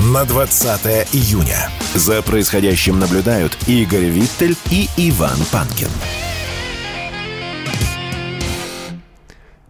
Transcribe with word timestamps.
на 0.00 0.24
20 0.24 1.14
июня. 1.14 1.68
За 1.94 2.22
происходящим 2.22 2.98
наблюдают 2.98 3.56
Игорь 3.68 4.06
Виттель 4.06 4.56
и 4.70 4.88
Иван 4.96 5.36
Панкин. 5.52 5.88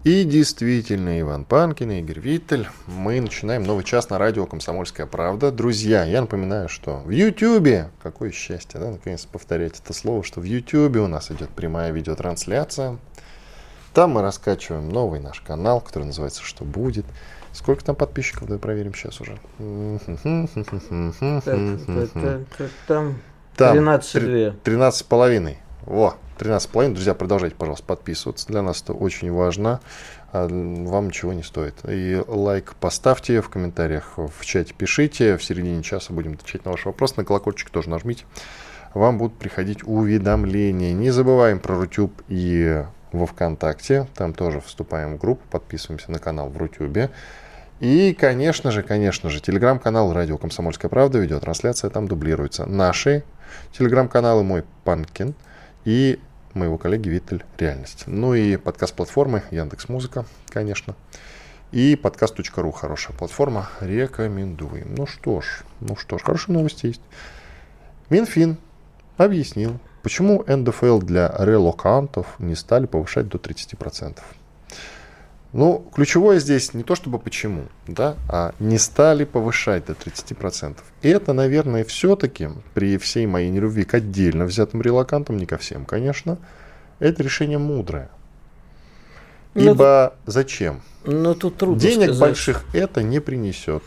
И 0.04 0.24
действительно, 0.24 1.20
Иван 1.20 1.44
Панкин 1.44 1.90
и 1.90 1.98
Игорь 2.00 2.20
Виттель. 2.20 2.68
Мы 2.86 3.20
начинаем 3.20 3.64
новый 3.64 3.82
час 3.82 4.08
на 4.08 4.18
радио 4.18 4.46
«Комсомольская 4.46 5.06
правда». 5.06 5.50
Друзья, 5.50 6.04
я 6.04 6.20
напоминаю, 6.20 6.68
что 6.68 6.98
в 6.98 7.10
Ютьюбе, 7.10 7.90
какое 8.00 8.30
счастье, 8.30 8.78
да, 8.78 8.92
наконец 8.92 9.26
повторять 9.26 9.80
это 9.80 9.92
слово, 9.92 10.22
что 10.22 10.40
в 10.40 10.44
Ютьюбе 10.44 11.00
у 11.00 11.08
нас 11.08 11.32
идет 11.32 11.50
прямая 11.50 11.90
видеотрансляция. 11.90 12.98
Там 13.92 14.12
мы 14.12 14.22
раскачиваем 14.22 14.88
новый 14.88 15.18
наш 15.18 15.40
канал, 15.40 15.80
который 15.80 16.04
называется 16.04 16.42
«Что 16.44 16.64
будет?». 16.64 17.04
Сколько 17.52 17.84
там 17.84 17.96
подписчиков? 17.96 18.46
Давай 18.46 18.58
проверим 18.58 18.94
сейчас 18.94 19.20
уже. 19.20 19.38
Там 23.56 23.72
13 23.72 24.14
13 24.62 24.98
с 24.98 25.02
половиной. 25.02 25.58
Во, 25.84 26.16
13 26.38 26.70
половиной. 26.70 26.94
Друзья, 26.94 27.14
продолжайте, 27.14 27.56
пожалуйста, 27.56 27.84
подписываться. 27.86 28.46
Для 28.46 28.62
нас 28.62 28.82
это 28.82 28.92
очень 28.92 29.32
важно. 29.32 29.80
А 30.32 30.46
вам 30.46 31.08
ничего 31.08 31.32
не 31.32 31.42
стоит. 31.42 31.74
И 31.88 32.22
лайк 32.26 32.74
поставьте 32.78 33.40
в 33.40 33.48
комментариях, 33.48 34.12
в 34.16 34.44
чате 34.44 34.72
пишите. 34.72 35.36
В 35.36 35.42
середине 35.42 35.82
часа 35.82 36.12
будем 36.12 36.34
отвечать 36.34 36.64
на 36.64 36.70
ваши 36.70 36.88
вопросы. 36.88 37.14
На 37.16 37.24
колокольчик 37.24 37.70
тоже 37.70 37.90
нажмите. 37.90 38.24
Вам 38.94 39.18
будут 39.18 39.38
приходить 39.38 39.82
уведомления. 39.84 40.92
Не 40.92 41.10
забываем 41.10 41.58
про 41.58 41.76
Рутюб 41.76 42.12
и 42.28 42.84
во 43.12 43.26
ВКонтакте. 43.26 44.06
Там 44.14 44.32
тоже 44.32 44.60
вступаем 44.60 45.16
в 45.16 45.20
группу, 45.20 45.42
подписываемся 45.50 46.10
на 46.10 46.18
канал 46.18 46.48
в 46.48 46.56
Рутюбе. 46.56 47.10
И, 47.80 48.12
конечно 48.12 48.70
же, 48.70 48.82
конечно 48.82 49.30
же, 49.30 49.40
телеграм-канал 49.40 50.12
«Радио 50.12 50.36
Комсомольская 50.36 50.90
правда», 50.90 51.18
видеотрансляция 51.18 51.88
там 51.88 52.06
дублируется. 52.06 52.66
Наши 52.66 53.24
телеграм-каналы 53.72 54.42
«Мой 54.42 54.64
Панкин» 54.84 55.34
и 55.86 56.20
моего 56.52 56.76
коллеги 56.76 57.08
Виттель 57.08 57.42
«Реальность». 57.58 58.04
Ну 58.06 58.34
и 58.34 58.58
подкаст-платформы 58.58 59.44
Яндекс 59.50 59.88
Музыка, 59.88 60.26
конечно. 60.50 60.94
И 61.72 61.96
подкаст.ру 61.96 62.70
хорошая 62.70 63.16
платформа. 63.16 63.70
Рекомендуем. 63.80 64.94
Ну 64.94 65.06
что 65.06 65.40
ж, 65.40 65.62
ну 65.80 65.96
что 65.96 66.18
ж, 66.18 66.22
хорошие 66.22 66.54
новости 66.54 66.86
есть. 66.86 67.00
Минфин 68.10 68.58
объяснил, 69.16 69.78
почему 70.02 70.44
НДФЛ 70.46 70.98
для 70.98 71.34
релокантов 71.38 72.38
не 72.38 72.56
стали 72.56 72.84
повышать 72.84 73.28
до 73.28 73.38
30%. 73.38 74.18
Ну, 75.52 75.84
ключевое 75.92 76.38
здесь 76.38 76.74
не 76.74 76.84
то 76.84 76.94
чтобы 76.94 77.18
почему, 77.18 77.64
да, 77.88 78.16
а 78.28 78.54
не 78.60 78.78
стали 78.78 79.24
повышать 79.24 79.86
до 79.86 79.94
30%. 79.94 80.76
И 81.02 81.08
это, 81.08 81.32
наверное, 81.32 81.84
все-таки 81.84 82.50
при 82.72 82.98
всей 82.98 83.26
моей 83.26 83.50
нелюбви 83.50 83.82
к 83.82 83.94
отдельно 83.94 84.44
взятым 84.44 84.80
релакантам, 84.80 85.38
не 85.38 85.46
ко 85.46 85.58
всем, 85.58 85.86
конечно, 85.86 86.38
это 87.00 87.22
решение 87.24 87.58
мудрое. 87.58 88.10
Но 89.54 89.72
Ибо 89.72 90.14
тут, 90.24 90.34
зачем? 90.34 90.82
Но 91.04 91.34
тут 91.34 91.56
трудно 91.56 91.80
Денег 91.80 92.04
сказать. 92.04 92.20
больших 92.20 92.64
это 92.72 93.02
не 93.02 93.20
принесет. 93.20 93.82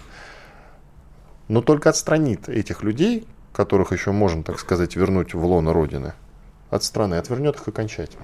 Но 1.48 1.62
только 1.62 1.90
отстранит 1.90 2.50
этих 2.50 2.84
людей, 2.84 3.26
которых 3.54 3.94
еще 3.94 4.12
можно, 4.12 4.44
так 4.44 4.60
сказать, 4.60 4.98
вернуть 4.98 5.34
в 5.34 5.46
лоно 5.46 5.72
Родины, 5.72 6.14
от 6.70 6.84
страны, 6.84 7.16
отвернет 7.16 7.56
их 7.56 7.68
окончательно. 7.68 8.24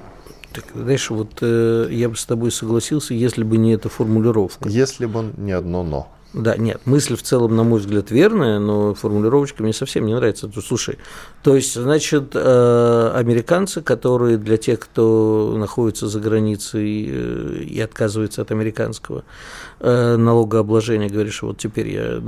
Так, 0.54 0.66
знаешь, 0.74 1.10
вот 1.10 1.40
э, 1.42 1.88
я 1.92 2.10
бы 2.10 2.16
с 2.16 2.26
тобой 2.26 2.52
согласился, 2.52 3.14
если 3.14 3.44
бы 3.44 3.58
не 3.58 3.74
эта 3.74 3.90
формулировка. 3.90 4.68
Если 4.68 5.06
бы 5.06 5.32
не 5.38 5.52
одно 5.52 5.84
«но». 5.84 6.08
Да, 6.32 6.56
нет, 6.58 6.82
мысль 6.86 7.16
в 7.16 7.24
целом, 7.24 7.56
на 7.56 7.64
мой 7.64 7.80
взгляд, 7.80 8.12
верная, 8.12 8.60
но 8.60 8.94
формулировочка 8.94 9.64
мне 9.64 9.74
совсем 9.74 10.06
не 10.06 10.14
нравится. 10.14 10.50
Слушай, 10.64 11.00
то 11.42 11.56
есть, 11.56 11.74
значит, 11.74 12.36
э, 12.36 13.12
американцы, 13.16 13.82
которые 13.82 14.38
для 14.38 14.58
тех, 14.58 14.80
кто 14.80 15.56
находится 15.58 16.08
за 16.08 16.20
границей 16.20 17.10
э, 17.10 17.64
и 17.64 17.82
отказывается 17.82 18.44
от 18.44 18.52
американского 18.52 19.24
налогообложения, 19.82 21.10
говоришь, 21.10 21.42
вот 21.42 21.58
теперь 21.58 21.90
я 21.90 22.22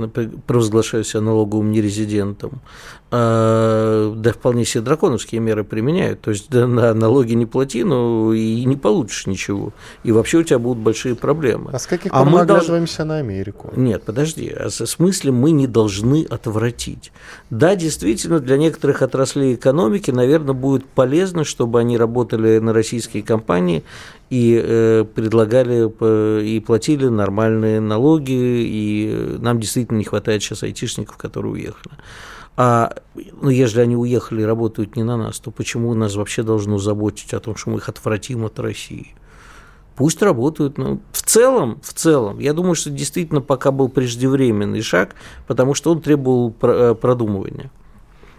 провозглашаю 0.46 1.04
себя 1.04 1.20
налоговым 1.20 1.70
нерезидентом, 1.70 2.60
да 3.10 4.32
вполне 4.32 4.64
себе 4.64 4.82
драконовские 4.82 5.40
меры 5.42 5.64
применяют. 5.64 6.22
То 6.22 6.30
есть, 6.30 6.48
да, 6.48 6.66
на 6.66 6.94
налоги 6.94 7.34
не 7.34 7.44
плати, 7.44 7.84
но 7.84 8.32
и 8.32 8.64
не 8.64 8.76
получишь 8.76 9.26
ничего. 9.26 9.72
И 10.02 10.12
вообще 10.12 10.38
у 10.38 10.42
тебя 10.42 10.58
будут 10.58 10.82
большие 10.82 11.14
проблемы. 11.14 11.70
А 11.74 11.78
с 11.78 11.86
каких 11.86 12.10
а 12.12 12.24
мы 12.24 12.40
оглядываемся 12.40 13.04
на 13.04 13.18
Америку? 13.18 13.70
Нет, 13.76 14.04
подожди, 14.04 14.48
а 14.48 14.70
в 14.70 14.72
смысле 14.72 15.32
мы 15.32 15.50
не 15.50 15.66
должны 15.66 16.24
отвратить. 16.24 17.12
Да, 17.50 17.76
действительно, 17.76 18.40
для 18.40 18.56
некоторых 18.56 19.02
отраслей 19.02 19.56
экономики, 19.56 20.10
наверное, 20.10 20.54
будет 20.54 20.86
полезно, 20.86 21.44
чтобы 21.44 21.80
они 21.80 21.98
работали 21.98 22.58
на 22.60 22.72
российские 22.72 23.22
компании 23.22 23.84
и 24.30 24.58
э, 24.64 25.04
предлагали 25.14 25.92
э, 26.00 26.42
и 26.42 26.60
платили 26.60 27.08
нормальные 27.42 27.80
налоги, 27.80 28.32
и 28.32 29.36
нам 29.40 29.60
действительно 29.60 29.98
не 29.98 30.04
хватает 30.04 30.42
сейчас 30.42 30.62
айтишников, 30.62 31.16
которые 31.16 31.52
уехали. 31.52 31.94
А 32.56 32.94
ну, 33.40 33.48
если 33.48 33.80
они 33.80 33.96
уехали 33.96 34.42
и 34.42 34.44
работают 34.44 34.96
не 34.96 35.02
на 35.02 35.16
нас, 35.16 35.38
то 35.40 35.50
почему 35.50 35.94
нас 35.94 36.14
вообще 36.16 36.42
должно 36.42 36.78
заботить 36.78 37.32
о 37.32 37.40
том, 37.40 37.56
что 37.56 37.70
мы 37.70 37.78
их 37.78 37.88
отвратим 37.88 38.44
от 38.44 38.58
России? 38.58 39.14
Пусть 39.96 40.22
работают. 40.22 40.78
Но 40.78 40.98
в 41.12 41.22
целом, 41.22 41.80
в 41.82 41.92
целом, 41.92 42.38
я 42.38 42.52
думаю, 42.52 42.74
что 42.74 42.90
действительно 42.90 43.40
пока 43.40 43.70
был 43.70 43.88
преждевременный 43.88 44.82
шаг, 44.82 45.14
потому 45.46 45.74
что 45.74 45.92
он 45.92 46.00
требовал 46.00 46.54
э, 46.62 46.94
продумывания. 46.94 47.70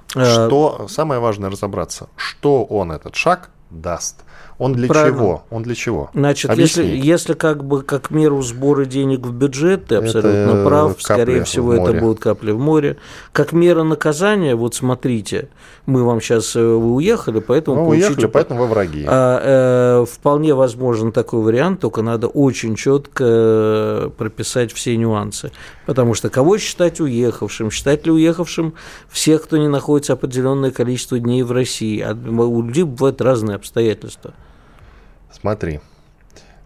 Что 0.09 0.87
самое 0.89 1.19
важное 1.19 1.49
разобраться, 1.49 2.07
что 2.15 2.65
он 2.65 2.91
этот 2.91 3.15
шаг 3.15 3.49
даст. 3.71 4.23
Он 4.57 4.73
для 4.73 4.87
Правильно. 4.87 5.17
чего? 5.17 5.43
Он 5.49 5.63
для 5.63 5.75
чего? 5.75 6.09
Значит, 6.13 6.55
если, 6.55 6.85
если 6.85 7.33
как 7.33 7.63
бы 7.63 7.81
как 7.81 8.11
меру 8.11 8.41
сбора 8.41 8.85
денег 8.85 9.21
в 9.21 9.33
бюджет, 9.33 9.87
ты 9.87 9.95
абсолютно 9.95 10.29
это 10.29 10.65
прав, 10.65 10.95
скорее 11.01 11.43
всего, 11.43 11.73
это 11.73 11.93
будут 11.93 12.19
капли 12.19 12.51
в 12.51 12.59
море. 12.59 12.97
Как 13.31 13.51
мера 13.51 13.83
наказания, 13.83 14.55
вот 14.55 14.75
смотрите, 14.75 15.49
мы 15.85 16.03
вам 16.03 16.21
сейчас 16.21 16.55
э, 16.55 16.61
вы 16.61 16.93
уехали, 16.93 17.39
поэтому 17.39 17.77
мы 17.77 17.85
получите, 17.85 18.07
уехали, 18.07 18.25
поэтому 18.27 18.61
вы 18.61 18.67
враги. 18.67 19.05
А, 19.07 20.01
э, 20.01 20.05
вполне 20.05 20.53
возможен 20.53 21.11
такой 21.11 21.41
вариант, 21.41 21.81
только 21.81 22.01
надо 22.01 22.27
очень 22.27 22.75
четко 22.75 23.23
э, 23.27 24.09
прописать 24.17 24.71
все 24.71 24.95
нюансы, 24.95 25.51
потому 25.85 26.13
что 26.13 26.29
кого 26.29 26.57
считать 26.57 27.01
уехавшим, 27.01 27.71
считать 27.71 28.05
ли 28.05 28.11
уехавшим 28.11 28.75
всех, 29.09 29.43
кто 29.43 29.57
не 29.57 29.67
находится 29.67 30.13
определенное 30.13 30.71
количество 30.71 31.19
дней 31.19 31.43
в 31.43 31.51
России, 31.51 31.99
а 31.99 32.13
у 32.13 32.61
людей 32.61 32.83
бывают 32.83 33.21
разные 33.21 33.55
обстоятельства. 33.55 34.33
Смотри, 35.39 35.81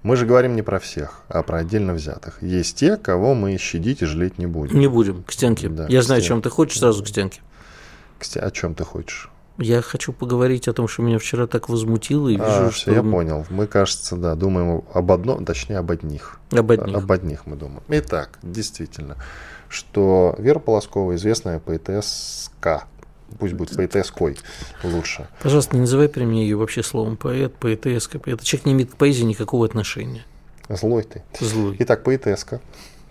мы 0.04 0.16
же 0.16 0.26
говорим 0.26 0.56
не 0.56 0.62
про 0.62 0.80
всех, 0.80 1.22
а 1.28 1.44
про 1.44 1.60
отдельно 1.60 1.94
взятых. 1.94 2.42
Есть 2.42 2.78
те, 2.78 2.98
кого 2.98 3.34
мы 3.34 3.58
щадить 3.58 4.02
и 4.02 4.06
жалеть 4.06 4.38
не 4.38 4.46
будем. 4.46 4.80
Не 4.80 4.88
будем, 4.88 5.24
к 5.24 5.32
стенке. 5.32 5.70
Да, 5.70 5.86
Я 5.90 6.02
к 6.02 6.04
знаю, 6.04 6.20
о 6.20 6.24
чем 6.24 6.42
ты 6.42 6.50
хочешь, 6.50 6.80
сразу 6.80 7.04
к 7.04 7.08
стенке. 7.08 7.42
К 8.20 8.24
стен... 8.24 8.44
О 8.44 8.52
чем 8.52 8.76
ты 8.76 8.84
хочешь? 8.84 9.30
Я 9.58 9.82
хочу 9.82 10.14
поговорить 10.14 10.68
о 10.68 10.74
том, 10.74 10.88
что 10.88 11.02
меня 11.02 11.18
вчера 11.18 11.48
так 11.48 11.68
возмутило. 11.68 12.30
И 12.30 12.34
вижу, 12.34 12.46
а, 12.46 12.72
что... 12.72 12.92
Я 12.92 13.02
понял. 13.02 13.46
Мы, 13.50 13.66
кажется, 13.66 14.16
да, 14.16 14.36
думаем 14.36 14.84
об 14.94 15.12
одном, 15.12 15.46
точнее, 15.46 15.80
об 15.80 15.90
одних. 15.90 16.40
Об 16.52 16.72
одних. 16.72 16.96
Об 16.96 17.12
одних 17.12 17.46
мы 17.48 17.56
думаем. 17.56 17.82
Итак, 17.88 18.38
действительно, 18.44 19.18
что 19.68 20.36
Вера 20.38 20.60
Полоскова, 20.60 21.16
известная 21.16 21.60
поэтесска, 21.60 22.84
пусть 23.40 23.54
будет 23.54 23.76
поэтесской 23.76 24.38
лучше. 24.84 25.28
Пожалуйста, 25.42 25.76
не 25.76 25.82
называй 25.82 26.10
при 26.10 26.24
мне 26.26 26.44
ее 26.44 26.58
вообще 26.58 26.84
словом 26.84 27.18
поэт, 27.18 27.56
поэтеска. 27.56 28.18
Этот 28.18 28.44
человек 28.44 28.66
не 28.66 28.74
имеет 28.74 28.92
к 28.92 28.96
поэзии 28.96 29.24
никакого 29.24 29.66
отношения. 29.66 30.26
Злой 30.70 31.04
ты. 31.04 31.24
Злой. 31.40 31.76
Итак, 31.80 32.04
поэтеска. 32.04 32.62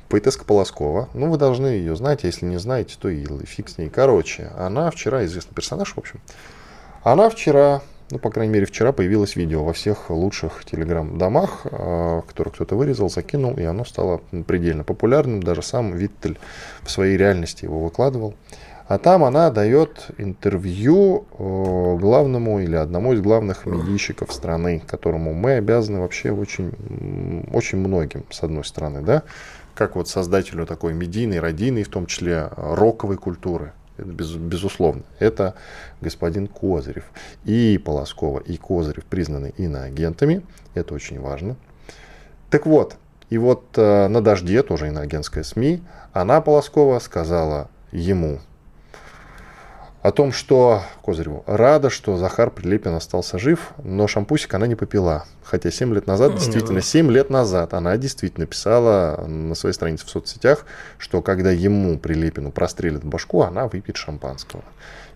Поэтеска 0.09 0.45
Полоскова. 0.45 1.09
Ну, 1.15 1.31
вы 1.31 1.39
должны 1.39 1.67
ее 1.67 1.97
знать, 1.97 2.23
если 2.23 2.47
не 2.47 2.59
знаете, 2.59 2.97
то 2.99 3.09
и 3.09 3.25
фиг 3.45 3.69
с 3.69 3.79
ней. 3.79 3.89
Короче, 3.89 4.53
она 4.57 4.91
вчера, 4.91 5.25
известный 5.25 5.55
персонаж, 5.55 5.95
в 5.95 5.99
общем, 5.99 6.21
она 7.03 7.29
вчера, 7.29 7.83
ну, 8.11 8.19
по 8.19 8.31
крайней 8.31 8.53
мере, 8.53 8.67
вчера 8.67 8.93
появилось 8.93 9.35
видео 9.35 9.65
во 9.65 9.73
всех 9.73 10.11
лучших 10.11 10.65
телеграм-домах, 10.65 11.63
а, 11.65 12.23
которое 12.23 12.51
кто-то 12.51 12.77
вырезал, 12.77 13.11
закинул, 13.11 13.57
и 13.57 13.65
оно 13.65 13.85
стало 13.85 14.21
предельно 14.47 14.85
популярным. 14.85 15.43
Даже 15.43 15.63
сам 15.63 15.97
Виттель 15.97 16.39
в 16.83 16.91
своей 16.91 17.17
реальности 17.17 17.65
его 17.65 17.83
выкладывал. 17.83 18.35
А 18.89 18.99
там 18.99 19.25
она 19.25 19.51
дает 19.51 20.11
интервью 20.17 21.27
э, 21.33 21.97
главному 21.99 22.61
или 22.61 22.77
одному 22.77 23.15
из 23.15 23.21
главных 23.21 23.67
медийщиков 23.67 24.33
страны, 24.33 24.81
которому 24.87 25.35
мы 25.35 25.55
обязаны 25.55 26.01
вообще 26.01 26.31
очень, 26.31 26.73
очень 27.53 27.79
многим, 27.79 28.25
с 28.31 28.45
одной 28.45 28.65
стороны, 28.65 29.01
да, 29.01 29.25
как 29.75 29.97
вот 29.97 30.09
создателю 30.09 30.67
такой 30.67 30.95
медийной, 30.95 31.41
радийной, 31.41 31.83
в 31.83 31.89
том 31.89 32.07
числе 32.07 32.49
роковой 32.57 33.17
культуры. 33.17 33.73
Это 33.99 34.09
без, 34.09 34.35
безусловно. 34.35 35.03
Это 35.19 35.55
господин 36.01 36.47
Козырев. 36.47 37.05
И 37.45 37.81
Полоскова, 37.85 38.39
и 38.39 38.57
Козырев 38.57 39.05
признаны 39.05 39.53
иноагентами. 39.57 40.43
Это 40.75 40.95
очень 40.95 41.21
важно. 41.21 41.57
Так 42.51 42.67
вот, 42.67 42.97
и 43.31 43.39
вот 43.39 43.65
э, 43.77 44.07
на 44.07 44.21
«Дожде», 44.23 44.63
тоже 44.63 44.89
иноагентская 44.89 45.43
СМИ, 45.43 45.83
она, 46.13 46.41
Полоскова, 46.41 47.01
сказала 47.01 47.69
ему, 47.91 48.39
о 50.07 50.13
том, 50.13 50.31
что 50.31 50.83
Козыреву 51.03 51.43
рада, 51.47 51.91
что 51.91 52.17
Захар 52.17 52.51
Прилепин 52.51 52.95
остался 52.95 53.41
жив, 53.41 53.73
но 53.83 54.07
шампусик 54.07 54.55
она 54.55 54.69
не 54.69 54.77
попила. 54.77 55.25
Хотя 55.43 55.73
7 55.73 55.93
лет 55.93 56.07
назад, 56.07 56.35
действительно, 56.35 56.81
7 56.81 57.11
лет 57.11 57.29
назад 57.29 57.75
она 57.75 57.97
действительно 57.97 58.47
писала 58.47 59.25
на 59.27 59.57
своей 59.57 59.75
странице 59.75 60.07
в 60.07 60.11
соцсетях, 60.11 60.65
что 60.99 61.23
когда 61.23 61.51
ему, 61.51 61.99
Прилепину, 61.99 62.53
прострелят 62.53 63.03
башку, 63.03 63.43
она 63.43 63.67
выпьет 63.67 63.97
шампанского. 63.97 64.63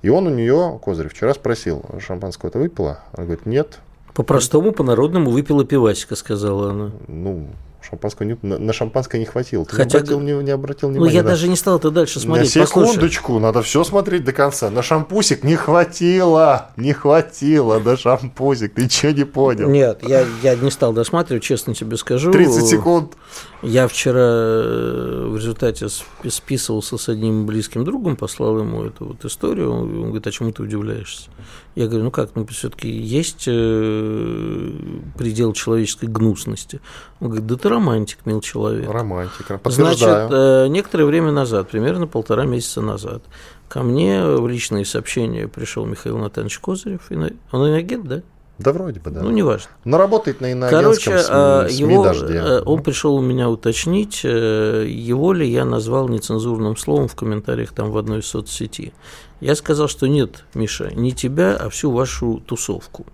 И 0.03 0.09
он 0.09 0.27
у 0.27 0.31
нее, 0.31 0.81
Козырев, 0.83 1.13
вчера 1.13 1.35
спросил, 1.35 1.85
шампанского 2.01 2.51
ты 2.51 2.59
выпила? 2.59 2.99
Она 3.13 3.27
говорит, 3.27 3.47
нет. 3.47 3.79
По-простому, 4.13 4.73
по-народному 4.73 5.31
выпила 5.31 5.65
пивасика, 5.65 6.17
сказала 6.17 6.71
она. 6.71 6.91
Ну, 7.07 7.47
Шампанского 7.83 8.27
не, 8.27 8.37
на, 8.43 8.59
на 8.59 8.73
шампанское 8.73 9.19
не 9.19 9.25
хватило. 9.25 9.65
Ты 9.65 9.75
Хотя, 9.75 9.99
не, 9.99 10.03
обратил, 10.03 10.21
не, 10.21 10.33
не 10.45 10.51
обратил 10.51 10.89
внимания. 10.91 11.11
Ну, 11.11 11.17
я 11.17 11.23
да? 11.23 11.31
даже 11.31 11.49
не 11.49 11.57
стал 11.57 11.79
это 11.79 11.91
дальше 11.91 12.21
смотреть. 12.21 12.55
На 12.55 12.67
секундочку, 12.67 13.33
Послушай. 13.33 13.43
надо 13.43 13.63
все 13.63 13.85
смотреть 13.85 14.25
до 14.25 14.33
конца. 14.33 14.71
На 14.71 14.83
шампусик 14.83 15.45
не 15.45 15.57
хватило. 15.57 16.71
Не 16.77 16.93
хватило 16.93 17.79
на 17.79 17.97
шампусик. 17.97 18.75
Ты 18.75 18.89
что 18.89 19.13
не 19.13 19.25
понял? 19.25 19.69
Нет, 19.69 20.01
я, 20.07 20.27
я 20.43 20.57
не 20.57 20.71
стал 20.71 20.93
досматривать, 20.93 21.43
честно 21.43 21.75
тебе 21.75 21.97
скажу. 21.97 22.31
30 22.31 22.67
секунд. 22.67 23.15
Я 23.63 23.89
вчера 23.89 24.21
э, 24.21 25.27
в 25.29 25.37
результате 25.37 25.89
списывался 26.29 26.97
с 26.97 27.09
одним 27.11 27.45
близким 27.45 27.85
другом, 27.85 28.17
послал 28.17 28.59
ему 28.59 28.85
эту 28.85 29.07
вот 29.07 29.25
историю. 29.25 29.71
Он 29.71 30.05
говорит, 30.05 30.27
а 30.27 30.31
чему 30.31 30.51
ты 30.51 30.63
удивляешься? 30.63 31.31
Я 31.75 31.87
говорю, 31.87 32.05
ну 32.05 32.11
как, 32.11 32.31
ну 32.35 32.47
все-таки 32.47 32.89
есть 32.89 33.45
э, 33.47 34.73
предел 35.19 35.53
человеческой 35.53 36.07
гнусности. 36.07 36.81
Он 37.21 37.29
говорит, 37.29 37.47
да 37.47 37.57
ты 37.57 37.69
романтик, 37.69 38.25
мил 38.25 38.41
человек. 38.41 38.91
Романтик, 38.91 39.47
Значит, 39.65 40.09
э, 40.09 40.67
некоторое 40.69 41.05
время 41.05 41.31
назад, 41.31 41.69
примерно 41.69 42.07
полтора 42.07 42.47
месяца 42.47 42.81
назад, 42.81 43.23
ко 43.69 43.83
мне 43.83 44.25
в 44.25 44.49
личные 44.49 44.87
сообщения 44.87 45.49
пришел 45.49 45.85
Михаил 45.85 46.17
Натанович 46.17 46.59
Козырев. 46.61 47.11
Он 47.11 47.69
иногент, 47.69 48.09
да? 48.09 48.23
Да 48.61 48.75
вроде 48.75 49.01
бы, 49.01 49.11
да. 49.11 49.23
Ну, 49.23 49.31
неважно. 49.31 49.71
Но 49.85 49.97
работает 49.97 50.43
на 50.43 50.53
иноагентском 50.53 50.83
Короче, 50.83 51.25
СМИ, 51.25 51.35
а, 51.35 51.67
его, 51.67 52.05
дождя. 52.05 52.45
Э, 52.45 52.63
он 52.67 52.83
пришел 52.83 53.15
у 53.15 53.23
меня 53.23 53.49
уточнить, 53.49 54.21
э, 54.23 54.85
его 54.87 55.33
ли 55.33 55.51
я 55.51 55.65
назвал 55.65 56.09
нецензурным 56.09 56.77
словом 56.77 57.09
в 57.09 57.17
комментариях 57.17 57.73
там 57.73 57.91
в 57.91 57.97
одной 57.97 58.19
из 58.19 58.27
соцсети. 58.27 58.93
Я 59.41 59.55
сказал, 59.55 59.89
что 59.89 60.07
нет, 60.07 60.45
Миша, 60.53 60.91
не 60.95 61.13
тебя, 61.13 61.57
а 61.57 61.71
всю 61.71 61.91
вашу 61.91 62.43
тусовку. 62.45 63.07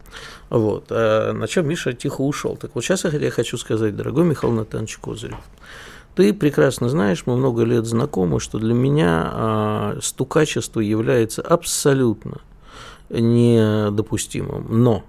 Вот. 0.50 0.86
А 0.90 1.32
на 1.32 1.46
чем 1.46 1.68
Миша 1.68 1.92
тихо 1.92 2.22
ушел. 2.22 2.56
Так 2.56 2.72
вот 2.74 2.82
сейчас 2.82 3.04
я 3.04 3.30
хочу 3.30 3.56
сказать, 3.56 3.94
дорогой 3.94 4.24
Михаил 4.24 4.52
Натанович 4.52 4.98
Козырев, 4.98 5.38
ты 6.16 6.34
прекрасно 6.34 6.88
знаешь, 6.88 7.22
мы 7.26 7.36
много 7.36 7.62
лет 7.62 7.86
знакомы, 7.86 8.40
что 8.40 8.58
для 8.58 8.74
меня 8.74 9.30
а, 9.32 9.98
стукачество 10.02 10.80
является 10.80 11.40
абсолютно 11.40 12.40
недопустимым. 13.10 14.66
Но 14.68 15.04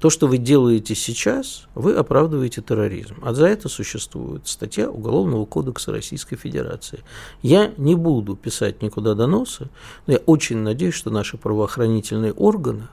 то, 0.00 0.08
что 0.08 0.26
вы 0.26 0.38
делаете 0.38 0.94
сейчас, 0.94 1.66
вы 1.74 1.94
оправдываете 1.94 2.62
терроризм. 2.62 3.16
А 3.22 3.34
за 3.34 3.46
это 3.46 3.68
существует 3.68 4.48
статья 4.48 4.90
Уголовного 4.90 5.44
кодекса 5.44 5.92
Российской 5.92 6.36
Федерации. 6.36 7.04
Я 7.42 7.72
не 7.76 7.94
буду 7.94 8.34
писать 8.34 8.80
никуда 8.80 9.14
доносы, 9.14 9.68
но 10.06 10.14
я 10.14 10.18
очень 10.24 10.58
надеюсь, 10.58 10.94
что 10.94 11.10
наши 11.10 11.36
правоохранительные 11.36 12.32
органы 12.32 12.88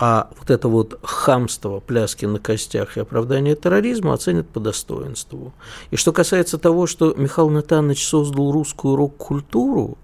а 0.00 0.30
вот 0.38 0.48
это 0.48 0.68
вот 0.68 1.00
хамство, 1.02 1.80
пляски 1.80 2.24
на 2.24 2.38
костях 2.38 2.96
и 2.96 3.00
оправдание 3.00 3.56
терроризма 3.56 4.14
оценят 4.14 4.48
по 4.48 4.60
достоинству. 4.60 5.52
И 5.90 5.96
что 5.96 6.12
касается 6.12 6.56
того, 6.56 6.86
что 6.86 7.14
Михаил 7.16 7.50
Натанович 7.50 8.06
создал 8.06 8.52
русскую 8.52 8.94
рок-культуру, 8.94 9.98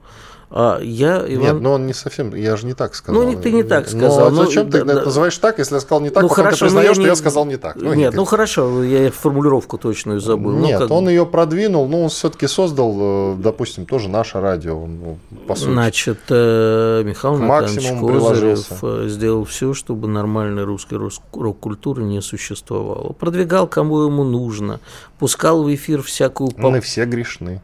а 0.57 0.79
я, 0.81 1.17
Иван... 1.27 1.55
Нет, 1.55 1.61
но 1.63 1.73
он 1.73 1.87
не 1.89 1.93
совсем, 1.93 2.33
я 2.33 2.55
же 2.55 2.65
не 2.67 2.75
так 2.75 2.95
сказал. 2.95 3.25
Ну, 3.25 3.37
ты 3.37 3.51
не 3.51 3.65
так 3.65 3.89
сказал. 3.89 4.31
Ну, 4.31 4.45
зачем 4.45 4.71
ты 4.71 4.85
да, 4.85 5.03
называешь 5.03 5.37
так, 5.39 5.59
если 5.59 5.75
я 5.75 5.81
сказал 5.81 6.01
не 6.01 6.11
так, 6.11 6.23
ну, 6.23 6.29
потом 6.29 6.45
хорошо, 6.45 6.59
ты 6.59 6.65
признаешь, 6.67 6.93
что 6.93 7.01
не... 7.01 7.07
я 7.09 7.17
сказал 7.17 7.45
не 7.45 7.57
так. 7.57 7.75
Ну, 7.75 7.89
нет, 7.89 7.97
нет, 7.97 8.15
ну 8.15 8.25
хорошо, 8.25 8.85
я 8.85 9.11
формулировку 9.11 9.79
точную 9.79 10.21
забыл. 10.21 10.53
Ну, 10.53 10.65
нет, 10.65 10.79
ну, 10.79 10.87
как... 10.87 10.97
он 10.97 11.09
ее 11.09 11.27
продвинул, 11.27 11.89
но 11.89 12.05
он 12.05 12.09
все-таки 12.09 12.47
создал, 12.47 12.95
э, 12.97 13.37
допустим, 13.39 13.85
тоже 13.85 14.09
наше 14.09 14.41
радио, 14.41 14.87
ну, 14.87 15.19
по 15.49 15.57
сути. 15.57 15.73
Значит, 15.73 16.21
э, 16.29 17.03
Михаил 17.05 17.37
Натанович 17.37 18.01
Козырев 18.01 18.67
э, 18.83 19.09
сделал 19.09 19.45
все, 19.47 19.75
чтобы 19.75 20.07
нормальной 20.07 20.63
русской 20.63 21.01
рок-культуры 21.33 22.05
не 22.05 22.23
существовало. 22.23 23.13
Продвигал, 23.13 23.67
кому 23.67 24.03
ему 24.03 24.23
нужно, 24.23 24.79
пускал 25.19 25.65
в 25.65 25.75
эфир 25.75 26.01
всякую... 26.01 26.51
Мы 26.59 26.81
все 26.81 27.07
грешны 27.07 27.61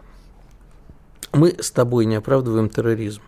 мы 1.33 1.55
с 1.61 1.71
тобой 1.71 2.07
не 2.07 2.17
оправдываем 2.17 2.69
терроризм. 2.69 3.23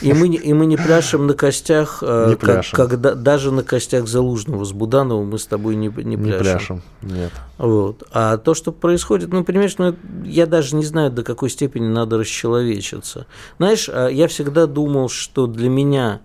И 0.00 0.12
мы, 0.12 0.28
и 0.28 0.52
мы 0.52 0.66
не 0.66 0.76
пляшем 0.76 1.26
на 1.26 1.34
костях, 1.34 1.98
э, 2.02 2.30
не 2.30 2.36
как, 2.36 2.64
когда, 2.70 3.14
даже 3.14 3.50
на 3.50 3.64
костях 3.64 4.06
Залужного 4.06 4.64
с 4.64 4.72
Будановым 4.72 5.30
мы 5.30 5.38
с 5.38 5.46
тобой 5.46 5.74
не, 5.74 5.88
не 5.88 6.16
пляшем. 6.16 6.16
Не 6.16 6.38
пляшем, 6.38 6.82
нет. 7.02 7.32
Вот. 7.58 8.04
А 8.12 8.36
то, 8.36 8.54
что 8.54 8.70
происходит, 8.70 9.32
ну, 9.32 9.42
понимаешь, 9.44 9.76
ну, 9.78 9.94
я 10.24 10.46
даже 10.46 10.76
не 10.76 10.84
знаю, 10.84 11.10
до 11.10 11.24
какой 11.24 11.50
степени 11.50 11.88
надо 11.88 12.18
расчеловечиться. 12.18 13.26
Знаешь, 13.58 13.90
а 13.92 14.08
я 14.08 14.28
всегда 14.28 14.66
думал, 14.66 15.08
что 15.08 15.46
для 15.46 15.68
меня 15.68 16.20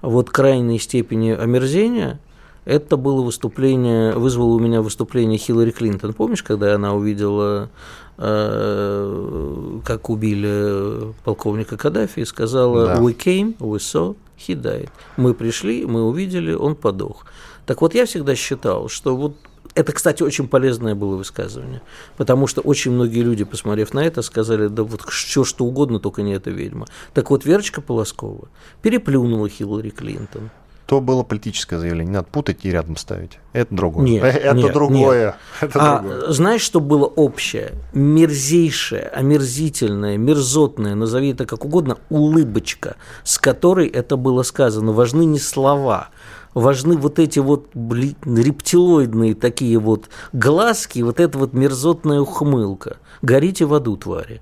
вот 0.00 0.30
крайней 0.30 0.78
степени 0.78 1.30
омерзения 1.30 2.18
это 2.64 2.96
было 2.96 3.22
выступление, 3.22 4.12
вызвало 4.12 4.54
у 4.54 4.58
меня 4.58 4.82
выступление 4.82 5.38
Хиллари 5.38 5.70
Клинтон. 5.70 6.14
Помнишь, 6.14 6.42
когда 6.42 6.74
она 6.74 6.94
увидела 6.94 7.68
Э, 7.68 7.68
как 8.16 10.10
убили 10.10 11.12
полковника 11.24 11.76
Каддафи, 11.76 12.20
и 12.20 12.24
сказала 12.24 12.86
да. 12.86 12.96
«We 12.96 13.16
came, 13.16 13.56
we 13.58 13.76
saw, 13.76 14.16
he 14.38 14.54
died». 14.54 14.88
Мы 15.16 15.34
пришли, 15.34 15.84
мы 15.84 16.02
увидели, 16.02 16.52
он 16.52 16.76
подох. 16.76 17.26
Так 17.66 17.82
вот, 17.82 17.94
я 17.94 18.06
всегда 18.06 18.34
считал, 18.34 18.88
что 18.88 19.16
вот 19.16 19.36
это, 19.74 19.92
кстати, 19.92 20.22
очень 20.22 20.48
полезное 20.48 20.94
было 20.94 21.16
высказывание, 21.16 21.82
потому 22.16 22.46
что 22.46 22.62
очень 22.62 22.92
многие 22.92 23.20
люди, 23.20 23.44
посмотрев 23.44 23.92
на 23.92 24.00
это, 24.00 24.22
сказали, 24.22 24.68
да 24.68 24.82
вот 24.82 25.02
все 25.02 25.44
что 25.44 25.66
угодно, 25.66 26.00
только 26.00 26.22
не 26.22 26.32
эта 26.32 26.48
ведьма. 26.50 26.86
Так 27.12 27.28
вот, 27.30 27.44
Верочка 27.44 27.82
Полоскова 27.82 28.48
переплюнула 28.80 29.50
Хиллари 29.50 29.90
Клинтон 29.90 30.50
то 30.86 31.00
было 31.00 31.24
политическое 31.24 31.78
заявление. 31.78 32.06
Не 32.06 32.16
надо 32.16 32.28
путать 32.30 32.64
и 32.64 32.70
рядом 32.70 32.96
ставить. 32.96 33.38
Это 33.52 33.74
другое. 33.74 34.06
Нет, 34.06 34.24
это 34.24 34.56
нет, 34.56 34.72
другое. 34.72 35.26
Нет. 35.26 35.34
Это 35.60 35.80
а 35.80 35.98
другое. 36.00 36.32
знаешь, 36.32 36.62
что 36.62 36.80
было 36.80 37.06
общее? 37.06 37.72
Мерзейшее, 37.92 39.02
омерзительное, 39.02 40.16
мерзотное, 40.16 40.94
назови 40.94 41.30
это 41.30 41.44
как 41.44 41.64
угодно, 41.64 41.98
улыбочка, 42.08 42.96
с 43.24 43.38
которой 43.38 43.88
это 43.88 44.16
было 44.16 44.42
сказано. 44.42 44.92
Важны 44.92 45.24
не 45.24 45.40
слова, 45.40 46.10
важны 46.54 46.96
вот 46.96 47.18
эти 47.18 47.40
вот 47.40 47.68
блин, 47.74 48.16
рептилоидные 48.24 49.34
такие 49.34 49.78
вот 49.78 50.08
глазки, 50.32 51.00
вот 51.00 51.18
эта 51.18 51.36
вот 51.38 51.52
мерзотная 51.52 52.20
ухмылка. 52.20 52.98
Горите 53.22 53.64
в 53.64 53.74
аду, 53.74 53.96
твари. 53.96 54.40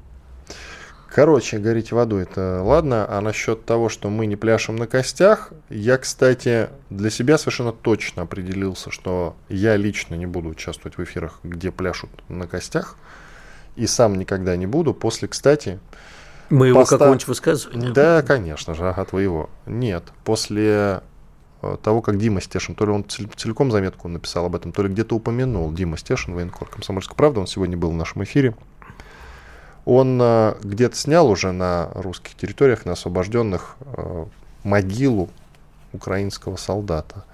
Короче, 1.14 1.58
гореть 1.58 1.92
в 1.92 1.98
аду 1.98 2.16
это 2.16 2.60
ладно, 2.64 3.06
а 3.08 3.20
насчет 3.20 3.64
того, 3.64 3.88
что 3.88 4.10
мы 4.10 4.26
не 4.26 4.34
пляшем 4.34 4.74
на 4.74 4.88
костях, 4.88 5.52
я, 5.70 5.96
кстати, 5.96 6.70
для 6.90 7.08
себя 7.08 7.38
совершенно 7.38 7.70
точно 7.70 8.22
определился, 8.22 8.90
что 8.90 9.36
я 9.48 9.76
лично 9.76 10.16
не 10.16 10.26
буду 10.26 10.48
участвовать 10.48 10.98
в 10.98 11.04
эфирах, 11.04 11.38
где 11.44 11.70
пляшут 11.70 12.10
на 12.28 12.48
костях, 12.48 12.96
и 13.76 13.86
сам 13.86 14.16
никогда 14.16 14.56
не 14.56 14.66
буду. 14.66 14.92
После, 14.92 15.28
кстати... 15.28 15.78
Моего 16.50 16.80
поста... 16.80 16.98
какого-нибудь 16.98 17.28
высказывания? 17.28 17.92
Да, 17.92 18.22
конечно 18.22 18.74
же, 18.74 18.88
ага, 18.88 19.04
твоего. 19.04 19.50
Нет, 19.66 20.02
после 20.24 21.00
э, 21.62 21.76
того, 21.80 22.02
как 22.02 22.18
Дима 22.18 22.40
Стешин, 22.40 22.74
то 22.74 22.86
ли 22.86 22.90
он 22.90 23.04
целиком 23.04 23.70
заметку 23.70 24.08
написал 24.08 24.46
об 24.46 24.56
этом, 24.56 24.72
то 24.72 24.82
ли 24.82 24.88
где-то 24.88 25.14
упомянул 25.14 25.72
Дима 25.72 25.96
Стешин, 25.96 26.34
военкор 26.34 26.68
«Комсомольская 26.68 27.14
правда», 27.14 27.38
он 27.38 27.46
сегодня 27.46 27.76
был 27.76 27.92
в 27.92 27.94
нашем 27.94 28.24
эфире, 28.24 28.56
он 29.84 30.18
э, 30.20 30.54
где-то 30.62 30.96
снял 30.96 31.28
уже 31.28 31.52
на 31.52 31.90
русских 31.94 32.34
территориях, 32.34 32.86
на 32.86 32.92
освобожденных, 32.92 33.76
э, 33.82 34.24
могилу 34.62 35.28
украинского 35.92 36.56
солдата. 36.56 37.24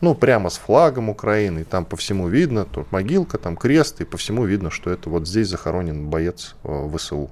Ну, 0.00 0.14
прямо 0.14 0.50
с 0.50 0.58
флагом 0.58 1.08
Украины, 1.08 1.64
там 1.64 1.86
по 1.86 1.96
всему 1.96 2.28
видно, 2.28 2.66
тут 2.66 2.92
могилка, 2.92 3.38
там 3.38 3.56
крест, 3.56 4.00
и 4.02 4.04
по 4.04 4.18
всему 4.18 4.44
видно, 4.44 4.70
что 4.70 4.90
это 4.90 5.08
вот 5.08 5.26
здесь 5.26 5.48
захоронен 5.48 6.08
боец 6.10 6.56
э, 6.64 6.90
ВСУ. 6.94 7.30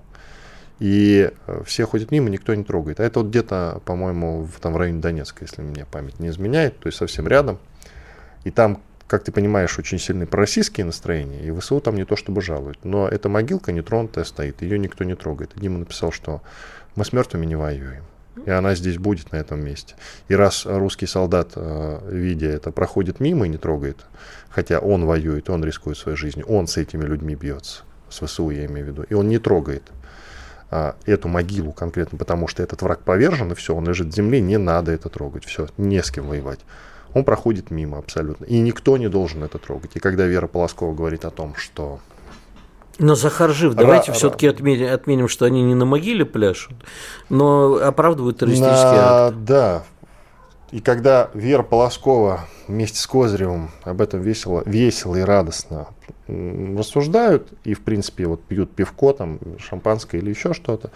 И 0.78 1.30
все 1.64 1.86
ходят 1.86 2.10
мимо, 2.10 2.28
никто 2.28 2.54
не 2.54 2.64
трогает. 2.64 2.98
А 2.98 3.04
это 3.04 3.20
вот 3.20 3.28
где-то, 3.28 3.80
по-моему, 3.84 4.42
в, 4.42 4.58
там, 4.58 4.72
в 4.72 4.76
районе 4.78 5.00
Донецка, 5.00 5.44
если 5.44 5.62
мне 5.62 5.84
память 5.84 6.18
не 6.18 6.28
изменяет, 6.28 6.78
то 6.80 6.88
есть 6.88 6.98
совсем 6.98 7.28
рядом. 7.28 7.58
И 8.42 8.50
там, 8.50 8.80
как 9.06 9.24
ты 9.24 9.32
понимаешь, 9.32 9.78
очень 9.78 9.98
сильные 9.98 10.26
пророссийские 10.26 10.86
настроения, 10.86 11.40
и 11.40 11.50
ВСУ 11.58 11.80
там 11.80 11.96
не 11.96 12.04
то 12.04 12.16
чтобы 12.16 12.40
жалуют. 12.40 12.84
Но 12.84 13.08
эта 13.08 13.28
могилка 13.28 13.72
нетронутая 13.72 14.24
стоит, 14.24 14.62
ее 14.62 14.78
никто 14.78 15.04
не 15.04 15.14
трогает. 15.14 15.52
Дима 15.56 15.78
написал, 15.78 16.12
что 16.12 16.42
мы 16.94 17.04
с 17.04 17.12
мертвыми 17.12 17.46
не 17.46 17.56
воюем. 17.56 18.04
И 18.46 18.50
она 18.50 18.74
здесь 18.74 18.96
будет 18.96 19.30
на 19.32 19.36
этом 19.36 19.62
месте. 19.62 19.94
И 20.28 20.34
раз 20.34 20.64
русский 20.64 21.06
солдат, 21.06 21.52
э, 21.54 22.00
видя 22.10 22.48
это, 22.48 22.70
проходит 22.70 23.20
мимо 23.20 23.44
и 23.46 23.48
не 23.48 23.58
трогает, 23.58 23.98
хотя 24.48 24.78
он 24.78 25.04
воюет, 25.04 25.50
он 25.50 25.62
рискует 25.64 25.98
своей 25.98 26.16
жизнью, 26.16 26.46
он 26.46 26.66
с 26.66 26.78
этими 26.78 27.04
людьми 27.04 27.34
бьется, 27.34 27.82
с 28.08 28.24
ВСУ 28.24 28.48
я 28.50 28.64
имею 28.64 28.86
в 28.86 28.88
виду, 28.88 29.02
и 29.02 29.12
он 29.12 29.28
не 29.28 29.38
трогает 29.38 29.82
а, 30.70 30.96
эту 31.04 31.28
могилу 31.28 31.72
конкретно, 31.72 32.16
потому 32.16 32.48
что 32.48 32.62
этот 32.62 32.80
враг 32.80 33.00
повержен, 33.00 33.52
и 33.52 33.54
все, 33.54 33.74
он 33.74 33.86
лежит 33.86 34.08
в 34.08 34.14
земле, 34.14 34.40
не 34.40 34.56
надо 34.56 34.92
это 34.92 35.10
трогать, 35.10 35.44
все, 35.44 35.68
не 35.76 36.02
с 36.02 36.10
кем 36.10 36.28
воевать. 36.28 36.60
Он 37.14 37.24
проходит 37.24 37.70
мимо 37.70 37.98
абсолютно. 37.98 38.44
И 38.44 38.58
никто 38.58 38.96
не 38.96 39.08
должен 39.08 39.42
это 39.44 39.58
трогать. 39.58 39.92
И 39.94 40.00
когда 40.00 40.26
Вера 40.26 40.46
Полоскова 40.46 40.94
говорит 40.94 41.24
о 41.24 41.30
том, 41.30 41.54
что 41.56 42.00
но 42.98 43.14
Захар 43.14 43.50
жив. 43.50 43.74
Давайте 43.74 44.12
все-таки 44.12 44.46
отменим, 44.46 44.92
отменим, 44.92 45.28
что 45.28 45.46
они 45.46 45.62
не 45.62 45.74
на 45.74 45.84
могиле 45.84 46.24
пляшут, 46.24 46.76
но 47.28 47.76
оправдывают 47.76 48.38
террористический 48.38 48.96
на... 48.96 49.26
акт. 49.26 49.36
Да. 49.44 49.82
И 50.70 50.80
когда 50.80 51.30
Вера 51.34 51.62
Полоскова 51.62 52.46
вместе 52.66 52.98
с 52.98 53.06
Козыревым 53.06 53.70
об 53.84 54.00
этом 54.00 54.20
весело, 54.20 54.62
весело 54.64 55.16
и 55.16 55.20
радостно 55.20 55.88
рассуждают, 56.28 57.48
и, 57.64 57.74
в 57.74 57.82
принципе, 57.82 58.26
вот 58.26 58.42
пьют 58.42 58.74
пивко, 58.74 59.12
там, 59.12 59.38
шампанское 59.58 60.18
или 60.18 60.30
еще 60.30 60.54
что-то, 60.54 60.90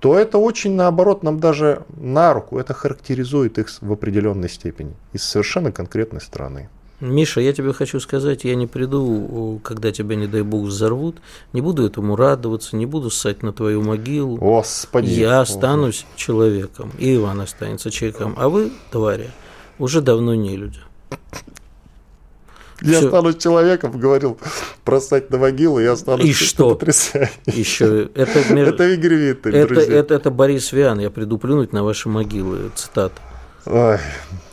то 0.00 0.16
это 0.16 0.38
очень, 0.38 0.74
наоборот, 0.74 1.22
нам 1.22 1.40
даже 1.40 1.82
на 1.96 2.32
руку, 2.32 2.58
это 2.58 2.74
характеризует 2.74 3.58
их 3.58 3.68
в 3.80 3.92
определенной 3.92 4.48
степени 4.48 4.94
из 5.12 5.22
совершенно 5.24 5.72
конкретной 5.72 6.20
страны. 6.20 6.68
Миша, 7.00 7.40
я 7.40 7.52
тебе 7.52 7.72
хочу 7.72 8.00
сказать, 8.00 8.44
я 8.44 8.56
не 8.56 8.66
приду, 8.66 9.60
когда 9.62 9.92
тебя, 9.92 10.16
не 10.16 10.26
дай 10.26 10.42
бог, 10.42 10.64
взорвут, 10.64 11.18
не 11.52 11.60
буду 11.60 11.86
этому 11.86 12.16
радоваться, 12.16 12.74
не 12.74 12.86
буду 12.86 13.08
ссать 13.08 13.44
на 13.44 13.52
твою 13.52 13.82
могилу. 13.82 14.36
Господи. 14.36 15.10
Я 15.10 15.40
останусь 15.40 16.02
Господи. 16.02 16.20
человеком, 16.20 16.92
и 16.98 17.14
Иван 17.14 17.40
останется 17.40 17.92
человеком, 17.92 18.34
а 18.36 18.48
вы, 18.48 18.72
твари, 18.90 19.30
уже 19.78 20.00
давно 20.00 20.34
не 20.34 20.56
люди. 20.56 20.80
Я 22.80 22.98
Всё. 22.98 23.06
останусь 23.06 23.36
человеком, 23.36 23.98
говорил, 23.98 24.38
бросать 24.86 25.30
на 25.30 25.38
могилу, 25.38 25.80
я 25.80 25.92
останусь 25.92 26.24
И 26.24 26.32
что? 26.32 26.70
Потрясающе. 26.70 27.30
Еще 27.46 28.08
это, 28.14 28.38
это 28.38 28.88
Игорь 28.88 29.14
Виттель, 29.14 29.56
это, 29.56 29.74
это, 29.74 29.92
это, 29.92 30.14
это 30.14 30.30
Борис 30.30 30.72
Виан, 30.72 31.00
я 31.00 31.10
приду 31.10 31.38
плюнуть 31.38 31.72
на 31.72 31.82
ваши 31.82 32.08
могилы, 32.08 32.70
цитата. 32.74 33.20
Ой, 33.66 33.98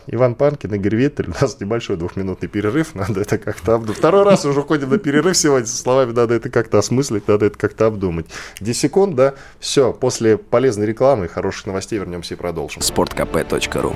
Иван 0.08 0.36
Панкин, 0.36 0.74
Игорь 0.74 0.96
Виттель, 0.96 1.28
у 1.30 1.42
нас 1.42 1.60
небольшой 1.60 1.98
двухминутный 1.98 2.50
перерыв, 2.50 2.96
надо 2.96 3.22
это 3.22 3.38
как-то 3.38 3.76
обдумать. 3.76 3.98
Второй 3.98 4.24
раз 4.24 4.46
уже 4.46 4.62
ходим 4.62 4.90
на 4.90 4.98
перерыв 4.98 5.38
сегодня 5.38 5.68
со 5.68 5.78
словами, 5.78 6.12
надо 6.12 6.34
это 6.34 6.50
как-то 6.50 6.80
осмыслить, 6.80 7.28
надо 7.28 7.46
это 7.46 7.58
как-то 7.58 7.86
обдумать. 7.88 8.26
10 8.60 8.80
секунд, 8.80 9.16
да, 9.16 9.36
все, 9.60 9.94
после 9.94 10.38
полезной 10.38 10.86
рекламы 10.86 11.26
и 11.26 11.28
хороших 11.28 11.68
новостей 11.68 12.00
вернемся 12.00 12.34
и 12.34 12.38
продолжим. 12.38 12.82
sportkp.ru 12.82 13.96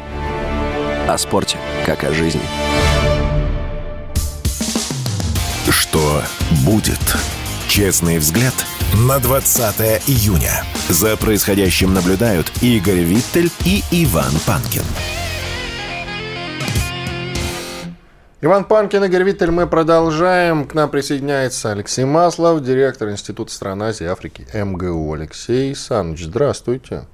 О 1.07 1.17
спорте, 1.17 1.57
как 1.85 2.03
о 2.03 2.13
жизни. 2.13 2.41
Что 5.99 6.23
будет? 6.65 7.01
Честный 7.67 8.19
взгляд 8.19 8.53
на 9.05 9.19
20 9.19 10.07
июня. 10.07 10.63
За 10.87 11.17
происходящим 11.17 11.93
наблюдают 11.93 12.49
Игорь 12.61 13.01
Виттель 13.01 13.51
и 13.65 13.83
Иван 13.91 14.31
Панкин. 14.47 14.83
Иван 18.39 18.63
Панкин, 18.63 19.03
Игорь 19.03 19.23
Виттель, 19.23 19.51
мы 19.51 19.67
продолжаем. 19.67 20.65
К 20.65 20.73
нам 20.73 20.89
присоединяется 20.89 21.73
Алексей 21.73 22.05
Маслов, 22.05 22.63
директор 22.63 23.09
Института 23.09 23.51
стран 23.51 23.83
Азии 23.83 24.05
и 24.05 24.07
Африки 24.07 24.47
МГУ. 24.53 25.11
Алексей 25.11 25.75
Саныч, 25.75 26.23
здравствуйте. 26.23 27.07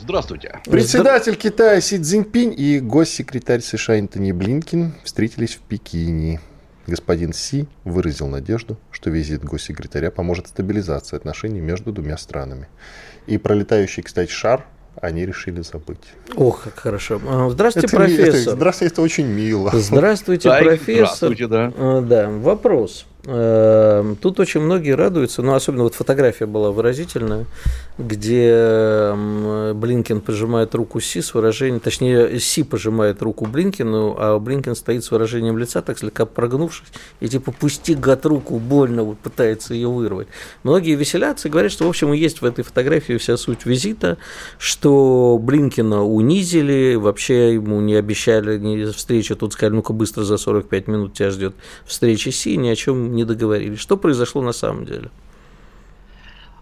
Здравствуйте. 0.00 0.60
Председатель 0.66 1.34
Китая 1.34 1.80
Си 1.80 2.00
Цзиньпинь 2.00 2.54
и 2.56 2.78
госсекретарь 2.78 3.60
США 3.60 3.98
Антони 3.98 4.30
Блинкин 4.30 4.94
встретились 5.02 5.56
в 5.56 5.62
Пекине. 5.62 6.40
Господин 6.88 7.34
Си 7.34 7.66
выразил 7.84 8.28
надежду, 8.28 8.78
что 8.90 9.10
визит 9.10 9.44
госсекретаря 9.44 10.10
поможет 10.10 10.48
стабилизации 10.48 11.16
отношений 11.16 11.60
между 11.60 11.92
двумя 11.92 12.16
странами. 12.16 12.66
И 13.26 13.36
пролетающий, 13.36 14.02
кстати, 14.02 14.30
шар 14.30 14.64
они 14.96 15.26
решили 15.26 15.60
забыть. 15.60 16.00
Ох, 16.34 16.64
как 16.64 16.78
хорошо. 16.78 17.20
А, 17.26 17.50
здравствуйте, 17.50 17.88
это, 17.88 17.96
профессор. 17.96 18.40
Это, 18.40 18.50
здравствуйте, 18.52 18.92
это 18.94 19.02
очень 19.02 19.26
мило. 19.26 19.70
Здравствуйте, 19.74 20.48
профессор. 20.48 20.94
Здравствуйте, 20.94 21.46
да. 21.46 21.72
А, 21.76 22.00
да, 22.00 22.30
вопрос. 22.30 23.04
Эм, 23.30 24.16
тут 24.16 24.40
очень 24.40 24.62
многие 24.62 24.92
радуются, 24.92 25.42
но 25.42 25.54
особенно 25.54 25.82
вот 25.82 25.94
фотография 25.94 26.46
была 26.46 26.70
выразительная, 26.70 27.44
где 27.98 28.48
эм, 28.48 29.78
Блинкин 29.78 30.22
пожимает 30.22 30.74
руку 30.74 30.98
Си 30.98 31.20
с 31.20 31.34
выражением, 31.34 31.80
точнее, 31.80 32.40
Си 32.40 32.62
пожимает 32.62 33.20
руку 33.20 33.44
Блинкину, 33.44 34.16
а 34.18 34.38
Блинкин 34.38 34.74
стоит 34.74 35.04
с 35.04 35.10
выражением 35.10 35.58
лица, 35.58 35.82
так 35.82 35.98
слегка 35.98 36.24
прогнувшись, 36.24 36.88
и 37.20 37.28
типа 37.28 37.52
«пусти, 37.52 37.94
гад, 37.94 38.24
руку, 38.24 38.58
больно», 38.58 39.02
вот 39.02 39.18
пытается 39.18 39.74
ее 39.74 39.88
вырвать. 39.88 40.28
Многие 40.62 40.94
веселятся 40.94 41.48
и 41.48 41.50
говорят, 41.50 41.70
что, 41.70 41.84
в 41.84 41.88
общем, 41.90 42.14
и 42.14 42.18
есть 42.18 42.40
в 42.40 42.46
этой 42.46 42.64
фотографии 42.64 43.18
вся 43.18 43.36
суть 43.36 43.66
визита, 43.66 44.16
что 44.56 45.38
Блинкина 45.38 46.02
унизили, 46.02 46.94
вообще 46.94 47.52
ему 47.54 47.82
не 47.82 47.94
обещали 47.94 48.90
встречи, 48.92 49.34
тут 49.34 49.52
сказали, 49.52 49.74
ну-ка 49.74 49.92
быстро 49.92 50.24
за 50.24 50.38
45 50.38 50.88
минут 50.88 51.12
тебя 51.12 51.28
ждет 51.28 51.54
встреча 51.84 52.30
Си, 52.32 52.56
ни 52.56 52.70
о 52.70 52.76
чем 52.76 53.17
не 53.18 53.24
договорились. 53.24 53.80
Что 53.80 53.96
произошло 53.96 54.42
на 54.42 54.52
самом 54.52 54.84
деле? 54.84 55.10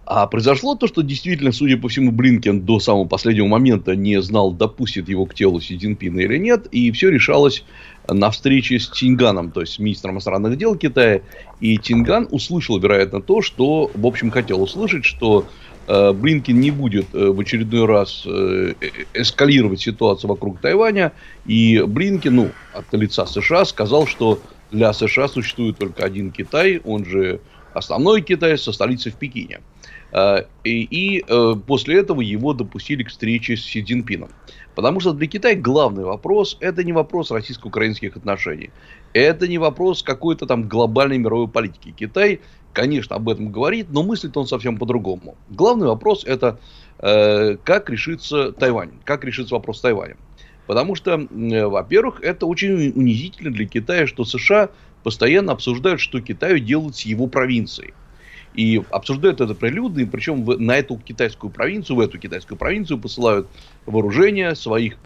А 0.09 0.25
произошло 0.25 0.75
то, 0.75 0.87
что 0.87 1.01
действительно, 1.01 1.51
судя 1.51 1.77
по 1.77 1.89
всему, 1.89 2.13
Блинкен 2.13 2.61
до 2.61 2.79
самого 2.79 3.05
последнего 3.05 3.47
момента 3.47 3.93
не 3.93 4.21
знал, 4.21 4.53
допустит 4.53 5.09
его 5.09 5.25
к 5.25 5.33
телу 5.33 5.59
Си 5.59 5.77
Цзиньпина 5.77 6.21
или 6.21 6.37
нет, 6.37 6.65
и 6.71 6.91
все 6.91 7.09
решалось 7.09 7.65
на 8.07 8.31
встрече 8.31 8.79
с 8.79 8.89
Тинганом, 8.89 9.51
то 9.51 9.59
есть 9.59 9.73
с 9.73 9.79
министром 9.79 10.13
иностранных 10.13 10.57
дел 10.57 10.77
Китая. 10.77 11.21
И 11.59 11.77
Тинган 11.77 12.29
услышал, 12.31 12.79
вероятно, 12.79 13.21
то, 13.21 13.41
что, 13.41 13.91
в 13.93 14.05
общем, 14.05 14.31
хотел 14.31 14.61
услышать, 14.63 15.03
что 15.03 15.45
э, 15.87 16.13
Блинкин 16.13 16.57
не 16.57 16.71
будет 16.71 17.13
э, 17.13 17.27
в 17.27 17.39
очередной 17.41 17.85
раз 17.85 18.23
э, 18.25 18.75
э 18.79 18.89
эскалировать 19.13 19.81
ситуацию 19.81 20.29
вокруг 20.29 20.61
Тайваня. 20.61 21.11
И 21.45 21.83
Блинкин, 21.85 22.33
ну, 22.33 22.51
от 22.73 22.85
лица 22.93 23.25
США, 23.25 23.65
сказал, 23.65 24.07
что 24.07 24.39
для 24.71 24.93
США 24.93 25.27
существует 25.27 25.77
только 25.77 26.03
один 26.03 26.31
Китай, 26.31 26.81
он 26.83 27.05
же 27.05 27.39
основной 27.73 28.21
Китай 28.21 28.57
со 28.57 28.71
столицей 28.71 29.11
в 29.11 29.15
Пекине. 29.15 29.61
А, 30.11 30.45
и, 30.63 30.83
и 30.83 31.23
э, 31.27 31.55
после 31.65 31.99
этого 31.99 32.21
его 32.21 32.53
допустили 32.53 33.03
к 33.03 33.09
встрече 33.09 33.57
с 33.57 33.61
Си 33.61 33.83
Цзиньпином. 33.83 34.29
Потому 34.75 34.99
что 34.99 35.13
для 35.13 35.27
Китая 35.27 35.55
главный 35.55 36.03
вопрос– 36.03 36.57
это 36.59 36.83
не 36.83 36.93
вопрос 36.93 37.31
российско-украинских 37.31 38.15
отношений. 38.15 38.69
Это 39.13 39.47
не 39.47 39.57
вопрос 39.57 40.03
какой-то 40.03 40.45
там 40.45 40.67
глобальной 40.67 41.17
мировой 41.17 41.47
политики. 41.47 41.93
Китай, 41.97 42.41
конечно, 42.73 43.15
об 43.15 43.27
этом 43.27 43.51
говорит, 43.51 43.87
но 43.89 44.03
мыслит 44.03 44.37
он 44.37 44.47
совсем 44.47 44.77
по-другому. 44.77 45.35
Главный 45.49 45.87
вопрос– 45.87 46.23
это 46.25 46.59
э, 46.99 47.57
как 47.63 47.89
решится 47.89 48.51
Тайвань, 48.51 48.91
как 49.03 49.23
решится 49.23 49.55
вопрос 49.55 49.79
с 49.79 49.81
Тайванем. 49.81 50.17
Потому 50.67 50.95
что, 50.95 51.13
э, 51.13 51.65
во-первых, 51.65 52.21
это 52.21 52.45
очень 52.45 52.91
унизительно 52.93 53.51
для 53.51 53.65
Китая, 53.65 54.05
что 54.05 54.25
США 54.25 54.69
постоянно 55.03 55.53
обсуждают, 55.53 56.01
что 56.01 56.21
Китаю 56.21 56.59
делать 56.59 56.97
с 56.97 57.01
его 57.01 57.27
провинцией. 57.27 57.93
И 58.53 58.81
обсуждают 58.89 59.39
это 59.39 59.55
прилюдно, 59.55 60.01
и 60.01 60.05
причем 60.05 60.43
на 60.45 60.77
эту 60.77 60.97
китайскую 60.97 61.51
провинцию, 61.51 61.95
в 61.95 61.99
эту 62.01 62.17
китайскую 62.17 62.57
провинцию 62.57 62.99
посылают 62.99 63.47
вооружение 63.85 64.55
своих 64.55 64.97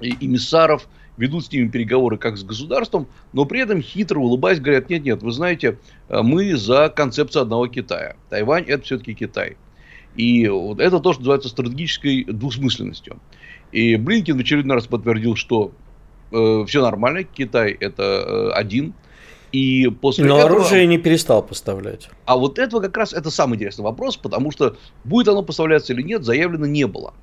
эмиссаров, 0.00 0.86
ведут 1.16 1.46
с 1.46 1.52
ними 1.52 1.68
переговоры 1.68 2.18
как 2.18 2.36
с 2.36 2.42
государством, 2.42 3.06
но 3.32 3.44
при 3.44 3.60
этом 3.60 3.80
хитро 3.80 4.18
улыбаясь 4.18 4.60
говорят, 4.60 4.90
нет-нет, 4.90 5.22
вы 5.22 5.32
знаете, 5.32 5.78
э, 6.08 6.20
мы 6.22 6.56
за 6.56 6.88
концепцию 6.88 7.42
одного 7.42 7.68
Китая. 7.68 8.16
Тайвань 8.28 8.64
это 8.64 8.84
все-таки 8.84 9.14
Китай. 9.14 9.56
И 10.16 10.48
вот 10.48 10.80
это 10.80 11.00
то, 11.00 11.12
что 11.12 11.20
называется 11.22 11.48
стратегической 11.48 12.24
двусмысленностью. 12.24 13.20
И 13.72 13.96
Блинкин 13.96 14.36
в 14.36 14.40
очередной 14.40 14.76
раз 14.76 14.86
подтвердил, 14.86 15.36
что 15.36 15.72
э, 16.32 16.64
все 16.66 16.82
нормально, 16.82 17.22
Китай 17.22 17.72
это 17.72 18.02
э, 18.02 18.50
один. 18.52 18.94
И 19.52 19.88
после 19.88 20.26
Но 20.26 20.38
этого... 20.38 20.50
оружие 20.50 20.86
не 20.86 20.98
перестал 20.98 21.42
поставлять. 21.42 22.08
А 22.24 22.36
вот 22.36 22.58
этого 22.58 22.80
как 22.80 22.96
раз 22.96 23.12
это 23.12 23.30
самый 23.30 23.56
интересный 23.56 23.82
вопрос, 23.82 24.16
потому 24.16 24.52
что 24.52 24.76
будет 25.04 25.28
оно 25.28 25.42
поставляться 25.42 25.92
или 25.92 26.02
нет, 26.02 26.24
заявлено 26.24 26.66
не 26.66 26.86
было. 26.86 27.14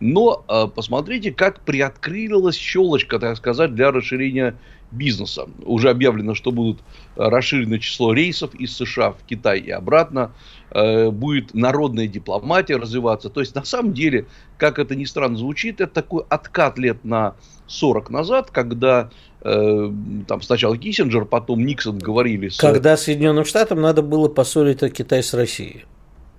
Но 0.00 0.44
э, 0.48 0.66
посмотрите, 0.74 1.32
как 1.32 1.60
приоткрылась 1.60 2.56
щелочка, 2.56 3.18
так 3.18 3.36
сказать, 3.36 3.74
для 3.74 3.90
расширения 3.90 4.56
бизнеса. 4.90 5.46
Уже 5.64 5.90
объявлено, 5.90 6.34
что 6.34 6.52
будут 6.52 6.80
расширено 7.16 7.78
число 7.78 8.12
рейсов 8.12 8.54
из 8.54 8.76
США 8.76 9.12
в 9.12 9.18
Китай 9.26 9.60
и 9.60 9.70
обратно. 9.70 10.32
Э, 10.70 11.10
будет 11.10 11.54
народная 11.54 12.06
дипломатия 12.06 12.76
развиваться. 12.76 13.28
То 13.28 13.40
есть, 13.40 13.54
на 13.54 13.64
самом 13.64 13.92
деле, 13.92 14.26
как 14.58 14.78
это 14.78 14.94
ни 14.94 15.04
странно 15.04 15.36
звучит, 15.36 15.80
это 15.80 15.92
такой 15.92 16.24
откат 16.28 16.78
лет 16.78 17.04
на 17.04 17.34
40 17.66 18.10
назад, 18.10 18.50
когда 18.50 19.10
э, 19.42 19.92
там 20.26 20.42
сначала 20.42 20.76
Киссинджер, 20.76 21.24
потом 21.24 21.64
Никсон 21.64 21.98
говорили... 21.98 22.48
С... 22.48 22.58
Когда 22.58 22.96
Соединенным 22.96 23.44
Штатам 23.44 23.80
надо 23.80 24.02
было 24.02 24.28
поссорить 24.28 24.80
Китай 24.92 25.22
с 25.22 25.34
Россией. 25.34 25.84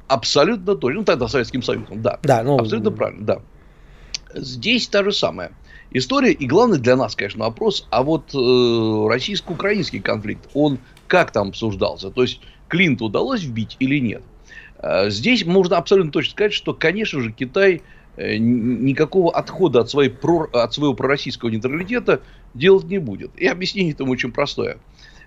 Абсолютно 0.08 0.76
точно. 0.76 1.00
Ну, 1.00 1.06
тогда 1.06 1.28
Советским 1.28 1.64
Союзом, 1.64 2.02
да. 2.02 2.20
Да, 2.24 2.44
ну... 2.44 2.60
Абсолютно 2.60 2.92
правильно, 2.92 3.26
да. 3.26 3.42
Здесь 4.36 4.88
та 4.88 5.04
же 5.04 5.12
самая 5.12 5.52
история. 5.98 6.32
И 6.32 6.46
главный 6.46 6.80
для 6.80 6.96
нас, 6.96 7.16
конечно, 7.16 7.44
вопрос, 7.46 7.88
а 7.90 8.04
вот 8.04 8.34
э, 8.34 9.08
российско-украинский 9.10 10.00
конфликт, 10.00 10.50
он 10.54 10.80
как 11.08 11.32
там 11.32 11.50
обсуждался? 11.50 12.10
То 12.10 12.24
есть, 12.24 12.42
Клинту 12.68 13.06
удалось 13.06 13.44
вбить 13.44 13.78
или 13.80 14.00
нет? 14.00 14.24
Э, 14.80 15.10
здесь 15.10 15.46
можно 15.46 15.78
абсолютно 15.78 16.12
точно 16.12 16.32
сказать, 16.32 16.54
что, 16.54 16.74
конечно 16.74 17.22
же, 17.22 17.32
Китай 17.32 17.82
э, 18.18 18.38
никакого 18.38 19.34
отхода 19.34 19.82
от, 19.82 19.90
своей, 19.90 20.14
от 20.54 20.74
своего 20.74 20.94
пророссийского 20.94 21.50
нейтралитета 21.50 22.22
делать 22.54 22.86
не 22.86 22.98
будет. 22.98 23.32
И 23.38 23.48
объяснение 23.48 23.94
этому 23.94 24.12
очень 24.12 24.32
простое. 24.32 24.78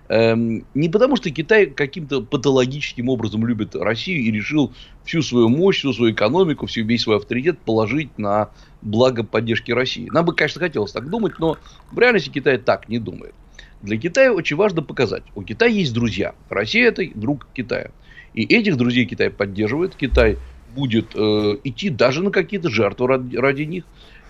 Эм, 0.09 0.65
не 0.73 0.89
потому, 0.89 1.15
что 1.17 1.29
Китай 1.29 1.67
каким-то 1.67 2.21
патологическим 2.21 3.09
образом 3.09 3.45
любит 3.45 3.75
Россию 3.75 4.23
и 4.23 4.31
решил 4.31 4.73
всю 5.05 5.21
свою 5.21 5.49
мощь, 5.49 5.77
всю 5.77 5.93
свою 5.93 6.13
экономику, 6.13 6.65
всю, 6.65 6.83
весь 6.83 7.03
свой 7.03 7.17
авторитет 7.17 7.59
положить 7.59 8.17
на 8.17 8.49
благо 8.81 9.23
поддержки 9.23 9.71
России. 9.71 10.09
Нам 10.11 10.25
бы, 10.25 10.33
конечно, 10.33 10.59
хотелось 10.59 10.93
так 10.93 11.09
думать, 11.09 11.33
но 11.37 11.57
в 11.91 11.99
реальности 11.99 12.29
Китай 12.29 12.57
так 12.57 12.89
не 12.89 12.97
думает. 12.97 13.35
Для 13.83 13.97
Китая 13.97 14.33
очень 14.33 14.55
важно 14.55 14.81
показать, 14.81 15.23
у 15.35 15.43
Китая 15.43 15.71
есть 15.71 15.93
друзья. 15.93 16.33
Россия 16.49 16.87
это 16.87 17.03
друг 17.13 17.45
Китая. 17.53 17.91
И 18.33 18.43
этих 18.43 18.77
друзей 18.77 19.05
Китай 19.05 19.29
поддерживает. 19.29 19.95
Китай 19.95 20.37
будет 20.75 21.11
э, 21.15 21.57
идти 21.63 21.89
даже 21.89 22.23
на 22.23 22.31
какие-то 22.31 22.69
жертвы 22.69 23.07
ради, 23.07 23.35
ради 23.35 23.63
них. 23.63 23.83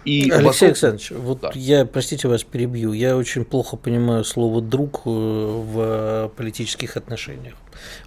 И 0.10 0.32
Алексей 0.32 0.44
вокруг... 0.44 0.63
Александрович, 0.63 1.12
вот 1.12 1.39
да. 1.42 1.51
я, 1.54 1.86
простите 1.86 2.28
вас, 2.28 2.44
перебью, 2.44 2.94
я 2.94 3.16
очень 3.16 3.46
плохо 3.46 3.78
понимаю 3.78 4.24
слово 4.24 4.60
«друг» 4.60 5.01
э, 5.06 5.10
в 5.10 6.32
политических 6.36 6.98
отношениях. 6.98 7.54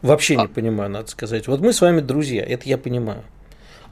Вообще 0.03 0.35
а. 0.35 0.43
не 0.43 0.49
понимаю, 0.49 0.91
надо 0.91 1.09
сказать. 1.09 1.47
Вот 1.47 1.61
мы 1.61 1.73
с 1.73 1.81
вами 1.81 2.01
друзья, 2.01 2.43
это 2.43 2.69
я 2.69 2.77
понимаю. 2.77 3.23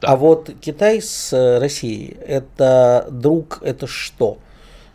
Да. 0.01 0.09
А 0.09 0.17
вот 0.17 0.51
Китай 0.61 1.01
с 1.01 1.31
Россией, 1.61 2.17
это 2.27 3.07
друг, 3.13 3.61
это 3.63 3.87
что? 3.87 4.39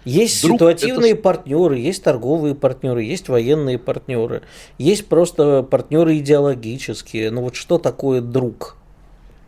Есть 0.04 0.44
друг 0.44 0.58
ситуативные 0.58 1.14
это... 1.14 1.22
партнеры, 1.22 1.78
есть 1.78 2.04
торговые 2.04 2.54
партнеры, 2.54 3.02
есть 3.02 3.30
военные 3.30 3.80
партнеры, 3.80 4.42
есть 4.78 5.08
просто 5.08 5.64
партнеры 5.64 6.18
идеологические. 6.18 7.32
Ну 7.32 7.44
вот 7.44 7.56
что 7.56 7.78
такое 7.78 8.20
друг? 8.20 8.76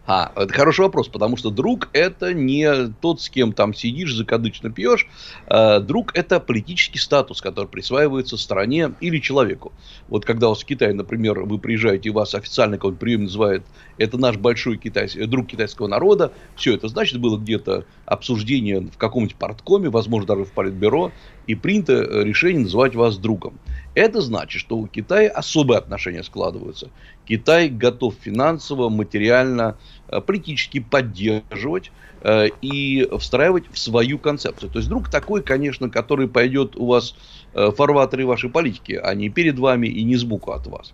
А, 0.07 0.31
это 0.37 0.53
хороший 0.53 0.81
вопрос, 0.81 1.09
потому 1.09 1.35
что 1.35 1.49
друг 1.49 1.89
это 1.91 2.33
не 2.33 2.87
тот, 3.01 3.21
с 3.21 3.29
кем 3.29 3.51
там 3.51 3.73
сидишь, 3.73 4.15
закадычно 4.15 4.71
пьешь. 4.71 5.05
А, 5.47 5.81
друг 5.81 6.15
это 6.15 6.39
политический 6.39 6.97
статус, 6.97 7.41
который 7.41 7.67
присваивается 7.67 8.37
стране 8.37 8.93
или 9.01 9.19
человеку. 9.19 9.73
Вот 10.07 10.23
когда 10.23 10.47
у 10.47 10.51
вас 10.51 10.61
в 10.61 10.65
Китае, 10.65 10.93
например, 10.93 11.41
вы 11.41 11.59
приезжаете, 11.59 12.07
и 12.07 12.11
вас 12.13 12.33
официально 12.35 12.77
какой-то 12.77 12.97
прием 12.97 13.23
называет 13.23 13.63
это 13.97 14.17
наш 14.17 14.37
большой 14.37 14.77
китайский, 14.77 15.25
друг 15.25 15.47
китайского 15.47 15.87
народа, 15.87 16.31
все 16.55 16.73
это 16.73 16.87
значит 16.87 17.19
было 17.19 17.37
где-то 17.37 17.83
обсуждение 18.05 18.79
в 18.79 18.97
каком-нибудь 18.97 19.35
порткоме, 19.35 19.89
возможно, 19.89 20.27
даже 20.27 20.45
в 20.45 20.51
политбюро, 20.53 21.11
и 21.47 21.55
принято 21.55 22.23
решение 22.23 22.61
называть 22.61 22.95
вас 22.95 23.17
другом. 23.17 23.59
Это 23.97 24.21
значит, 24.21 24.61
что 24.61 24.77
у 24.77 24.85
Китая 24.85 25.31
особые 25.31 25.79
отношения 25.79 26.21
складываются. 26.21 26.91
Китай 27.25 27.67
готов 27.67 28.13
финансово, 28.21 28.89
материально, 28.89 29.75
э, 30.07 30.21
политически 30.21 30.79
поддерживать 30.79 31.91
э, 32.21 32.49
и 32.61 33.09
встраивать 33.17 33.63
в 33.71 33.79
свою 33.79 34.19
концепцию. 34.19 34.69
То 34.69 34.77
есть 34.77 34.87
друг 34.87 35.09
такой, 35.09 35.41
конечно, 35.41 35.89
который 35.89 36.27
пойдет 36.27 36.75
у 36.75 36.85
вас 36.85 37.15
э, 37.55 37.69
в 37.69 37.71
фарватере 37.71 38.25
вашей 38.25 38.51
политики, 38.51 39.01
а 39.03 39.15
не 39.15 39.29
перед 39.29 39.57
вами 39.57 39.87
и 39.87 40.03
не 40.03 40.15
сбоку 40.15 40.51
от 40.51 40.67
вас. 40.67 40.93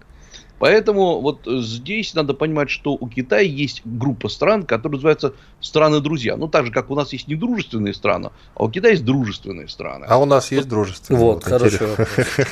Поэтому 0.64 1.20
вот 1.20 1.42
здесь 1.46 2.14
надо 2.14 2.34
понимать, 2.34 2.70
что 2.70 2.94
у 2.94 3.10
Китая 3.10 3.42
есть 3.42 3.82
группа 3.84 4.30
стран, 4.30 4.64
которые 4.64 4.96
называются 4.96 5.34
страны-друзья. 5.60 6.38
Ну, 6.38 6.48
так 6.48 6.68
же, 6.68 6.72
как 6.72 6.90
у 6.90 6.96
нас 6.96 7.12
есть 7.12 7.28
недружественные 7.28 7.94
страны, 7.94 8.30
а 8.56 8.64
у 8.64 8.70
Китая 8.70 8.94
есть 8.94 9.04
дружественные 9.04 9.68
страны. 9.68 10.06
А 10.08 10.18
у 10.18 10.24
нас 10.24 10.54
есть 10.54 10.70
дружественные. 10.70 11.22
Вот, 11.22 11.46
вот 11.46 11.62
вопрос. 11.62 11.98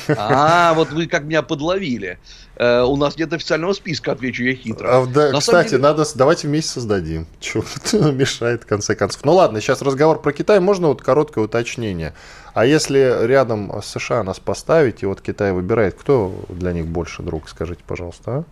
А, 0.17 0.74
вот 0.74 0.91
вы 0.91 1.08
как 1.08 1.24
меня 1.24 1.41
подловили. 1.41 2.19
Э, 2.58 2.82
у 2.82 2.97
нас 2.97 3.15
нет 3.15 3.32
официального 3.32 3.71
списка, 3.71 4.12
отвечу 4.12 4.43
я 4.43 4.56
хитро. 4.56 5.04
А, 5.04 5.06
да, 5.06 5.32
кстати, 5.39 5.69
деле... 5.69 5.84
надо, 5.84 6.04
давайте 6.13 6.50
вместе 6.50 6.71
создадим. 6.71 7.28
Чего 7.39 7.63
мешает, 8.12 8.63
в 8.63 8.65
конце 8.65 8.93
концов. 8.93 9.24
Ну 9.24 9.36
ладно, 9.36 9.62
сейчас 9.62 9.82
разговор 9.82 10.21
про 10.21 10.34
Китай. 10.34 10.60
Можно 10.60 10.89
вот 10.89 11.02
короткое 11.02 11.45
уточнение? 11.45 12.13
А 12.54 12.65
если 12.65 13.26
рядом 13.26 13.82
с 13.82 13.86
США 13.86 14.24
нас 14.24 14.39
поставить, 14.39 15.04
и 15.04 15.06
вот 15.06 15.21
Китай 15.21 15.54
выбирает, 15.54 15.95
кто 15.95 16.34
для 16.50 16.74
них 16.74 16.86
больше 16.86 17.24
друг, 17.24 17.47
скажите, 17.47 17.82
пожалуйста, 17.88 18.01
а? 18.26 18.44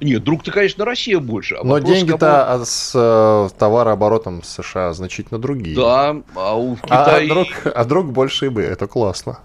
Нет, 0.00 0.22
друг-то, 0.22 0.52
конечно, 0.52 0.84
Россия 0.84 1.18
больше. 1.18 1.56
А 1.56 1.64
Но 1.64 1.78
деньги-то 1.80 2.46
кого... 2.48 2.64
с 2.64 2.92
э, 2.94 3.48
товарооборотом 3.58 4.44
США 4.44 4.92
значительно 4.92 5.40
другие. 5.40 5.74
Да, 5.74 6.16
а 6.36 6.56
у 6.56 6.76
Китая... 6.76 7.04
А, 7.04 7.16
а, 7.16 7.26
друг, 7.26 7.48
а 7.64 7.84
друг 7.84 8.12
больше 8.12 8.46
и 8.46 8.48
бы, 8.48 8.62
это 8.62 8.86
классно. 8.86 9.40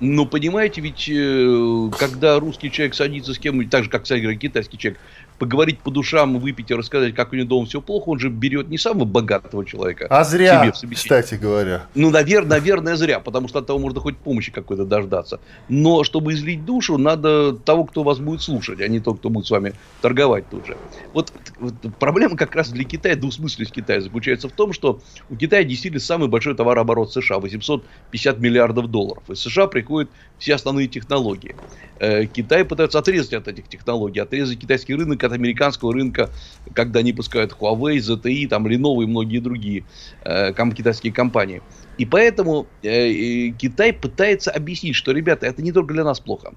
Ну, 0.00 0.26
понимаете, 0.26 0.80
ведь 0.80 1.08
э, 1.08 1.90
когда 1.96 2.40
русский 2.40 2.72
человек 2.72 2.96
садится 2.96 3.34
с 3.34 3.38
кем-нибудь, 3.38 3.70
так 3.70 3.84
же, 3.84 3.90
как, 3.90 4.02
кстати, 4.02 4.34
китайский 4.34 4.76
человек, 4.76 5.00
поговорить 5.42 5.80
по 5.80 5.90
душам, 5.90 6.38
выпить 6.38 6.70
и 6.70 6.74
рассказать, 6.74 7.16
как 7.16 7.32
у 7.32 7.36
него 7.36 7.48
дома 7.48 7.66
все 7.66 7.80
плохо, 7.80 8.10
он 8.10 8.20
же 8.20 8.28
берет 8.28 8.68
не 8.68 8.78
самого 8.78 9.06
богатого 9.06 9.66
человека. 9.66 10.06
А 10.08 10.22
зря, 10.22 10.72
себе 10.72 10.94
кстати 10.94 11.34
говоря. 11.34 11.86
Ну, 11.96 12.10
навер, 12.10 12.46
наверное, 12.46 12.94
зря, 12.94 13.18
потому 13.18 13.48
что 13.48 13.58
от 13.58 13.66
того 13.66 13.80
можно 13.80 13.98
хоть 13.98 14.16
помощи 14.16 14.52
какой-то 14.52 14.84
дождаться. 14.84 15.40
Но 15.68 16.04
чтобы 16.04 16.34
излить 16.34 16.64
душу, 16.64 16.96
надо 16.96 17.54
того, 17.56 17.86
кто 17.86 18.04
вас 18.04 18.20
будет 18.20 18.40
слушать, 18.40 18.80
а 18.80 18.86
не 18.86 19.00
того, 19.00 19.16
кто 19.16 19.30
будет 19.30 19.46
с 19.46 19.50
вами 19.50 19.74
торговать 20.00 20.48
тут 20.48 20.64
же. 20.64 20.76
Вот, 21.12 21.32
вот 21.58 21.74
проблема 21.98 22.36
как 22.36 22.54
раз 22.54 22.70
для 22.70 22.84
Китая, 22.84 23.16
двусмысленность 23.16 23.72
Китая 23.72 24.00
заключается 24.00 24.48
в 24.48 24.52
том, 24.52 24.72
что 24.72 25.00
у 25.28 25.34
Китая 25.34 25.64
действительно 25.64 26.00
самый 26.00 26.28
большой 26.28 26.54
товарооборот 26.54 27.12
США, 27.12 27.40
850 27.40 28.38
миллиардов 28.38 28.86
долларов. 28.86 29.28
Из 29.28 29.40
США 29.40 29.66
приходят 29.66 30.08
все 30.38 30.54
основные 30.54 30.86
технологии. 30.86 31.56
Э, 31.98 32.26
Китай 32.26 32.64
пытается 32.64 32.98
отрезать 32.98 33.32
от 33.32 33.48
этих 33.48 33.68
технологий, 33.68 34.20
отрезать 34.20 34.58
китайский 34.58 34.94
рынок 34.94 35.22
от 35.22 35.31
американского 35.32 35.92
рынка, 35.92 36.30
когда 36.74 37.00
они 37.00 37.12
пускают 37.12 37.52
Huawei, 37.52 37.98
ZTE, 37.98 38.48
там, 38.48 38.66
Lenovo 38.66 39.02
и 39.02 39.06
многие 39.06 39.38
другие 39.38 39.84
э, 40.24 40.52
китайские 40.52 41.12
компании. 41.12 41.62
И 41.98 42.06
поэтому 42.06 42.66
э, 42.82 43.50
Китай 43.50 43.92
пытается 43.92 44.50
объяснить, 44.50 44.96
что, 44.96 45.12
ребята, 45.12 45.46
это 45.46 45.62
не 45.62 45.72
только 45.72 45.94
для 45.94 46.04
нас 46.04 46.20
плохо. 46.20 46.52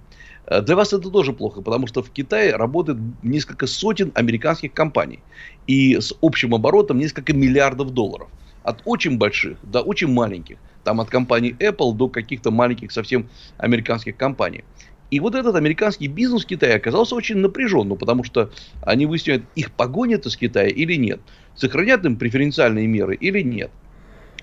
Э, 0.47 0.61
для 0.61 0.75
вас 0.75 0.93
это 0.93 1.09
тоже 1.09 1.33
плохо, 1.33 1.61
потому 1.61 1.87
что 1.87 2.01
в 2.01 2.09
Китае 2.09 2.55
работает 2.55 2.97
несколько 3.23 3.67
сотен 3.67 4.11
американских 4.15 4.73
компаний. 4.73 5.19
И 5.67 5.99
с 5.99 6.13
общим 6.21 6.53
оборотом 6.53 6.99
несколько 6.99 7.33
миллиардов 7.33 7.91
долларов. 7.91 8.29
От 8.63 8.81
очень 8.85 9.17
больших 9.17 9.57
до 9.63 9.81
очень 9.81 10.07
маленьких. 10.07 10.57
Там 10.83 10.99
от 10.99 11.09
компании 11.09 11.55
Apple 11.59 11.93
до 11.93 12.09
каких-то 12.09 12.51
маленьких 12.51 12.91
совсем 12.91 13.29
американских 13.57 14.17
компаний. 14.17 14.63
И 15.11 15.19
вот 15.19 15.35
этот 15.35 15.55
американский 15.55 16.07
бизнес 16.07 16.43
в 16.43 16.47
Китае 16.47 16.75
оказался 16.75 17.15
очень 17.15 17.37
напряженным, 17.37 17.97
потому 17.97 18.23
что 18.23 18.49
они 18.81 19.05
выясняют, 19.05 19.43
их 19.55 19.71
погонят 19.71 20.25
из 20.25 20.35
Китая 20.35 20.67
или 20.67 20.95
нет, 20.95 21.19
сохранят 21.55 22.03
им 22.05 22.17
преференциальные 22.17 22.87
меры 22.87 23.15
или 23.15 23.41
нет. 23.41 23.71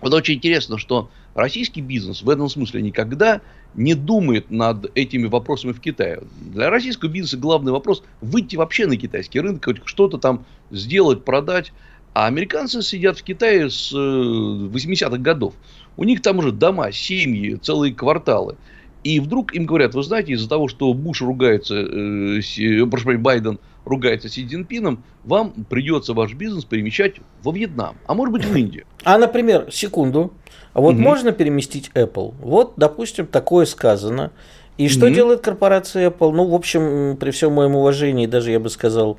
Вот 0.01 0.13
очень 0.15 0.35
интересно, 0.35 0.79
что 0.79 1.11
российский 1.35 1.81
бизнес 1.81 2.23
в 2.23 2.29
этом 2.29 2.49
смысле 2.49 2.83
никогда 2.83 3.41
не 3.75 3.95
думает 3.95 4.51
над 4.51 4.91
этими 4.97 5.27
вопросами 5.27 5.73
в 5.73 5.81
Китае. 5.81 6.23
Для 6.41 6.71
российского 6.71 7.09
бизнеса 7.09 7.37
главный 7.39 7.73
вопрос 7.73 8.03
выйти 8.21 8.57
вообще 8.57 8.87
на 8.87 8.97
китайский 8.97 9.41
рынок, 9.41 9.67
что-то 9.85 10.19
там 10.19 10.45
сделать, 10.71 11.25
продать. 11.25 11.73
А 12.15 12.27
американцы 12.27 12.83
сидят 12.83 13.19
в 13.19 13.23
Китае 13.23 13.71
с 13.71 13.91
80-х 13.93 15.17
э, 15.17 15.19
годов. 15.19 15.55
У 15.97 16.05
них 16.05 16.21
там 16.21 16.39
уже 16.39 16.53
дома, 16.53 16.93
семьи, 16.93 17.55
целые 17.55 17.95
кварталы. 17.95 18.57
И 19.05 19.19
вдруг 19.19 19.55
им 19.55 19.67
говорят, 19.67 19.95
вы 19.95 20.03
знаете, 20.03 20.33
из-за 20.33 20.49
того, 20.49 20.69
что 20.69 20.93
Буш 20.95 21.23
ругается, 21.23 21.75
э, 21.75 22.41
э, 22.41 22.87
прошу 22.87 23.19
Байден 23.19 23.59
ругается 23.85 24.29
с 24.29 24.33
Си 24.33 24.47
Цзиньпином, 24.47 25.03
вам 25.25 25.53
придется 25.69 26.15
ваш 26.15 26.35
бизнес 26.35 26.65
перемещать 26.65 27.17
во 27.43 27.53
Вьетнам, 27.53 27.97
а 28.07 28.15
может 28.15 28.33
быть 28.33 28.45
в 28.45 28.57
Индию. 28.57 28.85
А, 29.05 29.19
например, 29.19 29.67
секунду, 29.73 30.33
вот 30.75 30.95
угу. 30.95 31.03
можно 31.03 31.33
переместить 31.33 31.91
Apple? 31.95 32.35
Вот, 32.41 32.75
допустим, 32.77 33.27
такое 33.27 33.67
сказано. 33.67 34.31
И 34.79 34.89
что 34.89 35.07
угу. 35.07 35.15
делает 35.15 35.41
корпорация 35.41 36.09
Apple? 36.09 36.33
Ну, 36.33 36.47
в 36.47 36.55
общем, 36.55 37.17
при 37.17 37.33
всем 37.33 37.53
моем 37.53 37.75
уважении, 37.75 38.27
даже 38.27 38.53
я 38.53 38.61
бы 38.61 38.71
сказал, 38.71 39.19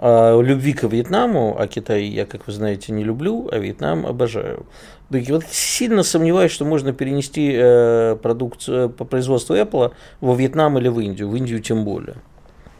любви 0.00 0.72
к 0.72 0.84
Вьетнаму, 0.84 1.56
а 1.58 1.66
Китай 1.66 2.04
я, 2.04 2.26
как 2.26 2.46
вы 2.46 2.52
знаете, 2.52 2.92
не 2.92 3.04
люблю, 3.04 3.48
а 3.52 3.58
Вьетнам 3.58 4.06
обожаю. 4.06 4.66
Так 5.10 5.28
вот 5.28 5.44
сильно 5.50 6.02
сомневаюсь, 6.02 6.50
что 6.50 6.64
можно 6.64 6.92
перенести 6.92 7.52
э, 7.54 8.16
продукцию 8.20 8.90
по 8.90 9.04
производству 9.04 9.54
Apple 9.54 9.92
во 10.20 10.34
Вьетнам 10.34 10.78
или 10.78 10.88
в 10.88 10.98
Индию, 10.98 11.28
в 11.28 11.36
Индию 11.36 11.60
тем 11.60 11.84
более 11.84 12.16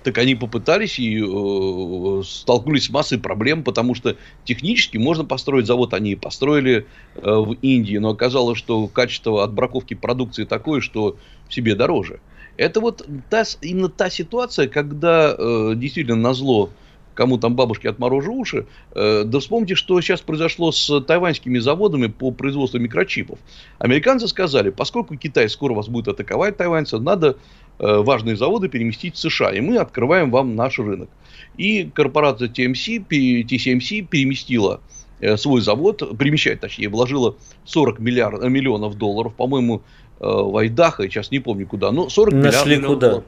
так 0.05 0.18
они 0.18 0.35
попытались 0.35 0.98
и 0.98 1.18
э, 1.18 2.22
столкнулись 2.24 2.85
с 2.85 2.90
массой 2.90 3.18
проблем, 3.18 3.64
потому 3.64 3.94
что 3.94 4.16
технически 4.44 4.98
можно 4.98 5.24
построить 5.24 5.66
завод, 5.66 5.94
они 5.94 6.12
и 6.12 6.14
построили 6.14 6.87
э, 7.14 7.20
в 7.22 7.55
Индии, 7.62 7.96
но 7.96 8.11
оказалось, 8.11 8.59
что 8.59 8.87
качество 8.87 9.42
отбраковки 9.42 9.94
продукции 9.94 10.44
такое, 10.44 10.83
что 10.83 11.16
себе 11.48 11.74
дороже. 11.74 12.20
Это 12.57 12.81
вот 12.81 13.07
та, 13.31 13.44
именно 13.62 13.88
та 13.88 14.11
ситуация, 14.11 14.68
когда 14.68 15.35
э, 15.37 15.72
действительно 15.74 16.16
на 16.16 16.35
зло 16.35 16.70
кому 17.14 17.38
там 17.38 17.55
бабушки 17.55 17.87
отморожу 17.87 18.35
уши. 18.35 18.66
Э, 18.94 19.22
да 19.24 19.40
вспомните, 19.40 19.74
что 19.74 20.00
сейчас 20.00 20.20
произошло 20.20 20.72
с 20.72 21.00
тайваньскими 21.00 21.59
заводами 21.59 22.09
по 22.09 22.31
производству 22.31 22.79
микрочипов. 22.79 23.38
Американцы 23.79 24.29
сказали, 24.29 24.70
поскольку 24.70 25.16
Китай 25.16 25.48
скоро 25.48 25.74
вас 25.74 25.88
будет 25.88 26.09
атаковать, 26.09 26.57
тайваньцев, 26.57 27.00
надо 27.00 27.37
Э, 27.79 27.98
важные 27.98 28.37
заводы 28.37 28.68
переместить 28.68 29.16
в 29.16 29.18
США, 29.18 29.50
и 29.50 29.61
мы 29.61 29.79
открываем 29.79 30.31
вам 30.31 30.55
наш 30.55 30.79
рынок. 30.79 31.09
И 31.57 31.90
корпорация 31.92 32.48
TMC, 32.48 33.05
TCMC 33.09 34.03
переместила 34.03 34.81
э, 35.18 35.37
свой 35.37 35.61
завод, 35.61 36.16
перемещает, 36.16 36.61
точнее, 36.61 36.88
вложила 36.88 37.37
40 37.64 37.98
миллиард, 37.98 38.42
миллионов 38.44 38.96
долларов, 38.96 39.35
по-моему, 39.35 39.83
в 40.20 40.57
Айдахо, 40.57 41.03
сейчас 41.09 41.33
не 41.33 41.40
помню 41.40 41.66
куда, 41.66 41.90
но 41.90 42.09
40 42.09 42.35
Нашли 42.35 42.77
миллиардов 42.77 42.94
куда? 42.94 43.09
долларов. 43.09 43.24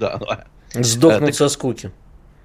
Да. 0.00 0.46
Сдохнуть 0.82 1.28
так, 1.28 1.34
со 1.36 1.48
скуки. 1.48 1.92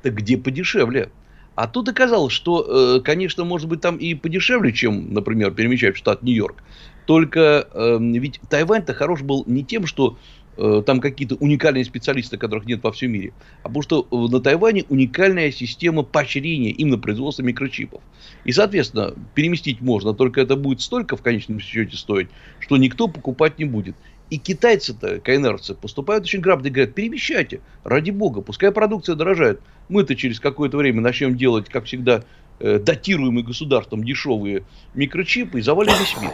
Так 0.02 0.16
где 0.16 0.38
подешевле? 0.38 1.10
А 1.56 1.68
тут 1.68 1.90
оказалось, 1.90 2.34
что, 2.34 3.02
конечно, 3.04 3.44
может 3.44 3.68
быть, 3.68 3.82
там 3.82 3.98
и 3.98 4.14
подешевле, 4.14 4.72
чем, 4.72 5.14
например, 5.14 5.52
перемещать 5.52 5.96
в 5.96 5.98
штат 5.98 6.24
Нью-Йорк. 6.24 6.64
Только 7.06 7.68
э, 7.74 7.98
ведь 8.00 8.40
Тайвань-то 8.50 8.94
хорош 8.94 9.22
был 9.22 9.44
не 9.46 9.64
тем, 9.64 9.86
что 9.86 10.18
Э, 10.58 10.84
там 10.86 11.00
какие-то 11.00 11.36
уникальные 11.36 11.86
специалисты, 11.86 12.38
которых 12.38 12.66
нет 12.66 12.84
во 12.84 12.92
всем 12.92 13.12
мире, 13.12 13.34
а 13.64 13.68
потому 13.70 13.84
что 13.84 14.08
э, 14.12 14.16
на 14.16 14.42
Тайване 14.42 14.84
уникальная 14.90 15.50
система 15.50 16.04
поощрения 16.04 16.72
именно 16.72 16.98
производства 16.98 17.42
микрочипов. 17.42 18.02
И, 18.44 18.52
соответственно, 18.52 19.14
переместить 19.34 19.80
можно, 19.80 20.14
только 20.14 20.42
это 20.42 20.58
будет 20.58 20.82
столько 20.82 21.16
в 21.16 21.22
конечном 21.22 21.60
счете 21.60 21.96
стоить, 21.96 22.28
что 22.60 22.76
никто 22.76 23.08
покупать 23.08 23.60
не 23.60 23.66
будет. 23.66 23.96
И 24.32 24.38
китайцы-то, 24.38 25.20
кайнерцы, 25.20 25.76
поступают 25.76 26.24
очень 26.24 26.39
грамотно 26.39 26.70
и 26.70 26.72
говорят, 26.72 26.96
перемещайте, 26.96 27.60
ради 27.84 28.12
бога, 28.12 28.39
пускай 28.41 28.72
продукция 28.72 29.15
дорожает. 29.15 29.60
Мы-то 29.89 30.15
через 30.15 30.39
какое-то 30.39 30.78
время 30.78 31.02
начнем 31.02 31.36
делать, 31.36 31.67
как 31.67 31.84
всегда, 31.84 32.24
э, 32.60 32.80
датируемые 32.80 33.44
государством 33.44 34.06
дешевые 34.06 34.63
микрочипы 34.94 35.60
и 35.60 35.62
завалим 35.62 35.91
весь 36.00 36.15
мир. 36.22 36.32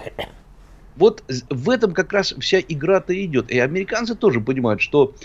Вот 0.96 1.24
в 1.50 1.70
этом 1.72 1.94
как 1.94 2.14
раз 2.14 2.36
вся 2.40 2.60
игра-то 2.60 3.20
идет. 3.26 3.50
И 3.50 3.58
американцы 3.58 4.14
тоже 4.14 4.42
понимают, 4.42 4.80
что 4.80 5.16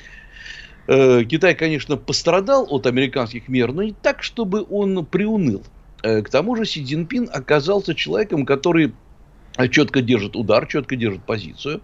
э, 0.87 1.25
Китай, 1.25 1.55
конечно, 1.55 1.99
пострадал 1.99 2.67
от 2.71 2.87
американских 2.87 3.49
мер, 3.49 3.73
но 3.73 3.83
не 3.83 3.93
так, 3.93 4.23
чтобы 4.23 4.65
он 4.71 5.05
приуныл. 5.05 5.63
Э, 6.03 6.23
к 6.23 6.31
тому 6.31 6.57
же 6.57 6.65
Си 6.65 6.83
Цзиньпин 6.83 7.29
оказался 7.31 7.95
человеком, 7.95 8.47
который 8.47 8.95
четко 9.71 10.01
держит 10.01 10.37
удар, 10.37 10.67
четко 10.67 10.97
держит 10.97 11.23
позицию. 11.25 11.83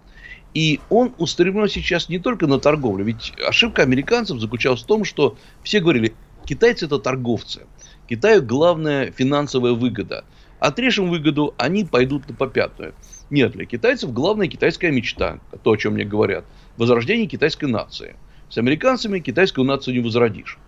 И 0.59 0.81
он 0.91 1.15
устремлен 1.19 1.69
сейчас 1.69 2.09
не 2.09 2.19
только 2.19 2.49
на 2.49 2.59
торговлю. 2.59 3.05
Ведь 3.05 3.33
ошибка 3.47 3.83
американцев 3.83 4.41
заключалась 4.41 4.83
в 4.83 4.87
том, 4.87 5.05
что 5.05 5.37
все 5.63 5.79
говорили, 5.79 6.17
китайцы 6.47 6.87
это 6.87 6.99
торговцы. 6.99 7.69
Китаю 8.09 8.43
главная 8.43 9.13
финансовая 9.13 9.75
выгода. 9.75 10.25
Отрежем 10.59 11.11
выгоду, 11.11 11.55
они 11.59 11.85
пойдут 11.85 12.29
на 12.29 12.35
попятную. 12.35 12.93
Нет, 13.31 13.53
для 13.53 13.67
китайцев 13.67 14.13
главная 14.13 14.49
китайская 14.49 14.91
мечта, 14.91 15.39
то, 15.63 15.71
о 15.71 15.77
чем 15.77 15.95
мне 15.95 16.05
говорят, 16.05 16.45
возрождение 16.77 17.29
китайской 17.29 17.67
нации. 17.67 18.17
С 18.51 18.59
американцами 18.59 19.21
китайскую 19.21 19.65
нацию 19.65 19.95
не 19.95 20.01
возродишь. 20.01 20.59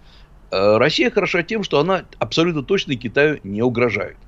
Э, 0.53 0.76
Россия 0.76 1.11
хороша 1.11 1.42
тем, 1.42 1.64
что 1.64 1.81
она 1.81 2.05
абсолютно 2.20 2.62
точно 2.62 2.94
Китаю 2.94 3.40
не 3.42 3.61
угрожает. 3.62 4.18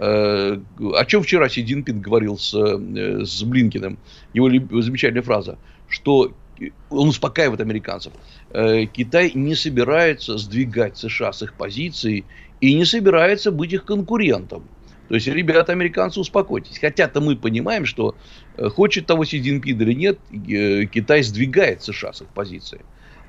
Э, 0.00 0.58
о 0.94 1.04
чем 1.04 1.22
вчера 1.22 1.48
Си 1.48 1.64
Цзиньпин 1.64 2.00
говорил 2.00 2.38
с, 2.38 2.54
э, 2.54 3.24
с 3.24 3.42
Блинкиным, 3.42 3.98
его 4.32 4.48
замечательная 4.80 5.22
фраза, 5.22 5.58
что 5.88 6.32
он 6.90 7.08
успокаивает 7.08 7.60
американцев. 7.60 8.12
Китай 8.92 9.32
не 9.34 9.54
собирается 9.54 10.36
сдвигать 10.36 10.98
США 10.98 11.32
с 11.32 11.42
их 11.42 11.54
позиций 11.54 12.26
и 12.60 12.74
не 12.74 12.84
собирается 12.84 13.50
быть 13.50 13.72
их 13.72 13.86
конкурентом. 13.86 14.64
То 15.10 15.16
есть, 15.16 15.26
ребята, 15.26 15.72
американцы, 15.72 16.20
успокойтесь. 16.20 16.78
Хотя-то 16.78 17.20
мы 17.20 17.34
понимаем, 17.34 17.84
что 17.84 18.14
э, 18.56 18.68
хочет 18.68 19.06
того 19.06 19.24
Си 19.24 19.42
Цзиньпин 19.42 19.80
или 19.82 19.92
нет, 19.92 20.20
э, 20.30 20.84
Китай 20.84 21.24
сдвигает 21.24 21.82
США 21.82 22.12
с 22.12 22.22
их 22.22 22.28
позиции. 22.28 22.82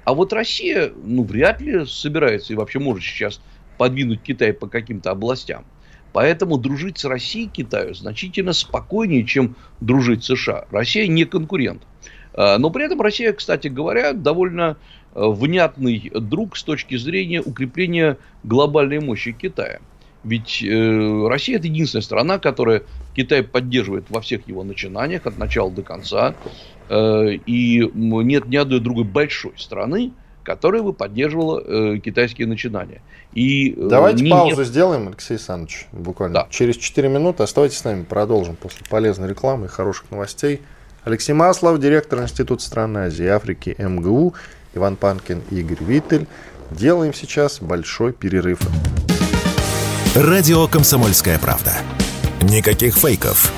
А 0.06 0.14
вот 0.14 0.32
Россия, 0.32 0.92
ну, 1.04 1.24
вряд 1.24 1.60
ли 1.60 1.84
собирается 1.88 2.54
и 2.54 2.56
вообще 2.56 2.78
может 2.78 3.04
сейчас 3.04 3.42
подвинуть 3.80 4.22
Китай 4.22 4.54
по 4.54 4.68
каким-то 4.68 5.10
областям. 5.10 5.66
Поэтому 6.14 6.58
дружить 6.58 6.98
с 6.98 7.06
Россией 7.06 7.48
Китаю 7.48 7.94
значительно 7.94 8.54
спокойнее, 8.54 9.26
чем 9.26 9.56
дружить 9.80 10.24
с 10.24 10.28
США. 10.28 10.66
Россия 10.72 11.08
не 11.08 11.26
конкурент. 11.26 11.84
А, 12.34 12.58
но 12.58 12.70
при 12.70 12.86
этом 12.86 13.02
Россия, 13.02 13.34
кстати 13.34 13.68
говоря, 13.68 14.14
довольно 14.14 14.78
э, 15.14 15.22
внятный 15.24 16.12
друг 16.14 16.58
с 16.58 16.64
точки 16.64 16.98
зрения 16.98 17.42
укрепления 17.42 18.18
глобальной 18.44 19.00
мощи 19.00 19.32
Китая. 19.32 19.80
Ведь 20.24 20.62
э, 20.64 21.28
Россия 21.28 21.58
это 21.58 21.68
единственная 21.68 22.04
страна, 22.04 22.40
которая 22.40 22.84
Китай 23.16 23.44
поддерживает 23.44 24.06
во 24.10 24.22
всех 24.22 24.48
его 24.48 24.64
начинаниях 24.64 25.26
от 25.26 25.38
начала 25.38 25.72
до 25.72 25.82
конца. 25.82 26.36
Э, 26.90 27.32
и 27.46 27.90
нет 27.94 28.48
ни 28.48 28.56
одной 28.56 28.80
другой 28.80 29.06
большой 29.06 29.54
страны, 29.58 30.12
которая 30.44 30.82
бы 30.82 30.94
поддерживала 30.94 31.62
э, 31.62 31.98
китайские 32.00 32.48
начинания. 32.48 33.02
И, 33.34 33.72
э, 33.72 33.88
Давайте 33.90 34.28
паузу 34.30 34.58
нет... 34.58 34.68
сделаем, 34.68 35.08
Алексей 35.08 35.36
Александрович, 35.36 35.88
буквально. 35.92 36.34
Да. 36.34 36.48
Через 36.50 36.78
4 36.78 37.10
минуты 37.10 37.44
оставайтесь 37.44 37.78
с 37.78 37.84
нами, 37.84 38.04
продолжим 38.04 38.56
после 38.56 38.86
полезной 38.90 39.30
рекламы 39.30 39.66
и 39.66 39.70
хороших 39.70 40.12
новостей. 40.12 40.62
Алексей 41.04 41.34
Маслов, 41.34 41.80
директор 41.80 42.22
Института 42.22 42.64
стран 42.64 42.98
Азии 42.98 43.26
и 43.26 43.30
Африки 43.30 43.76
МГУ, 43.78 44.36
Иван 44.76 44.96
Панкин 44.96 45.42
и 45.50 45.60
Игорь 45.60 45.84
Виттель. 45.84 46.28
Делаем 46.70 47.14
сейчас 47.14 47.60
большой 47.60 48.14
перерыв. 48.14 48.60
Радио 50.16 50.68
«Комсомольская 50.68 51.40
правда». 51.40 51.74
Никаких 52.42 52.96
фейков, 52.96 53.52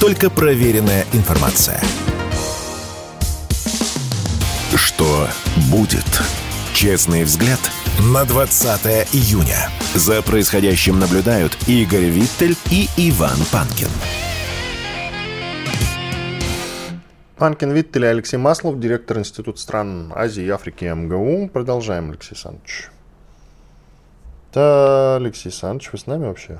только 0.00 0.30
проверенная 0.30 1.04
информация. 1.12 1.80
Что 4.98 5.28
будет? 5.70 6.04
Честный 6.74 7.22
взгляд 7.22 7.60
на 8.12 8.24
20 8.24 9.14
июня. 9.14 9.70
За 9.94 10.22
происходящим 10.22 10.98
наблюдают 10.98 11.56
Игорь 11.68 12.06
Виттель 12.06 12.56
и 12.72 12.88
Иван 12.96 13.36
Панкин. 13.52 13.86
Панкин 17.36 17.70
Виттель 17.70 18.06
и 18.06 18.08
Алексей 18.08 18.38
Маслов, 18.38 18.80
директор 18.80 19.20
Института 19.20 19.60
стран 19.60 20.12
Азии 20.16 20.42
и 20.42 20.48
Африки 20.48 20.86
МГУ. 20.86 21.48
Продолжаем, 21.48 22.10
Алексей 22.10 22.32
Александрович. 22.32 22.90
Да, 24.52 25.14
Алексей 25.14 25.50
Александрович, 25.50 25.92
вы 25.92 25.98
с 25.98 26.06
нами 26.08 26.24
вообще? 26.24 26.58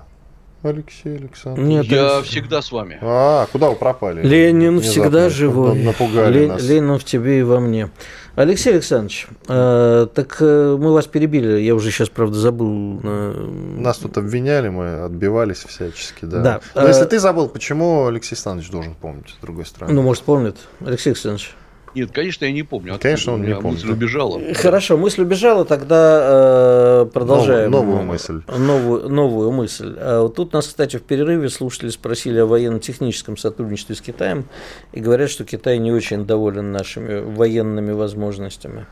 Алексей 0.62 1.16
Александрович. 1.16 1.68
Нет, 1.68 1.86
я 1.86 2.16
Алексей. 2.16 2.40
всегда 2.40 2.62
с 2.62 2.72
вами. 2.72 2.98
А, 3.00 3.46
куда 3.52 3.70
вы 3.70 3.76
пропали? 3.76 4.22
Ленин 4.22 4.78
Внезапно 4.78 4.90
всегда 4.90 5.28
живой. 5.28 5.78
Напугали 5.78 6.40
Лен, 6.40 6.48
нас. 6.48 6.62
Ленин 6.62 6.98
в 6.98 7.04
тебе 7.04 7.40
и 7.40 7.42
во 7.42 7.60
мне. 7.60 7.90
Алексей 8.34 8.72
Александрович, 8.72 9.26
э, 9.48 10.06
так 10.14 10.36
э, 10.40 10.76
мы 10.78 10.92
вас 10.92 11.06
перебили, 11.06 11.60
я 11.60 11.74
уже 11.74 11.90
сейчас, 11.90 12.08
правда, 12.08 12.38
забыл. 12.38 13.00
Э... 13.02 13.76
Нас 13.78 13.98
тут 13.98 14.16
обвиняли, 14.16 14.68
мы 14.68 15.00
отбивались 15.02 15.64
всячески, 15.64 16.24
да. 16.24 16.40
да. 16.40 16.60
Но 16.76 16.84
э... 16.84 16.88
если 16.88 17.04
ты 17.04 17.18
забыл, 17.18 17.48
почему 17.48 18.06
Алексей 18.06 18.34
Александрович 18.34 18.70
должен 18.70 18.94
помнить, 18.94 19.30
с 19.30 19.42
другой 19.42 19.66
стороны? 19.66 19.92
Ну, 19.92 20.02
может, 20.02 20.22
помнит. 20.22 20.56
Алексей 20.84 21.10
Александрович. 21.10 21.52
Нет, 21.94 22.10
конечно, 22.12 22.44
я 22.44 22.52
не 22.52 22.62
помню. 22.62 22.92
Откуда 22.92 23.02
конечно, 23.02 23.32
он 23.34 23.42
не 23.42 23.54
помнит. 23.54 23.82
Мысль 23.82 23.90
убежала. 23.90 24.40
Хорошо, 24.54 24.96
мысль 24.96 25.22
убежала, 25.22 25.64
тогда 25.64 27.02
э, 27.02 27.06
продолжаем. 27.12 27.70
Новую, 27.70 27.88
новую 27.88 28.06
мысль. 28.06 28.42
Новую, 28.46 29.08
новую 29.08 29.50
мысль. 29.52 29.96
А 29.98 30.22
вот 30.22 30.34
тут 30.34 30.52
нас, 30.52 30.66
кстати, 30.66 30.96
в 30.96 31.02
перерыве 31.02 31.48
слушатели 31.48 31.90
спросили 31.90 32.38
о 32.38 32.46
военно-техническом 32.46 33.36
сотрудничестве 33.36 33.94
с 33.94 34.00
Китаем 34.00 34.44
и 34.92 35.00
говорят, 35.00 35.30
что 35.30 35.44
Китай 35.44 35.78
не 35.78 35.92
очень 35.92 36.24
доволен 36.24 36.72
нашими 36.72 37.20
военными 37.20 37.92
возможностями. 37.92 38.86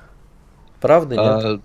Правда, 0.80 1.14
нет? 1.14 1.24
А, 1.24 1.60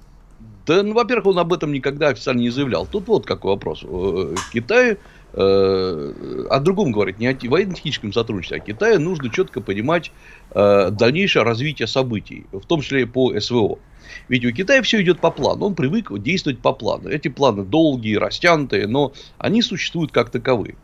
да, 0.65 0.83
ну, 0.83 0.93
во-первых, 0.93 1.27
он 1.27 1.39
об 1.39 1.53
этом 1.53 1.71
никогда 1.71 2.09
официально 2.09 2.39
не 2.39 2.49
заявлял. 2.49 2.85
Тут 2.85 3.07
вот 3.07 3.25
какой 3.25 3.51
вопрос. 3.51 3.83
Э, 3.83 4.35
Китай 4.53 4.97
о 5.33 6.59
другом 6.59 6.91
говорит, 6.91 7.19
не 7.19 7.27
о 7.27 7.37
военно-техническом 7.43 8.11
сотрудничестве, 8.11 8.57
а 8.57 8.59
Китаю 8.59 8.99
нужно 8.99 9.29
четко 9.29 9.61
понимать 9.61 10.11
э, 10.51 10.89
дальнейшее 10.91 11.43
развитие 11.43 11.87
событий, 11.87 12.45
в 12.51 12.65
том 12.65 12.81
числе 12.81 13.07
по 13.07 13.39
СВО. 13.39 13.79
Ведь 14.27 14.45
у 14.45 14.51
Китая 14.51 14.81
все 14.81 15.01
идет 15.01 15.19
по 15.19 15.31
плану, 15.31 15.67
он 15.67 15.75
привык 15.75 16.11
действовать 16.19 16.59
по 16.59 16.73
плану. 16.73 17.09
Эти 17.09 17.29
планы 17.29 17.63
долгие, 17.63 18.15
растянутые, 18.15 18.87
но 18.87 19.13
они 19.37 19.61
существуют 19.61 20.11
как 20.11 20.29
таковые. 20.31 20.75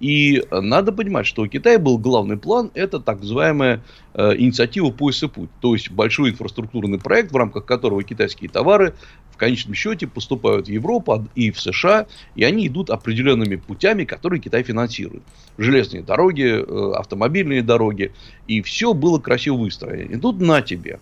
И 0.00 0.44
надо 0.50 0.92
понимать, 0.92 1.26
что 1.26 1.42
у 1.42 1.46
Китая 1.46 1.78
был 1.78 1.98
главный 1.98 2.36
план, 2.36 2.70
это 2.74 3.00
так 3.00 3.20
называемая 3.20 3.82
э, 4.12 4.36
инициатива 4.36 4.90
«Пояс 4.90 5.22
и 5.22 5.28
путь», 5.28 5.50
то 5.60 5.72
есть 5.72 5.90
большой 5.90 6.30
инфраструктурный 6.30 6.98
проект, 6.98 7.32
в 7.32 7.36
рамках 7.36 7.64
которого 7.64 8.02
китайские 8.02 8.50
товары 8.50 8.94
в 9.34 9.36
конечном 9.36 9.74
счете 9.74 10.06
поступают 10.06 10.68
в 10.68 10.70
Европу 10.70 11.26
и 11.34 11.50
в 11.50 11.60
США, 11.60 12.06
и 12.36 12.44
они 12.44 12.68
идут 12.68 12.88
определенными 12.88 13.56
путями, 13.56 14.04
которые 14.04 14.40
Китай 14.40 14.62
финансирует. 14.62 15.24
Железные 15.58 16.04
дороги, 16.04 16.44
э, 16.44 16.92
автомобильные 16.94 17.62
дороги, 17.62 18.12
и 18.46 18.62
все 18.62 18.94
было 18.94 19.18
красиво 19.18 19.56
выстроено. 19.56 20.14
И 20.14 20.16
тут 20.16 20.40
на 20.40 20.62
тебе. 20.62 21.00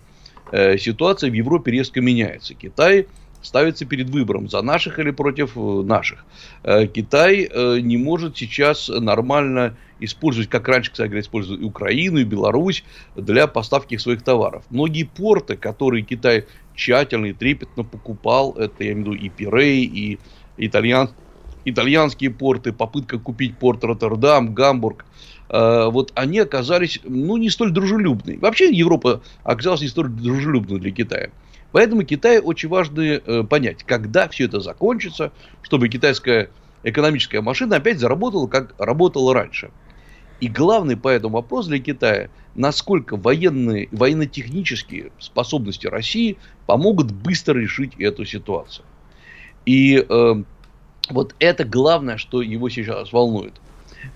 Э, 0.51 0.79
ситуация 0.79 1.29
в 1.29 1.33
Европе 1.33 1.71
резко 1.71 2.01
меняется. 2.01 2.55
Китай 2.55 3.05
ставится 3.43 3.85
перед 3.85 4.09
выбором 4.09 4.49
за 4.49 4.63
наших 4.63 4.97
или 4.97 5.11
против 5.11 5.51
э, 5.55 5.59
наших. 5.59 6.25
Китай 6.63 7.51
не 7.81 7.97
может 7.97 8.37
сейчас 8.37 8.87
нормально 8.87 9.75
использовать, 9.99 10.49
как 10.49 10.67
раньше, 10.67 10.91
кстати 10.91 11.07
говоря, 11.07 11.21
используют 11.21 11.61
и 11.61 11.65
Украину, 11.65 12.19
и 12.19 12.23
Беларусь 12.23 12.83
для 13.15 13.47
поставки 13.47 13.97
своих 13.97 14.23
товаров. 14.23 14.63
Многие 14.69 15.03
порты, 15.03 15.55
которые 15.55 16.03
Китай 16.03 16.45
тщательно 16.75 17.27
и 17.27 17.33
трепетно 17.33 17.83
покупал, 17.83 18.53
это, 18.53 18.83
я 18.83 18.93
имею 18.93 19.05
в 19.05 19.13
виду, 19.13 19.25
и 19.25 19.29
Пирей, 19.29 19.83
и 19.83 20.19
итальян, 20.57 21.09
итальянские 21.65 22.31
порты, 22.31 22.73
попытка 22.73 23.19
купить 23.19 23.57
порт 23.57 23.83
Роттердам, 23.83 24.53
Гамбург, 24.53 25.05
вот 25.49 26.11
они 26.15 26.39
оказались, 26.39 26.99
ну, 27.03 27.37
не 27.37 27.49
столь 27.49 27.71
дружелюбны. 27.71 28.39
Вообще 28.39 28.71
Европа 28.71 29.21
оказалась 29.43 29.81
не 29.81 29.87
столь 29.87 30.09
дружелюбной 30.09 30.79
для 30.79 30.91
Китая. 30.91 31.29
Поэтому 31.71 32.03
Китаю 32.03 32.41
очень 32.43 32.69
важно 32.69 33.01
э, 33.01 33.43
понять, 33.43 33.83
когда 33.83 34.27
все 34.29 34.45
это 34.45 34.59
закончится, 34.59 35.31
чтобы 35.63 35.89
китайская 35.89 36.49
экономическая 36.83 37.41
машина 37.41 37.77
опять 37.77 37.99
заработала, 37.99 38.47
как 38.47 38.75
работала 38.77 39.33
раньше. 39.33 39.71
И 40.43 40.49
главный 40.49 40.97
по 40.97 41.07
этому 41.07 41.35
вопрос 41.35 41.67
для 41.67 41.79
Китая, 41.79 42.27
насколько 42.53 43.15
военные, 43.15 43.87
военно-технические 43.93 45.13
способности 45.17 45.87
России 45.87 46.35
помогут 46.65 47.13
быстро 47.13 47.57
решить 47.57 47.93
эту 47.97 48.25
ситуацию. 48.25 48.85
И 49.65 50.05
э, 50.05 50.43
вот 51.09 51.33
это 51.39 51.63
главное, 51.63 52.17
что 52.17 52.41
его 52.41 52.67
сейчас 52.67 53.13
волнует. 53.13 53.53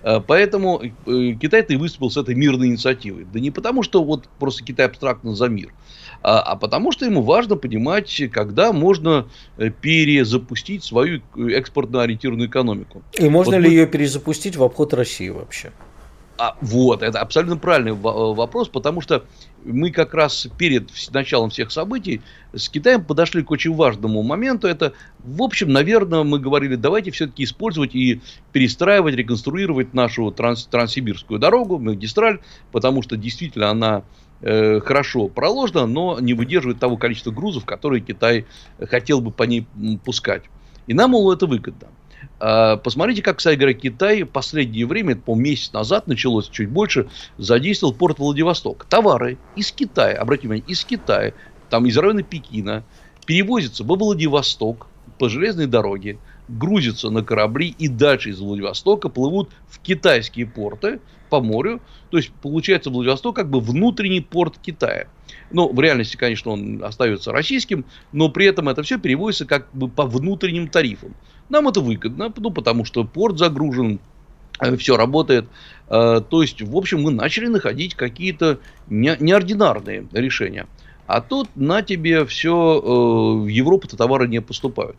Э, 0.02 0.20
поэтому 0.20 0.82
э, 0.82 1.32
Китай-то 1.40 1.72
и 1.72 1.76
выступил 1.76 2.10
с 2.10 2.18
этой 2.18 2.34
мирной 2.34 2.66
инициативой. 2.66 3.26
Да 3.32 3.40
не 3.40 3.50
потому, 3.50 3.82
что 3.82 4.04
вот 4.04 4.28
просто 4.38 4.62
Китай 4.62 4.84
абстрактно 4.84 5.34
за 5.34 5.48
мир, 5.48 5.72
а, 6.22 6.40
а 6.40 6.56
потому 6.56 6.92
что 6.92 7.06
ему 7.06 7.22
важно 7.22 7.56
понимать, 7.56 8.22
когда 8.30 8.74
можно 8.74 9.28
э, 9.56 9.70
перезапустить 9.70 10.84
свою 10.84 11.22
экспортно 11.36 12.02
ориентированную 12.02 12.50
экономику. 12.50 13.02
И 13.18 13.30
можно 13.30 13.56
вот 13.56 13.62
ли 13.62 13.68
мы... 13.68 13.74
ее 13.74 13.86
перезапустить 13.86 14.56
в 14.56 14.62
обход 14.62 14.92
России 14.92 15.30
вообще? 15.30 15.72
А, 16.40 16.56
вот, 16.60 17.02
это 17.02 17.20
абсолютно 17.20 17.56
правильный 17.56 17.92
вопрос, 17.92 18.68
потому 18.68 19.00
что 19.00 19.24
мы 19.64 19.90
как 19.90 20.14
раз 20.14 20.46
перед 20.56 20.88
началом 21.10 21.50
всех 21.50 21.72
событий 21.72 22.22
с 22.54 22.68
Китаем 22.68 23.04
подошли 23.04 23.42
к 23.42 23.50
очень 23.50 23.74
важному 23.74 24.22
моменту. 24.22 24.68
Это, 24.68 24.92
в 25.18 25.42
общем, 25.42 25.72
наверное, 25.72 26.22
мы 26.22 26.38
говорили, 26.38 26.76
давайте 26.76 27.10
все-таки 27.10 27.42
использовать 27.42 27.96
и 27.96 28.20
перестраивать, 28.52 29.16
реконструировать 29.16 29.94
нашу 29.94 30.30
транс 30.30 30.66
транссибирскую 30.66 31.40
дорогу, 31.40 31.80
магистраль, 31.80 32.38
потому 32.70 33.02
что 33.02 33.16
действительно 33.16 33.70
она 33.70 34.04
э, 34.40 34.78
хорошо 34.78 35.26
проложена, 35.26 35.86
но 35.86 36.20
не 36.20 36.34
выдерживает 36.34 36.78
того 36.78 36.96
количества 36.96 37.32
грузов, 37.32 37.64
которые 37.64 38.00
Китай 38.00 38.46
хотел 38.80 39.20
бы 39.20 39.32
по 39.32 39.42
ней 39.42 39.66
пускать. 40.04 40.44
И 40.86 40.94
нам, 40.94 41.10
мол, 41.10 41.32
это 41.32 41.46
выгодно. 41.46 41.88
А, 42.40 42.76
посмотрите, 42.76 43.22
как, 43.22 43.38
кстати 43.38 43.56
говоря, 43.56 43.74
Китай 43.74 44.22
в 44.22 44.28
последнее 44.28 44.86
время, 44.86 45.16
по 45.16 45.34
месяц 45.34 45.72
назад 45.72 46.06
началось 46.06 46.48
чуть 46.48 46.68
больше, 46.68 47.08
задействовал 47.36 47.94
порт 47.94 48.18
Владивосток. 48.18 48.84
Товары 48.84 49.38
из 49.56 49.72
Китая, 49.72 50.16
обратите 50.16 50.48
внимание, 50.48 50.64
из 50.68 50.84
Китая, 50.84 51.32
там 51.70 51.86
из 51.86 51.96
района 51.96 52.22
Пекина, 52.22 52.84
перевозятся 53.26 53.84
во 53.84 53.96
Владивосток 53.96 54.86
по 55.18 55.28
железной 55.28 55.66
дороге, 55.66 56.18
грузятся 56.48 57.10
на 57.10 57.22
корабли 57.22 57.74
и 57.78 57.88
дальше 57.88 58.30
из 58.30 58.40
Владивостока 58.40 59.08
плывут 59.08 59.50
в 59.68 59.80
китайские 59.80 60.46
порты 60.46 61.00
по 61.28 61.40
морю. 61.40 61.80
То 62.10 62.16
есть, 62.16 62.30
получается, 62.40 62.90
Владивосток 62.90 63.36
как 63.36 63.50
бы 63.50 63.60
внутренний 63.60 64.20
порт 64.20 64.58
Китая. 64.58 65.08
Ну, 65.50 65.70
в 65.72 65.78
реальности, 65.80 66.16
конечно, 66.16 66.52
он 66.52 66.82
остается 66.82 67.32
российским, 67.32 67.84
но 68.12 68.30
при 68.30 68.46
этом 68.46 68.68
это 68.68 68.82
все 68.82 68.98
переводится 68.98 69.44
как 69.44 69.68
бы 69.72 69.88
по 69.88 70.04
внутренним 70.04 70.68
тарифам. 70.68 71.14
Нам 71.48 71.68
это 71.68 71.80
выгодно, 71.80 72.32
ну, 72.36 72.50
потому 72.50 72.84
что 72.84 73.04
порт 73.04 73.38
загружен, 73.38 74.00
э, 74.60 74.76
все 74.76 74.96
работает. 74.96 75.46
Э, 75.88 76.20
то 76.28 76.42
есть, 76.42 76.60
в 76.60 76.76
общем, 76.76 77.02
мы 77.02 77.10
начали 77.10 77.46
находить 77.46 77.94
какие-то 77.94 78.58
неординарные 78.88 80.06
решения. 80.12 80.66
А 81.06 81.20
тут 81.20 81.48
на 81.56 81.82
тебе 81.82 82.26
все, 82.26 82.52
э, 82.52 83.42
в 83.44 83.46
Европу-то 83.46 83.96
товары 83.96 84.28
не 84.28 84.40
поступают. 84.40 84.96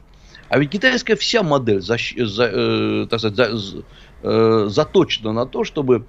А 0.50 0.58
ведь 0.58 0.72
китайская 0.72 1.16
вся 1.16 1.44
модель 1.44 1.82
за, 1.82 1.98
за, 2.18 3.08
так 3.08 3.20
сказать, 3.20 3.52
за, 3.54 4.70
заточена 4.70 5.32
на 5.32 5.46
то, 5.46 5.64
чтобы 5.64 6.06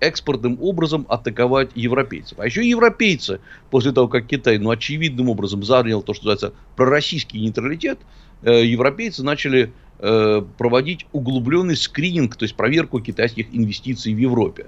экспортным 0.00 0.58
образом 0.60 1.06
атаковать 1.08 1.70
европейцев. 1.74 2.38
А 2.38 2.44
еще 2.44 2.68
европейцы, 2.68 3.40
после 3.70 3.92
того, 3.92 4.06
как 4.06 4.26
Китай, 4.26 4.58
ну, 4.58 4.70
очевидным 4.70 5.30
образом 5.30 5.62
занял 5.62 6.02
то, 6.02 6.12
что 6.12 6.26
называется 6.26 6.52
пророссийский 6.76 7.40
нейтралитет, 7.40 7.98
Э, 8.42 8.64
европейцы 8.64 9.22
начали 9.22 9.72
э, 9.98 10.42
проводить 10.58 11.06
углубленный 11.12 11.76
скрининг, 11.76 12.36
то 12.36 12.44
есть 12.44 12.54
проверку 12.54 13.00
китайских 13.00 13.46
инвестиций 13.52 14.14
в 14.14 14.18
Европе. 14.18 14.66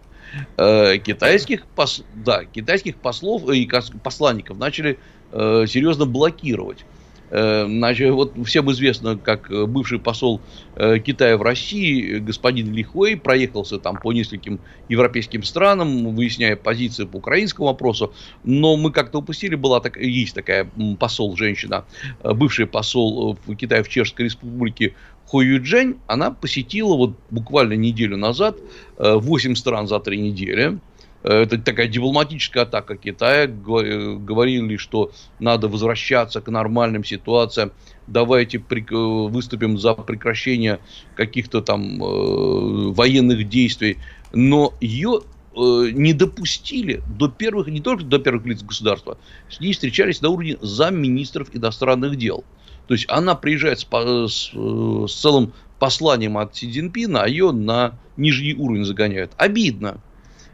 Э, 0.56 0.98
китайских, 0.98 1.66
пос, 1.76 2.02
да, 2.14 2.44
китайских 2.44 2.96
послов 2.96 3.48
и 3.48 3.68
посланников 4.02 4.58
начали 4.58 4.98
серьезно 5.32 6.06
блокировать. 6.06 6.84
Э, 7.30 7.64
значит, 7.66 8.10
вот 8.10 8.34
всем 8.44 8.70
известно, 8.72 9.16
как 9.16 9.50
э, 9.50 9.66
бывший 9.66 10.00
посол 10.00 10.42
э, 10.74 10.98
Китая 10.98 11.36
в 11.36 11.42
России, 11.42 12.18
господин 12.18 12.72
Лихуэй, 12.72 13.16
проехался 13.16 13.78
там 13.78 13.96
по 13.96 14.12
нескольким 14.12 14.60
европейским 14.88 15.44
странам, 15.44 16.14
выясняя 16.14 16.56
позиции 16.56 17.04
по 17.04 17.18
украинскому 17.18 17.68
вопросу. 17.68 18.12
Но 18.42 18.76
мы 18.76 18.90
как-то 18.90 19.18
упустили, 19.18 19.54
была 19.54 19.80
так, 19.80 19.96
есть 19.96 20.34
такая 20.34 20.70
посол, 20.98 21.36
женщина, 21.36 21.84
бывший 22.22 22.66
посол 22.66 23.38
в 23.46 23.54
Китае 23.54 23.82
в 23.82 23.88
Чешской 23.88 24.24
Республике 24.24 24.94
Хо 25.26 25.42
Юджень, 25.42 26.00
она 26.08 26.32
посетила 26.32 26.96
вот 26.96 27.16
буквально 27.30 27.74
неделю 27.74 28.16
назад 28.16 28.58
8 28.98 29.54
стран 29.54 29.86
за 29.86 30.00
3 30.00 30.20
недели. 30.20 30.80
Это 31.22 31.59
такая 31.59 31.87
дипломатическая 31.87 32.62
атака 32.62 32.96
Китая. 32.96 33.46
Говорили, 33.46 34.76
что 34.76 35.12
надо 35.38 35.68
возвращаться 35.68 36.40
к 36.40 36.50
нормальным 36.50 37.04
ситуациям. 37.04 37.72
Давайте 38.06 38.62
выступим 38.90 39.78
за 39.78 39.94
прекращение 39.94 40.80
каких-то 41.16 41.61
там 41.61 42.02
э, 42.02 42.90
военных 42.92 43.48
действий. 43.48 43.98
Но 44.33 44.72
ее 44.80 45.20
э, 45.54 45.90
не 45.92 46.14
допустили 46.14 47.02
до 47.18 47.28
первых, 47.28 47.68
не 47.68 47.80
только 47.80 48.04
до 48.04 48.18
первых 48.18 48.46
лиц 48.46 48.62
государства, 48.62 49.18
с 49.50 49.61
ней 49.61 49.74
встречались 49.74 50.22
на 50.22 50.30
уровне 50.30 50.56
замминистров 50.61 51.48
иностранных 51.52 52.16
дел. 52.16 52.44
То 52.88 52.94
есть 52.94 53.06
она 53.09 53.35
приезжает 53.35 53.78
с, 53.78 53.85
с, 53.85 54.50
э, 54.54 55.06
с 55.06 55.12
целым 55.12 55.52
посланием 55.78 56.38
от 56.38 56.56
Си 56.56 56.70
Цзиньпина, 56.70 57.22
а 57.22 57.28
ее 57.28 57.52
на 57.52 57.98
нижний 58.16 58.54
уровень 58.54 58.85
загоняют. 58.85 59.33
Обидно. 59.37 60.00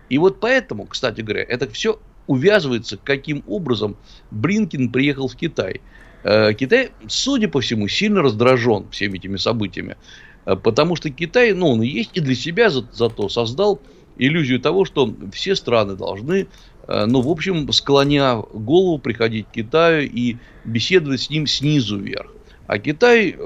И 0.08 0.18
вот 0.18 0.40
поэтому, 0.40 0.86
кстати 0.86 1.20
говоря, 1.20 1.42
это 1.42 1.68
все 1.70 1.98
увязывается, 2.26 2.98
каким 3.02 3.42
образом 3.46 3.96
Блинкин 4.30 4.90
приехал 4.90 5.28
в 5.28 5.36
Китай. 5.36 5.80
Э, 6.24 6.52
Китай, 6.54 6.90
судя 7.08 7.48
по 7.48 7.60
всему, 7.60 7.88
сильно 7.88 8.22
раздражен 8.22 8.88
всеми 8.90 9.18
этими 9.18 9.36
событиями. 9.36 9.96
Э, 10.44 10.56
потому 10.56 10.96
что 10.96 11.10
Китай, 11.10 11.52
ну, 11.52 11.68
он 11.68 11.82
и 11.82 11.88
есть 11.88 12.10
и 12.14 12.20
для 12.20 12.34
себя 12.34 12.70
за, 12.70 12.84
зато 12.92 13.28
создал 13.28 13.80
иллюзию 14.18 14.60
того, 14.60 14.84
что 14.84 15.14
все 15.32 15.54
страны 15.54 15.94
должны, 15.94 16.48
э, 16.88 17.06
ну, 17.06 17.20
в 17.20 17.28
общем, 17.28 17.70
склоня 17.72 18.36
голову, 18.36 18.98
приходить 18.98 19.46
к 19.46 19.52
Китаю 19.52 20.08
и 20.10 20.36
беседовать 20.64 21.20
с 21.20 21.30
ним 21.30 21.46
снизу 21.46 21.98
вверх. 21.98 22.32
А 22.66 22.78
Китай, 22.80 23.36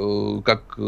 как 0.47 0.79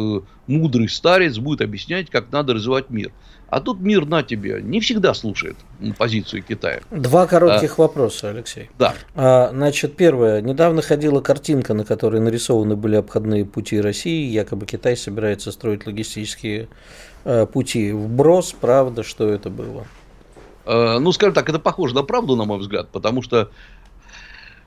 мудрый 0.59 0.89
старец, 0.89 1.39
будет 1.39 1.61
объяснять, 1.61 2.11
как 2.11 2.31
надо 2.33 2.55
развивать 2.55 2.91
мир. 2.91 3.13
А 3.49 3.61
тут 3.61 3.81
мир 3.81 4.07
на 4.07 4.23
тебе 4.23 4.61
не 4.63 4.81
всегда 4.81 5.13
слушает 5.13 5.57
позицию 5.99 6.43
Китая. 6.43 6.81
Два 6.91 7.27
коротких 7.27 7.79
а, 7.79 7.83
вопроса, 7.83 8.31
Алексей. 8.31 8.71
Да. 8.79 8.95
А, 9.15 9.51
значит, 9.53 9.95
первое. 9.97 10.41
Недавно 10.41 10.81
ходила 10.81 11.21
картинка, 11.21 11.75
на 11.75 11.85
которой 11.85 12.21
нарисованы 12.21 12.77
были 12.77 12.97
обходные 12.97 13.45
пути 13.45 13.81
России. 13.81 14.31
Якобы 14.31 14.65
Китай 14.65 14.97
собирается 14.97 15.53
строить 15.53 15.87
логистические 15.87 16.69
пути. 17.53 17.93
Вброс, 17.93 18.55
правда, 18.59 19.03
что 19.03 19.29
это 19.29 19.51
было? 19.51 19.87
Ну, 20.65 21.13
скажем 21.13 21.35
так, 21.35 21.49
это 21.49 21.59
похоже 21.59 21.95
на 21.95 22.05
правду, 22.05 22.37
на 22.37 22.45
мой 22.45 22.59
взгляд, 22.59 22.89
потому 22.91 23.21
что 23.21 23.51
Э, 23.51 23.82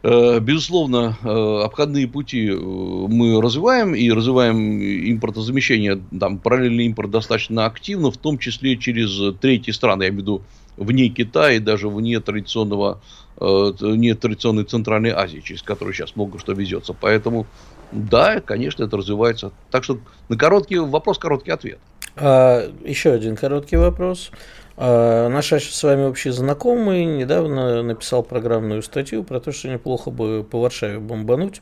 безусловно, 0.03 1.17
э, 1.23 1.63
обходные 1.63 2.07
пути 2.07 2.49
э, 2.49 2.55
мы 2.55 3.41
развиваем 3.41 3.95
и 3.95 4.11
развиваем 4.11 4.79
импортозамещение, 4.81 6.01
там 6.19 6.37
параллельный 6.37 6.85
импорт 6.85 7.11
достаточно 7.11 7.65
активно, 7.65 8.11
в 8.11 8.17
том 8.17 8.37
числе 8.37 8.77
через 8.77 9.35
третьи 9.39 9.71
страны, 9.71 10.03
я 10.03 10.09
имею 10.09 10.19
в 10.19 10.23
виду 10.23 10.41
вне 10.77 11.09
Китая 11.09 11.53
и 11.53 11.59
даже 11.59 11.87
вне 11.87 12.19
традиционного, 12.19 13.01
не 13.39 14.13
традиционной 14.13 14.65
Центральной 14.65 15.11
Азии, 15.11 15.41
через 15.43 15.61
которую 15.61 15.93
сейчас 15.93 16.15
много 16.15 16.37
что 16.37 16.51
везется. 16.51 16.93
Поэтому, 16.93 17.47
да, 17.93 18.41
конечно, 18.41 18.83
это 18.83 18.97
развивается. 18.97 19.53
Так 19.71 19.85
что 19.85 19.99
на 20.27 20.37
короткий 20.37 20.79
вопрос, 20.79 21.17
короткий 21.17 21.51
ответ. 21.51 21.79
А, 22.17 22.71
еще 22.85 23.11
один 23.11 23.35
короткий 23.35 23.77
вопрос. 23.77 24.31
А, 24.77 25.29
наш 25.29 25.51
с 25.51 25.83
вами 25.83 26.03
общий 26.03 26.31
знакомый 26.31 27.05
недавно 27.05 27.81
написал 27.81 28.23
программную 28.23 28.81
статью 28.83 29.23
про 29.23 29.39
то, 29.39 29.51
что 29.51 29.69
неплохо 29.69 30.09
бы 30.11 30.43
по 30.43 30.59
Варшаве 30.59 30.99
бомбануть. 30.99 31.61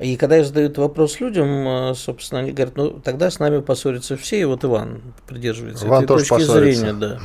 И 0.00 0.16
когда 0.16 0.36
я 0.36 0.44
задаю 0.44 0.72
вопрос 0.76 1.20
людям, 1.20 1.48
а, 1.66 1.94
собственно, 1.94 2.40
они 2.40 2.52
говорят, 2.52 2.76
ну 2.76 2.90
тогда 2.90 3.30
с 3.30 3.38
нами 3.38 3.60
поссорятся 3.60 4.16
все, 4.16 4.40
и 4.40 4.44
вот 4.44 4.64
Иван 4.64 5.02
придерживается 5.26 5.86
Иван 5.86 6.04
этой 6.04 6.18
точки 6.18 6.30
поссорится. 6.30 6.80
зрения. 6.80 6.92
Да. 6.92 7.20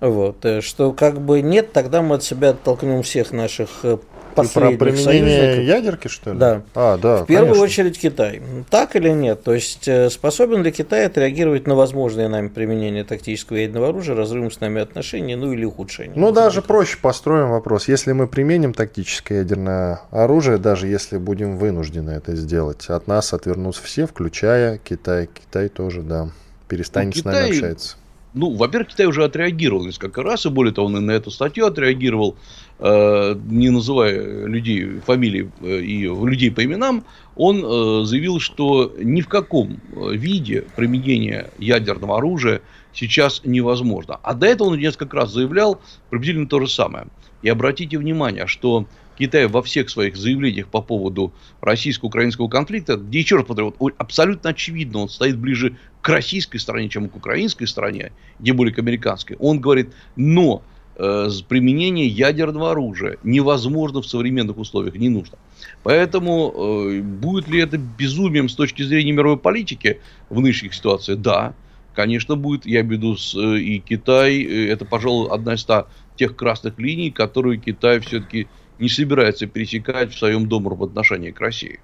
Вот, 0.00 0.44
э, 0.44 0.60
что 0.60 0.92
как 0.92 1.20
бы 1.20 1.42
нет, 1.42 1.72
тогда 1.72 2.02
мы 2.02 2.16
от 2.16 2.22
себя 2.22 2.50
оттолкнем 2.50 3.02
всех 3.02 3.32
наших 3.32 3.68
э, 3.82 3.98
последних 4.42 4.78
про 4.78 4.86
применение 4.86 5.40
союзников. 5.40 5.64
ядерки, 5.64 6.08
что 6.08 6.32
ли? 6.32 6.38
Да. 6.38 6.62
А, 6.74 6.98
да, 6.98 7.24
В 7.24 7.26
первую 7.26 7.54
конечно. 7.54 7.64
очередь 7.64 7.98
Китай. 7.98 8.42
Так 8.70 8.96
или 8.96 9.10
нет? 9.10 9.42
То 9.42 9.54
есть, 9.54 9.86
э, 9.88 10.10
способен 10.10 10.62
ли 10.62 10.72
Китай 10.72 11.06
отреагировать 11.06 11.66
на 11.66 11.74
возможное 11.74 12.28
нами 12.28 12.48
применение 12.48 13.04
тактического 13.04 13.56
ядерного 13.56 13.88
оружия, 13.88 14.16
разрывом 14.16 14.50
с 14.50 14.60
нами 14.60 14.80
отношений, 14.80 15.36
ну 15.36 15.52
или 15.52 15.64
ухудшение? 15.64 16.14
Ну, 16.16 16.32
даже 16.32 16.62
проще 16.62 16.98
построим 17.00 17.50
вопрос. 17.50 17.88
Если 17.88 18.12
мы 18.12 18.26
применим 18.26 18.72
тактическое 18.74 19.38
ядерное 19.38 20.00
оружие, 20.10 20.58
даже 20.58 20.86
если 20.88 21.18
будем 21.18 21.56
вынуждены 21.58 22.10
это 22.10 22.34
сделать, 22.36 22.86
от 22.88 23.06
нас 23.06 23.32
отвернутся 23.32 23.82
все, 23.82 24.06
включая 24.06 24.78
Китай. 24.78 25.28
Китай 25.32 25.68
тоже, 25.68 26.02
да, 26.02 26.30
перестанет 26.68 27.14
ну, 27.16 27.20
Китай... 27.20 27.32
с 27.34 27.36
нами 27.36 27.50
общаться. 27.50 27.96
Ну, 28.38 28.54
во-первых, 28.54 28.90
Китай 28.90 29.06
уже 29.06 29.24
отреагировал 29.24 29.84
несколько 29.84 30.22
раз, 30.22 30.46
и 30.46 30.48
более 30.48 30.72
того, 30.72 30.86
он 30.86 30.96
и 30.96 31.00
на 31.00 31.10
эту 31.10 31.32
статью 31.32 31.66
отреагировал. 31.66 32.36
Э, 32.78 33.34
не 33.34 33.70
называя 33.70 34.46
людей, 34.46 35.00
фамилии 35.04 35.50
э, 35.60 35.80
и 35.80 36.02
людей 36.06 36.52
по 36.52 36.64
именам, 36.64 37.02
он 37.34 37.64
э, 37.64 38.04
заявил, 38.04 38.38
что 38.38 38.94
ни 38.96 39.22
в 39.22 39.28
каком 39.28 39.80
виде 39.92 40.64
применения 40.76 41.50
ядерного 41.58 42.18
оружия 42.18 42.60
сейчас 42.92 43.42
невозможно. 43.44 44.20
А 44.22 44.34
до 44.34 44.46
этого 44.46 44.68
он 44.68 44.78
несколько 44.78 45.16
раз 45.16 45.32
заявлял 45.32 45.80
приблизительно 46.08 46.46
то 46.46 46.60
же 46.60 46.68
самое. 46.68 47.08
И 47.42 47.48
обратите 47.48 47.98
внимание, 47.98 48.46
что 48.46 48.86
Китай 49.18 49.46
во 49.48 49.62
всех 49.62 49.90
своих 49.90 50.16
заявлениях 50.16 50.68
по 50.68 50.80
поводу 50.80 51.32
российско-украинского 51.60 52.48
конфликта, 52.48 52.96
где, 52.96 53.18
еще 53.18 53.36
раз 53.36 53.46
повторю, 53.46 53.74
абсолютно 53.98 54.50
очевидно, 54.50 55.00
он 55.00 55.08
стоит 55.08 55.36
ближе 55.36 55.76
к 56.00 56.08
российской 56.08 56.58
стороне, 56.58 56.88
чем 56.88 57.08
к 57.08 57.16
украинской 57.16 57.66
стороне, 57.66 58.12
где 58.38 58.52
более 58.52 58.72
к 58.72 58.78
американской. 58.78 59.36
Он 59.40 59.60
говорит, 59.60 59.92
но 60.14 60.62
э, 60.96 61.28
применение 61.48 62.06
ядерного 62.06 62.70
оружия 62.70 63.18
невозможно 63.24 64.02
в 64.02 64.06
современных 64.06 64.56
условиях, 64.56 64.94
не 64.94 65.08
нужно. 65.08 65.36
Поэтому 65.82 66.54
э, 66.54 67.00
будет 67.00 67.48
ли 67.48 67.60
это 67.60 67.76
безумием 67.76 68.48
с 68.48 68.54
точки 68.54 68.82
зрения 68.82 69.12
мировой 69.12 69.38
политики 69.38 70.00
в 70.30 70.40
нынешних 70.40 70.74
ситуациях? 70.74 71.20
Да, 71.20 71.54
конечно, 71.94 72.36
будет. 72.36 72.66
Я 72.66 72.82
имею 72.82 72.88
в 72.88 72.92
виду 72.92 73.16
с, 73.16 73.34
э, 73.34 73.58
и 73.58 73.80
Китай. 73.80 74.44
Э, 74.44 74.68
это, 74.68 74.84
пожалуй, 74.84 75.28
одна 75.28 75.54
из 75.54 75.64
та, 75.64 75.86
тех 76.14 76.36
красных 76.36 76.78
линий, 76.78 77.10
которые 77.10 77.58
Китай 77.58 77.98
все-таки 78.00 78.46
не 78.78 78.88
собирается 78.88 79.46
пересекать 79.46 80.12
в 80.12 80.18
своем 80.18 80.48
в 80.48 80.84
отношении 80.84 81.30
к 81.30 81.40
России. 81.40 81.80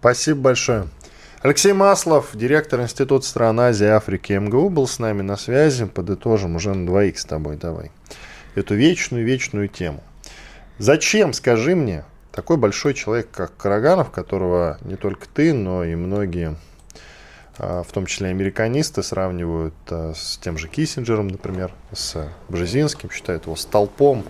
Спасибо 0.00 0.40
большое. 0.40 0.88
Алексей 1.40 1.72
Маслов, 1.72 2.30
директор 2.34 2.80
Института 2.80 3.24
стран 3.24 3.60
Азии 3.60 3.84
и 3.84 3.90
Африки 3.90 4.32
МГУ, 4.32 4.70
был 4.70 4.88
с 4.88 4.98
нами 4.98 5.22
на 5.22 5.36
связи. 5.36 5.84
Подытожим 5.86 6.56
уже 6.56 6.74
на 6.74 6.86
двоих 6.86 7.18
с 7.18 7.24
тобой 7.24 7.56
давай 7.56 7.92
эту 8.58 8.74
вечную-вечную 8.74 9.68
тему. 9.68 10.02
Зачем, 10.78 11.32
скажи 11.32 11.74
мне, 11.74 12.04
такой 12.32 12.56
большой 12.56 12.94
человек, 12.94 13.30
как 13.30 13.56
Караганов, 13.56 14.10
которого 14.10 14.78
не 14.82 14.96
только 14.96 15.26
ты, 15.28 15.52
но 15.52 15.84
и 15.84 15.94
многие, 15.94 16.56
а, 17.56 17.82
в 17.82 17.92
том 17.92 18.06
числе 18.06 18.28
американисты, 18.28 19.02
сравнивают 19.02 19.74
а, 19.90 20.12
с 20.14 20.38
тем 20.38 20.58
же 20.58 20.68
Киссинджером, 20.68 21.28
например, 21.28 21.72
с 21.92 22.28
Бжезинским, 22.48 23.10
считают 23.10 23.44
его 23.46 23.56
столпом 23.56 24.24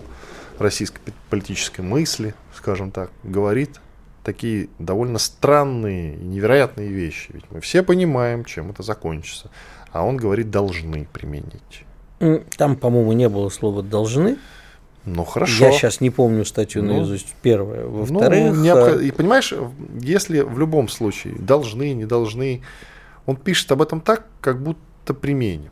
российской 0.59 1.01
политической 1.29 1.81
мысли, 1.81 2.33
скажем 2.53 2.91
так, 2.91 3.11
говорит 3.23 3.79
такие 4.23 4.69
довольно 4.77 5.17
странные 5.17 6.15
и 6.15 6.23
невероятные 6.23 6.89
вещи. 6.89 7.31
Ведь 7.33 7.45
мы 7.49 7.61
все 7.61 7.83
понимаем, 7.83 8.45
чем 8.45 8.69
это 8.69 8.83
закончится. 8.83 9.49
А 9.91 10.05
он 10.05 10.17
говорит, 10.17 10.51
должны 10.51 11.07
применить. 11.11 11.85
Там, 12.57 12.75
по-моему, 12.75 13.13
не 13.13 13.29
было 13.29 13.49
слова 13.49 13.81
«должны». 13.81 14.37
Ну 15.05 15.23
хорошо. 15.23 15.65
Я 15.65 15.71
сейчас 15.71 16.01
не 16.01 16.09
помню 16.09 16.45
статью 16.45 16.83
ну, 16.83 16.97
наизусть. 16.97 17.33
Первое. 17.41 17.85
Во-вторых. 17.85 18.53
Ну, 18.53 18.61
необх... 18.61 18.97
А 18.97 19.01
и 19.01 19.11
понимаешь, 19.11 19.53
если 19.99 20.41
в 20.41 20.59
любом 20.59 20.89
случае 20.89 21.35
должны, 21.39 21.93
не 21.93 22.05
должны, 22.05 22.61
он 23.25 23.37
пишет 23.37 23.71
об 23.71 23.81
этом 23.81 24.01
так, 24.01 24.25
как 24.41 24.61
будто 24.61 25.13
применим. 25.13 25.71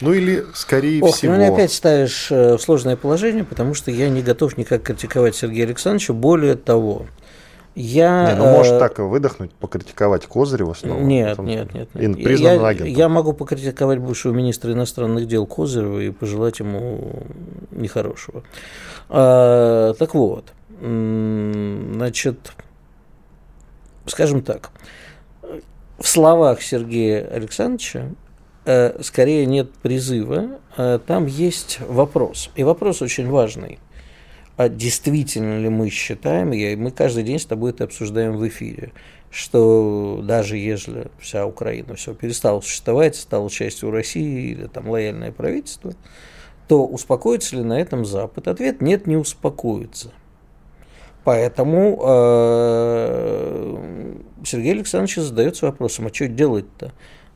Ну 0.00 0.12
или 0.12 0.44
скорее 0.54 1.02
Ох, 1.02 1.14
всего. 1.14 1.32
Ну 1.32 1.38
меня 1.38 1.52
опять 1.52 1.72
ставишь 1.72 2.30
э, 2.30 2.56
в 2.56 2.60
сложное 2.60 2.96
положение, 2.96 3.44
потому 3.44 3.74
что 3.74 3.90
я 3.90 4.08
не 4.08 4.22
готов 4.22 4.56
никак 4.58 4.82
критиковать 4.82 5.36
Сергея 5.36 5.66
Александровича. 5.66 6.12
Более 6.12 6.56
того, 6.56 7.06
я, 7.76 8.32
не, 8.32 8.38
ну, 8.38 8.52
может 8.52 8.74
э, 8.74 8.78
так 8.78 8.98
выдохнуть, 9.00 9.52
покритиковать 9.52 10.26
Козырева 10.26 10.74
снова? 10.74 11.00
Нет, 11.00 11.38
нет, 11.38 11.74
нет. 11.74 11.94
нет. 11.94 12.18
Я, 12.18 12.70
я 12.70 13.08
могу 13.08 13.32
покритиковать 13.32 13.98
бывшего 13.98 14.32
министра 14.32 14.72
иностранных 14.72 15.26
дел 15.26 15.44
Козырева 15.44 15.98
и 15.98 16.10
пожелать 16.10 16.60
ему 16.60 17.24
нехорошего. 17.72 18.44
А, 19.08 19.92
так 19.94 20.14
вот, 20.14 20.52
значит, 20.80 22.52
скажем 24.06 24.42
так, 24.42 24.70
в 25.98 26.06
словах 26.06 26.62
Сергея 26.62 27.26
Александровича 27.26 28.10
скорее 28.64 29.46
нет 29.46 29.72
призыва, 29.74 30.58
а 30.76 30.98
там 30.98 31.26
есть 31.26 31.78
вопрос. 31.80 32.50
И 32.56 32.64
вопрос 32.64 33.02
очень 33.02 33.28
важный 33.28 33.78
а 34.56 34.68
действительно 34.68 35.58
ли 35.60 35.68
мы 35.68 35.90
считаем, 35.90 36.52
и 36.52 36.76
мы 36.76 36.90
каждый 36.90 37.24
день 37.24 37.38
с 37.38 37.46
тобой 37.46 37.70
это 37.70 37.84
обсуждаем 37.84 38.36
в 38.36 38.46
эфире, 38.48 38.92
что 39.30 40.20
даже 40.22 40.56
если 40.56 41.08
вся 41.18 41.44
Украина 41.46 41.96
все 41.96 42.14
перестала 42.14 42.60
существовать, 42.60 43.16
стала 43.16 43.50
частью 43.50 43.90
России 43.90 44.52
или 44.52 44.66
там 44.66 44.88
лояльное 44.88 45.32
правительство, 45.32 45.94
то 46.68 46.86
успокоится 46.86 47.56
ли 47.56 47.62
на 47.62 47.80
этом 47.80 48.04
Запад? 48.04 48.46
Ответ– 48.48 48.80
нет, 48.82 49.06
не 49.06 49.16
успокоится. 49.16 50.12
Поэтому 51.24 52.00
э, 52.06 53.76
Сергей 54.44 54.72
Александрович 54.72 55.16
задается 55.16 55.66
вопросом, 55.66 56.06
а 56.06 56.14
что 56.14 56.28
делать-то? 56.28 56.92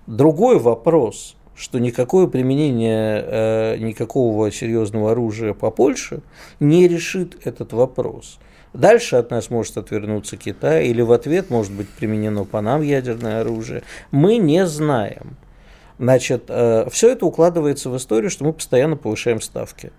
Другой 0.09 0.59
вопрос– 0.59 1.37
что 1.59 1.81
никакое 1.81 2.29
применение 2.29 3.25
э, 3.27 3.77
никакого 3.79 4.51
серьезного 4.53 5.11
оружия 5.11 5.55
по 5.55 5.73
Польше 5.73 6.21
не 6.61 6.87
решит 6.87 7.37
этот 7.45 7.73
вопрос. 7.73 8.39
Дальше 8.75 9.17
от 9.17 9.31
нас 9.33 9.51
может 9.51 9.77
отвернуться 9.77 10.37
Китай, 10.37 10.87
или 10.87 11.03
в 11.03 11.11
ответ 11.11 11.51
может 11.51 11.73
быть 11.73 11.89
применено 11.89 12.45
по 12.45 12.61
нам 12.61 12.83
ядерное 12.83 13.41
оружие. 13.41 13.83
Мы 14.13 14.37
не 14.37 14.67
знаем. 14.67 15.37
Значит, 15.99 16.45
э, 16.47 16.87
все 16.93 17.11
это 17.11 17.27
укладывается 17.27 17.91
в 17.91 17.97
историю, 17.97 18.31
что 18.31 18.45
мы 18.45 18.53
постоянно 18.53 18.97
повышаем 18.97 19.41
ставки. 19.41 19.91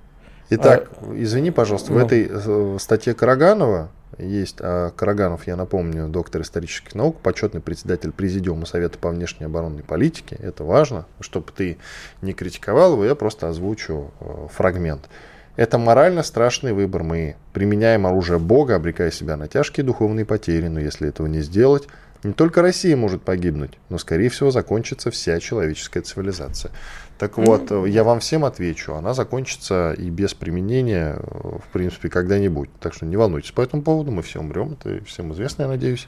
Итак, 0.51 0.89
а, 1.01 1.13
извини, 1.17 1.51
пожалуйста, 1.51 1.91
ну, 1.91 1.99
в 1.99 2.05
этой 2.05 2.29
э, 2.31 2.77
статье 2.79 3.13
Караганова 3.13 3.91
есть, 4.19 4.57
а 4.59 4.91
Караганов, 4.91 5.47
я 5.47 5.55
напомню, 5.55 6.07
доктор 6.07 6.41
исторических 6.41 6.95
наук, 6.95 7.19
почетный 7.21 7.61
председатель 7.61 8.11
Президиума 8.11 8.65
Совета 8.65 8.97
по 8.97 9.09
внешней 9.09 9.45
оборонной 9.45 9.83
политике. 9.83 10.37
Это 10.39 10.63
важно, 10.63 11.05
чтобы 11.19 11.51
ты 11.55 11.77
не 12.21 12.33
критиковал 12.33 12.93
его, 12.93 13.05
я 13.05 13.15
просто 13.15 13.49
озвучу 13.49 14.11
э, 14.19 14.47
фрагмент. 14.51 15.09
Это 15.55 15.77
морально 15.77 16.23
страшный 16.23 16.71
выбор. 16.71 17.03
Мы 17.03 17.35
применяем 17.51 18.07
оружие 18.07 18.39
Бога, 18.39 18.75
обрекая 18.75 19.11
себя 19.11 19.35
на 19.35 19.47
тяжкие 19.47 19.83
духовные 19.83 20.25
потери, 20.25 20.67
но 20.67 20.79
если 20.79 21.09
этого 21.09 21.27
не 21.27 21.41
сделать, 21.41 21.87
не 22.23 22.33
только 22.33 22.61
Россия 22.61 22.97
может 22.97 23.23
погибнуть, 23.23 23.77
но, 23.89 23.97
скорее 23.97 24.29
всего, 24.29 24.51
закончится 24.51 25.09
вся 25.11 25.39
человеческая 25.39 26.01
цивилизация. 26.01 26.71
Так 27.19 27.37
вот, 27.37 27.69
mm-hmm. 27.69 27.89
я 27.89 28.05
вам 28.05 28.21
всем 28.21 28.45
отвечу, 28.45 28.93
она 28.93 29.13
закончится 29.13 29.91
и 29.91 30.09
без 30.09 30.33
применения, 30.33 31.17
в 31.19 31.67
принципе, 31.73 32.07
когда-нибудь. 32.07 32.69
Так 32.79 32.93
что 32.93 33.05
не 33.05 33.17
волнуйтесь 33.17 33.51
по 33.51 33.59
этому 33.59 33.83
поводу, 33.83 34.09
мы 34.09 34.21
все 34.21 34.39
умрем, 34.39 34.77
это 34.79 35.03
всем 35.03 35.33
известно, 35.33 35.63
я 35.63 35.67
надеюсь. 35.67 36.07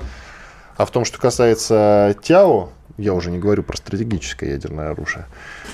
А 0.77 0.85
в 0.85 0.91
том, 0.91 1.03
что 1.03 1.19
касается 1.19 2.15
ТЯО, 2.23 2.69
я 2.97 3.13
уже 3.13 3.29
не 3.29 3.39
говорю 3.39 3.61
про 3.61 3.75
стратегическое 3.75 4.51
ядерное 4.51 4.91
оружие. 4.91 5.25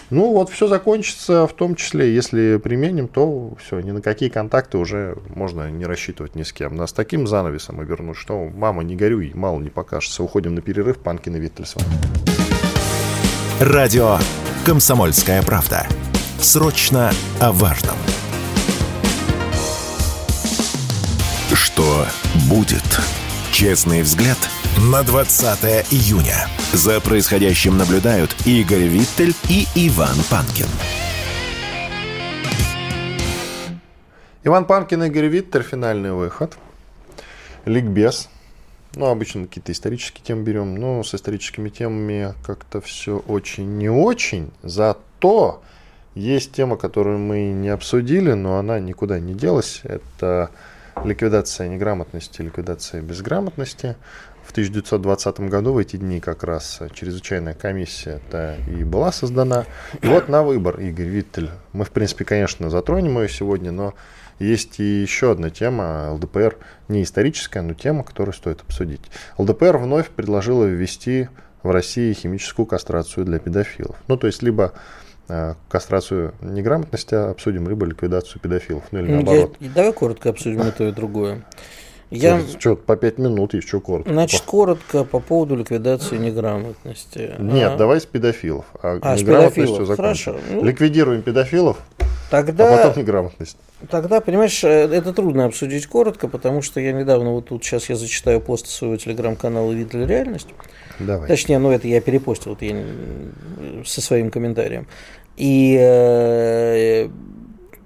Ну 0.09 0.31
вот 0.31 0.49
все 0.49 0.67
закончится, 0.67 1.45
в 1.45 1.53
том 1.53 1.75
числе, 1.75 2.15
если 2.15 2.57
применим, 2.57 3.07
то 3.07 3.53
все, 3.59 3.79
ни 3.79 3.91
на 3.91 4.01
какие 4.01 4.29
контакты 4.29 4.79
уже 4.79 5.17
можно 5.29 5.69
не 5.69 5.85
рассчитывать 5.85 6.33
ни 6.33 6.41
с 6.41 6.51
кем. 6.51 6.75
Нас 6.75 6.93
таким 6.93 7.27
занавесом 7.27 7.79
обернут, 7.79 8.17
что 8.17 8.49
мама, 8.55 8.83
не 8.83 8.95
горюй, 8.95 9.33
мало 9.35 9.59
не 9.59 9.69
покажется. 9.69 10.23
Уходим 10.23 10.55
на 10.55 10.61
перерыв, 10.61 10.97
Панкин 10.97 11.35
и 11.35 11.39
Виттельсон. 11.39 11.83
Радио 13.59 14.17
«Комсомольская 14.68 15.41
правда». 15.43 15.88
Срочно 16.41 17.13
о 17.39 17.53
важном. 17.53 17.95
Что 21.53 22.05
будет? 22.49 22.84
Честный 23.53 24.01
взгляд 24.01 24.38
на 24.91 25.03
20 25.03 25.93
июня. 25.93 26.49
За 26.74 26.99
происходящим 26.99 27.78
наблюдают 27.78 28.36
Игорь 28.45 28.88
Виттель 28.88 29.34
и 29.47 29.65
Иван 29.74 30.18
Панкин. 30.30 30.68
Иван 34.43 34.65
Панкин, 34.65 35.01
Игорь 35.03 35.28
Виттель, 35.28 35.63
финальный 35.63 36.11
выход. 36.11 36.57
Ликбез. 37.63 38.28
Ну, 38.95 39.05
обычно 39.05 39.45
какие-то 39.45 39.71
исторические 39.71 40.23
темы 40.23 40.43
берем, 40.43 40.75
но 40.75 41.03
с 41.03 41.13
историческими 41.13 41.69
темами 41.69 42.33
как-то 42.43 42.81
все 42.81 43.17
очень 43.27 43.77
не 43.77 43.89
очень. 43.89 44.51
Зато 44.63 45.61
есть 46.15 46.51
тема, 46.51 46.77
которую 46.77 47.19
мы 47.19 47.51
не 47.51 47.69
обсудили, 47.69 48.33
но 48.33 48.57
она 48.57 48.79
никуда 48.79 49.19
не 49.19 49.33
делась. 49.33 49.81
Это 49.83 50.49
ликвидация 51.03 51.67
неграмотности, 51.67 52.41
ликвидация 52.41 53.01
безграмотности. 53.01 53.95
В 54.43 54.51
1920 54.51 55.41
году 55.41 55.73
в 55.73 55.77
эти 55.77 55.97
дни 55.97 56.21
как 56.21 56.43
раз 56.43 56.79
чрезвычайная 56.93 57.53
комиссия 57.53 58.21
-то 58.31 58.55
и 58.71 58.83
была 58.83 59.11
создана. 59.11 59.65
И 60.01 60.07
вот 60.07 60.29
на 60.29 60.41
выбор, 60.41 60.79
Игорь 60.79 61.07
Виттель. 61.07 61.51
Мы, 61.73 61.83
в 61.83 61.91
принципе, 61.91 62.23
конечно, 62.23 62.69
затронем 62.69 63.19
ее 63.19 63.27
сегодня, 63.27 63.71
но 63.71 63.93
есть 64.39 64.79
и 64.79 65.01
еще 65.01 65.31
одна 65.31 65.49
тема. 65.49 66.11
ЛДПР 66.13 66.57
не 66.88 67.03
историческая, 67.03 67.61
но 67.61 67.73
тема, 67.73 68.03
которую 68.03 68.33
стоит 68.33 68.61
обсудить. 68.61 69.01
ЛДПР 69.38 69.77
вновь 69.77 70.09
предложила 70.09 70.65
ввести 70.65 71.29
в 71.63 71.71
России 71.71 72.13
химическую 72.13 72.65
кастрацию 72.65 73.25
для 73.25 73.39
педофилов. 73.39 73.97
Ну, 74.07 74.17
то 74.17 74.27
есть, 74.27 74.41
либо 74.41 74.73
э, 75.27 75.55
кастрацию 75.69 76.33
неграмотности 76.41 77.15
обсудим, 77.15 77.67
либо 77.67 77.85
ликвидацию 77.85 78.41
педофилов, 78.41 78.83
ну 78.91 78.99
или 78.99 79.11
наоборот. 79.11 79.55
Я, 79.59 79.69
давай 79.69 79.93
коротко 79.93 80.29
обсудим 80.29 80.61
и 80.61 80.71
то, 80.77 80.88
и 80.88 80.91
другое. 80.91 81.43
Я... 82.10 82.41
Что, 82.60 82.76
по 82.76 82.95
пять 82.95 83.18
минут 83.18 83.53
еще 83.53 83.82
коротко. 83.82 84.12
Значит, 84.12 84.41
коротко 84.41 85.03
по 85.03 85.20
поводу 85.20 85.55
ликвидации 85.55 86.18
неграмотности. 86.18 87.36
Нет, 87.38 87.74
а... 87.74 87.78
давай 87.78 87.99
с 87.99 88.05
педофилов. 88.05 88.66
А, 88.82 88.97
а 89.01 89.18
с 89.18 89.24
педофилов. 89.24 89.95
Хорошо. 89.95 90.38
Ну... 90.49 90.64
Ликвидируем 90.64 91.22
педофилов, 91.22 91.78
тогда... 92.30 92.74
а 92.74 92.78
потом 92.78 93.01
неграмотность. 93.01 93.58
Тогда, 93.91 94.22
понимаешь, 94.22 94.64
э, 94.64 94.70
это 94.70 95.14
трудно 95.14 95.45
обсудить 95.45 95.86
коротко, 95.86 96.28
потому 96.28 96.62
что 96.62 96.80
я 96.80 96.93
недавно, 96.93 97.32
вот 97.32 97.49
тут 97.49 97.64
сейчас 97.64 97.89
я 97.89 97.95
зачитаю 97.95 98.41
пост 98.41 98.68
своего 98.68 98.97
телеграм-канала 98.97 99.72
«Видели 99.72 100.05
реальность». 100.05 100.47
Давай. 100.99 101.28
Точнее, 101.28 101.60
ну 101.60 101.72
это 101.72 101.88
я 101.88 102.01
перепостил 102.01 102.51
вот 102.51 102.62
я 102.64 102.76
со 103.86 104.01
своим 104.01 104.32
комментарием. 104.32 104.88
И 105.36 105.78
э, 105.80 107.10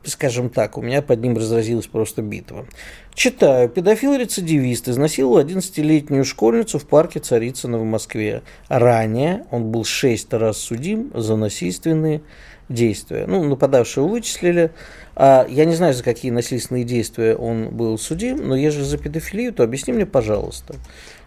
скажем 0.04 0.50
так, 0.50 0.78
у 0.78 0.82
меня 0.82 1.02
под 1.02 1.22
ним 1.22 1.38
разразилась 1.38 1.88
просто 1.88 2.22
битва. 2.22 2.66
Читаю. 3.14 3.70
Педофил-рецидивист 3.70 4.88
изнасиловал 4.88 5.44
11-летнюю 5.44 6.26
школьницу 6.26 6.80
в 6.80 6.86
парке 6.86 7.20
Царицына 7.20 7.78
в 7.78 7.84
Москве. 7.84 8.42
Ранее 8.68 9.46
он 9.52 9.72
был 9.72 9.84
шесть 9.84 10.34
раз 10.34 10.58
судим 10.58 11.12
за 11.14 11.36
насильственные 11.36 12.22
действия. 12.70 13.26
Ну, 13.28 13.44
нападавшего 13.44 14.08
вычислили. 14.08 14.72
А 15.16 15.46
я 15.50 15.66
не 15.66 15.76
знаю, 15.76 15.94
за 15.94 16.04
какие 16.04 16.32
насильственные 16.32 16.84
действия 16.84 17.36
он 17.36 17.70
был 17.70 17.98
судим, 17.98 18.48
но 18.48 18.56
если 18.56 18.82
за 18.82 18.98
педофилию, 18.98 19.54
то 19.54 19.64
объясни 19.64 19.94
мне, 19.94 20.06
пожалуйста. 20.06 20.76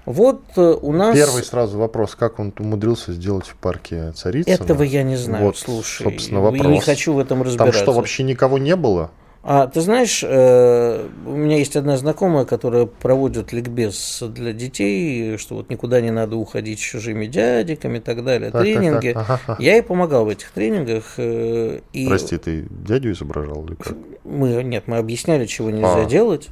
Вот 0.06 0.42
э, 0.56 0.76
у 0.80 0.92
нас... 0.92 1.16
Первый 1.16 1.42
сразу 1.42 1.78
вопрос, 1.78 2.14
как 2.14 2.38
он 2.38 2.52
умудрился 2.58 3.12
сделать 3.12 3.46
в 3.46 3.56
парке 3.56 4.12
Царицына? 4.12 4.52
Этого 4.52 4.82
я 4.82 5.02
не 5.02 5.16
знаю, 5.16 5.46
вот, 5.46 5.56
слушай. 5.56 6.04
собственно, 6.04 6.40
вопрос. 6.40 6.62
Я 6.62 6.70
не 6.70 6.80
хочу 6.80 7.14
в 7.14 7.18
этом 7.18 7.42
разбираться. 7.42 7.80
Там 7.80 7.82
что, 7.82 7.92
вообще 7.92 8.22
никого 8.22 8.58
не 8.58 8.76
было? 8.76 9.10
А 9.46 9.66
ты 9.66 9.82
знаешь, 9.82 10.24
э, 10.26 11.06
у 11.26 11.36
меня 11.36 11.58
есть 11.58 11.76
одна 11.76 11.98
знакомая, 11.98 12.46
которая 12.46 12.86
проводит 12.86 13.52
ликбез 13.52 14.22
для 14.26 14.54
детей, 14.54 15.36
что 15.36 15.56
вот 15.56 15.68
никуда 15.68 16.00
не 16.00 16.10
надо 16.10 16.36
уходить 16.36 16.78
с 16.78 16.82
чужими 16.82 17.26
дядиками 17.26 17.98
и 17.98 18.00
так 18.00 18.24
далее, 18.24 18.50
так, 18.50 18.62
тренинги. 18.62 19.12
Так, 19.12 19.26
так. 19.26 19.40
Ага. 19.46 19.62
Я 19.62 19.74
ей 19.74 19.82
помогал 19.82 20.24
в 20.24 20.30
этих 20.30 20.50
тренингах. 20.50 21.14
Э, 21.18 21.80
и 21.92 22.06
Прости, 22.06 22.38
ты 22.38 22.66
дядю 22.70 23.12
изображал 23.12 23.66
или 23.66 23.74
как? 23.74 23.94
Мы, 24.24 24.62
нет, 24.62 24.84
мы 24.86 24.96
объясняли, 24.96 25.44
чего 25.44 25.70
нельзя 25.70 26.04
а. 26.04 26.06
делать, 26.06 26.48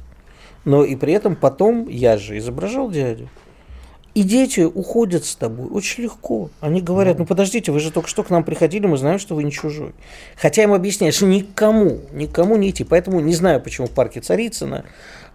но 0.63 0.83
и 0.83 0.95
при 0.95 1.13
этом 1.13 1.35
потом 1.35 1.87
я 1.87 2.17
же 2.17 2.37
изображал 2.37 2.91
дядю. 2.91 3.27
И 4.13 4.21
дети 4.21 4.61
уходят 4.61 5.25
с 5.25 5.35
тобой 5.35 5.67
очень 5.69 6.03
легко. 6.03 6.51
Они 6.61 6.81
говорят, 6.81 7.17
ну 7.17 7.25
подождите, 7.25 7.71
вы 7.71 7.79
же 7.79 7.91
только 7.91 8.07
что 8.07 8.23
к 8.23 8.29
нам 8.29 8.43
приходили, 8.43 8.85
мы 8.85 8.97
знаем, 8.97 9.17
что 9.17 9.33
вы 9.33 9.43
не 9.43 9.51
чужой. 9.51 9.93
Хотя 10.35 10.61
им 10.61 10.73
объясняешь, 10.73 11.19
никому, 11.21 11.99
никому 12.11 12.55
не 12.55 12.69
идти. 12.69 12.83
Поэтому 12.83 13.21
не 13.21 13.33
знаю, 13.33 13.59
почему 13.59 13.87
в 13.87 13.91
парке 13.91 14.21
Царицына 14.21 14.85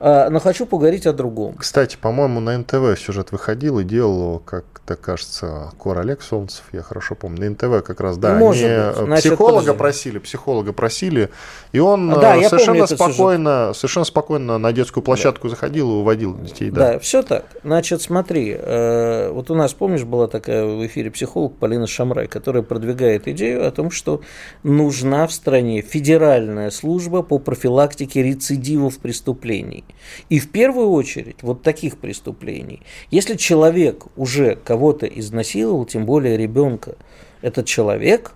но 0.01 0.41
хочу 0.41 0.67
поговорить 0.67 1.07
о 1.07 1.13
другом. 1.13 1.55
Кстати, 1.55 1.97
по-моему, 2.01 2.41
на 2.41 2.57
НТВ 2.59 2.99
сюжет 2.99 3.33
выходил 3.33 3.79
и 3.79 3.85
делал 3.85 4.39
как-то 4.41 4.97
кажется, 4.97 5.73
Кор 5.79 5.99
Олег 5.99 6.23
Солнцев, 6.23 6.65
я 6.73 6.83
хорошо 6.83 7.15
помню. 7.15 7.41
На 7.41 7.51
НТВ 7.51 7.85
как 7.85 8.01
раз, 8.01 8.17
да, 8.17 8.35
Может 8.35 8.65
они 8.65 9.07
Значит, 9.07 9.33
психолога 9.33 9.59
подожди. 9.59 9.79
просили, 9.79 10.19
психолога 10.19 10.73
просили, 10.73 11.31
и 11.73 11.79
он 11.79 12.11
а, 12.11 12.19
да, 12.19 12.49
совершенно 12.49 12.87
спокойно, 12.87 13.73
совершенно 13.75 14.05
спокойно 14.05 14.59
на 14.59 14.73
детскую 14.73 15.03
площадку 15.03 15.49
да. 15.49 15.51
заходил 15.51 15.91
и 15.91 15.95
уводил 15.95 16.39
детей. 16.39 16.71
Да. 16.71 16.93
да, 16.93 16.99
все 16.99 17.23
так. 17.23 17.45
Значит, 17.63 18.03
смотри, 18.03 18.57
э, 18.59 19.31
вот 19.31 19.51
у 19.51 19.55
нас, 19.55 19.75
помнишь, 19.75 20.05
была 20.05 20.27
такая 20.27 20.65
в 20.65 20.87
эфире 20.87 21.11
психолог 21.11 21.57
Полина 21.57 21.87
Шамрай, 21.87 22.27
которая 22.27 22.63
продвигает 22.63 23.29
идею 23.29 23.67
о 23.67 23.71
том, 23.71 23.91
что 23.91 24.21
нужна 24.63 25.27
в 25.27 25.33
стране 25.33 25.83
федеральная 25.83 26.71
служба 26.71 27.23
по 27.23 27.39
профилактике 27.39 28.23
рецидивов 28.23 28.99
преступлений. 28.99 29.85
И 30.29 30.39
в 30.39 30.51
первую 30.51 30.91
очередь 30.91 31.43
вот 31.43 31.63
таких 31.63 31.99
преступлений. 31.99 32.83
Если 33.11 33.37
человек 33.37 34.07
уже 34.17 34.57
кого-то 34.57 35.07
изнасиловал, 35.07 35.85
тем 35.85 36.07
более 36.07 36.37
ребенка, 36.37 36.97
этот 37.43 37.67
человек 37.67 38.33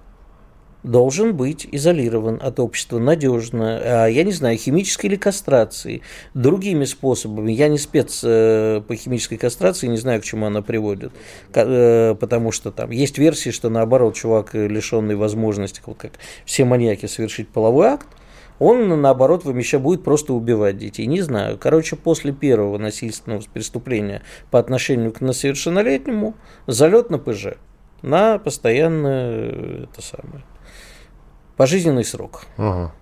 должен 0.82 1.36
быть 1.36 1.66
изолирован 1.70 2.40
от 2.42 2.58
общества 2.60 2.98
надежно, 2.98 3.80
а, 3.82 4.06
я 4.06 4.24
не 4.24 4.32
знаю, 4.32 4.56
химической 4.58 5.06
или 5.06 5.16
кастрации, 5.16 6.02
другими 6.34 6.84
способами. 6.84 7.52
Я 7.52 7.68
не 7.68 7.78
спец 7.78 8.22
э, 8.24 8.82
по 8.86 8.96
химической 8.96 9.36
кастрации, 9.36 9.86
не 9.86 9.96
знаю, 9.96 10.20
к 10.20 10.24
чему 10.24 10.46
она 10.46 10.62
приводит, 10.62 11.12
э, 11.54 12.16
потому 12.18 12.52
что 12.52 12.72
там 12.72 12.90
есть 12.90 13.18
версии, 13.18 13.50
что 13.50 13.68
наоборот, 13.68 14.14
чувак, 14.14 14.54
лишенный 14.54 15.14
возможности, 15.14 15.80
как 15.84 16.12
все 16.44 16.64
маньяки, 16.64 17.06
совершить 17.06 17.48
половой 17.48 17.88
акт, 17.88 18.06
он, 18.62 19.00
наоборот, 19.00 19.44
еще 19.44 19.78
будет 19.78 20.04
просто 20.04 20.32
убивать 20.32 20.78
детей. 20.78 21.06
Не 21.06 21.20
знаю. 21.20 21.58
Короче, 21.58 21.96
после 21.96 22.32
первого 22.32 22.78
насильственного 22.78 23.42
преступления 23.52 24.22
по 24.50 24.58
отношению 24.58 25.12
к 25.12 25.20
несовершеннолетнему 25.20 26.34
залет 26.66 27.10
на 27.10 27.18
ПЖ 27.18 27.54
на 28.02 28.38
постоянное 28.38 29.84
это 29.84 30.02
самое 30.02 30.44
пожизненный 31.56 32.04
срок. 32.04 32.46
Ага. 32.56 32.92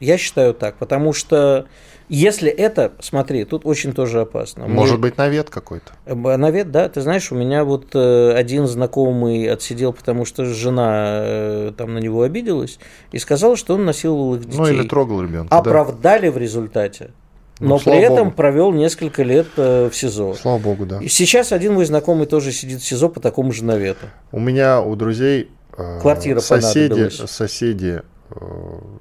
Я 0.00 0.18
считаю 0.18 0.54
так, 0.54 0.76
потому 0.78 1.12
что 1.12 1.66
если 2.12 2.50
это, 2.50 2.92
смотри, 2.98 3.44
тут 3.44 3.64
очень 3.64 3.92
тоже 3.92 4.22
опасно. 4.22 4.66
Может 4.66 4.96
Мы... 4.96 5.02
быть, 5.02 5.16
навет 5.16 5.48
какой-то. 5.48 5.92
Э, 6.06 6.14
навет, 6.14 6.72
да. 6.72 6.88
Ты 6.88 7.02
знаешь, 7.02 7.30
у 7.30 7.36
меня 7.36 7.64
вот 7.64 7.94
э, 7.94 8.32
один 8.32 8.66
знакомый 8.66 9.48
отсидел, 9.48 9.92
потому 9.92 10.24
что 10.24 10.44
жена 10.44 11.20
э, 11.22 11.72
там 11.78 11.94
на 11.94 11.98
него 11.98 12.22
обиделась 12.22 12.80
и 13.12 13.18
сказала, 13.20 13.56
что 13.56 13.74
он 13.74 13.84
насиловал 13.84 14.34
их 14.34 14.44
детей. 14.44 14.58
Ну 14.58 14.66
или 14.66 14.88
трогал 14.88 15.22
ребенка. 15.22 15.56
Оправдали 15.56 16.26
да. 16.26 16.32
в 16.32 16.38
результате. 16.38 17.12
Ну, 17.60 17.68
но 17.68 17.74
ну, 17.76 17.80
при 17.92 18.00
этом 18.00 18.24
Богу. 18.24 18.36
провел 18.36 18.72
несколько 18.72 19.22
лет 19.22 19.46
в 19.56 19.92
СИЗО. 19.92 20.34
Слава 20.34 20.58
Богу, 20.58 20.86
да. 20.86 20.98
И 20.98 21.06
сейчас 21.06 21.52
один 21.52 21.74
мой 21.74 21.84
знакомый 21.84 22.26
тоже 22.26 22.50
сидит 22.50 22.80
в 22.80 22.86
СИЗО 22.86 23.08
по 23.10 23.20
такому 23.20 23.52
же 23.52 23.64
навету. 23.64 24.06
У 24.32 24.40
меня 24.40 24.82
у 24.82 24.96
друзей 24.96 25.50
Квартира 26.00 26.40
соседи, 26.40 27.08
соседи 27.08 28.02
Э, 28.02 28.19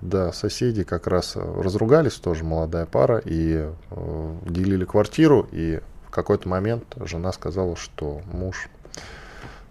да, 0.02 0.32
соседи 0.32 0.84
как 0.84 1.08
раз 1.08 1.36
разругались, 1.36 2.14
тоже 2.14 2.44
молодая 2.44 2.86
пара, 2.86 3.22
и 3.24 3.70
э, 3.92 4.36
делили 4.46 4.86
квартиру, 4.86 5.48
и 5.52 5.80
в 6.08 6.12
какой-то 6.12 6.50
момент 6.50 6.84
жена 6.98 7.32
сказала, 7.32 7.76
что 7.76 8.22
муж 8.32 8.70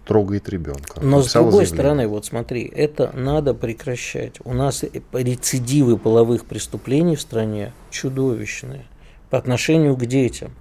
трогает 0.06 0.48
ребенка. 0.48 1.00
Но 1.02 1.22
с 1.22 1.32
другой 1.32 1.50
заявление. 1.52 1.66
стороны, 1.66 2.08
вот 2.08 2.24
смотри, 2.24 2.64
это 2.64 3.10
надо 3.14 3.52
прекращать. 3.52 4.36
У 4.44 4.54
нас 4.54 4.84
рецидивы 5.12 5.98
половых 5.98 6.46
преступлений 6.46 7.16
в 7.16 7.20
стране 7.20 7.72
чудовищные 7.90 8.86
по 9.28 9.36
отношению 9.36 9.96
к 9.96 10.06
детям. 10.06 10.52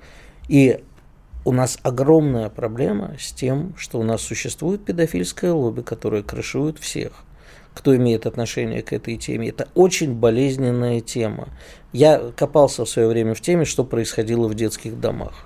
И 0.49 0.83
У 1.47 1.53
нас 1.53 1.79
огромная 1.81 2.49
проблема 2.49 3.15
с 3.17 3.31
тем, 3.31 3.73
что 3.77 3.99
у 4.01 4.03
нас 4.03 4.21
существует 4.21 4.83
педофильское 4.83 5.53
лобби, 5.53 5.79
которое 5.79 6.21
крышует 6.21 6.77
всех 6.77 7.23
кто 7.77 7.95
имеет 7.95 8.25
отношение 8.25 8.81
к 8.81 8.91
этой 8.91 9.17
теме. 9.17 9.49
Это 9.49 9.67
очень 9.75 10.15
болезненная 10.15 10.99
тема. 10.99 11.49
Я 11.93 12.31
копался 12.35 12.85
в 12.85 12.89
свое 12.89 13.07
время 13.07 13.35
в 13.35 13.41
теме, 13.41 13.65
что 13.65 13.83
происходило 13.83 14.47
в 14.47 14.55
детских 14.55 14.99
домах. 14.99 15.45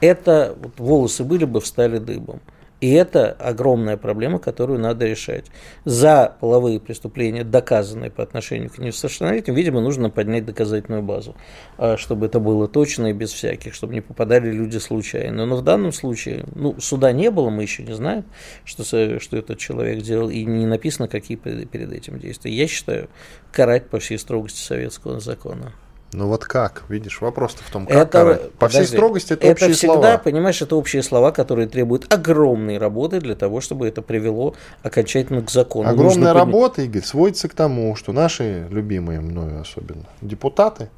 Это 0.00 0.56
вот, 0.62 0.78
волосы 0.78 1.24
были 1.24 1.44
бы, 1.44 1.60
встали 1.60 1.98
дыбом. 1.98 2.40
И 2.80 2.92
это 2.92 3.32
огромная 3.32 3.96
проблема, 3.96 4.38
которую 4.38 4.78
надо 4.78 5.06
решать. 5.06 5.46
За 5.86 6.36
половые 6.40 6.78
преступления, 6.78 7.42
доказанные 7.42 8.10
по 8.10 8.22
отношению 8.22 8.68
к 8.68 8.78
несовершеннолетним, 8.78 9.54
видимо, 9.54 9.80
нужно 9.80 10.10
поднять 10.10 10.44
доказательную 10.44 11.02
базу, 11.02 11.34
а, 11.78 11.96
чтобы 11.96 12.26
это 12.26 12.38
было 12.38 12.68
точно 12.68 13.06
и 13.06 13.12
без 13.14 13.32
всяких, 13.32 13.72
чтобы 13.72 13.94
не 13.94 14.02
попадали 14.02 14.50
люди 14.50 14.76
случайно. 14.76 15.46
Но 15.46 15.56
в 15.56 15.62
данном 15.62 15.92
случае, 15.92 16.44
ну, 16.54 16.78
суда 16.78 17.12
не 17.12 17.30
было, 17.30 17.48
мы 17.48 17.62
еще 17.62 17.82
не 17.82 17.94
знаем, 17.94 18.24
что, 18.64 18.84
что 18.84 19.36
этот 19.36 19.58
человек 19.58 20.02
делал, 20.02 20.28
и 20.28 20.44
не 20.44 20.66
написано, 20.66 21.08
какие 21.08 21.38
перед 21.38 21.92
этим 21.92 22.18
действия. 22.18 22.52
Я 22.52 22.66
считаю, 22.66 23.08
карать 23.52 23.88
по 23.88 23.98
всей 24.00 24.18
строгости 24.18 24.60
советского 24.60 25.18
закона. 25.18 25.72
Ну 26.16 26.28
вот 26.28 26.46
как? 26.46 26.84
Видишь, 26.88 27.20
вопрос-то 27.20 27.62
в 27.62 27.70
том, 27.70 27.86
как 27.86 27.94
это, 27.94 28.06
карать. 28.06 28.52
По 28.52 28.68
подожди, 28.68 28.86
всей 28.86 28.96
строгости 28.96 29.32
это, 29.34 29.46
это 29.48 29.52
общие 29.52 29.72
всегда, 29.74 29.92
слова. 29.92 30.18
понимаешь, 30.18 30.62
это 30.62 30.74
общие 30.74 31.02
слова, 31.02 31.30
которые 31.30 31.68
требуют 31.68 32.10
огромной 32.10 32.78
работы 32.78 33.20
для 33.20 33.34
того, 33.34 33.60
чтобы 33.60 33.86
это 33.86 34.00
привело 34.00 34.54
окончательно 34.82 35.42
к 35.42 35.50
закону. 35.50 35.90
Огромная 35.90 36.14
Нужно 36.14 36.32
работа, 36.32 36.80
Игорь, 36.80 37.02
сводится 37.02 37.50
к 37.50 37.54
тому, 37.54 37.94
что 37.96 38.14
наши 38.14 38.66
любимые 38.70 39.20
мною 39.20 39.60
особенно 39.60 40.06
депутаты 40.22 40.88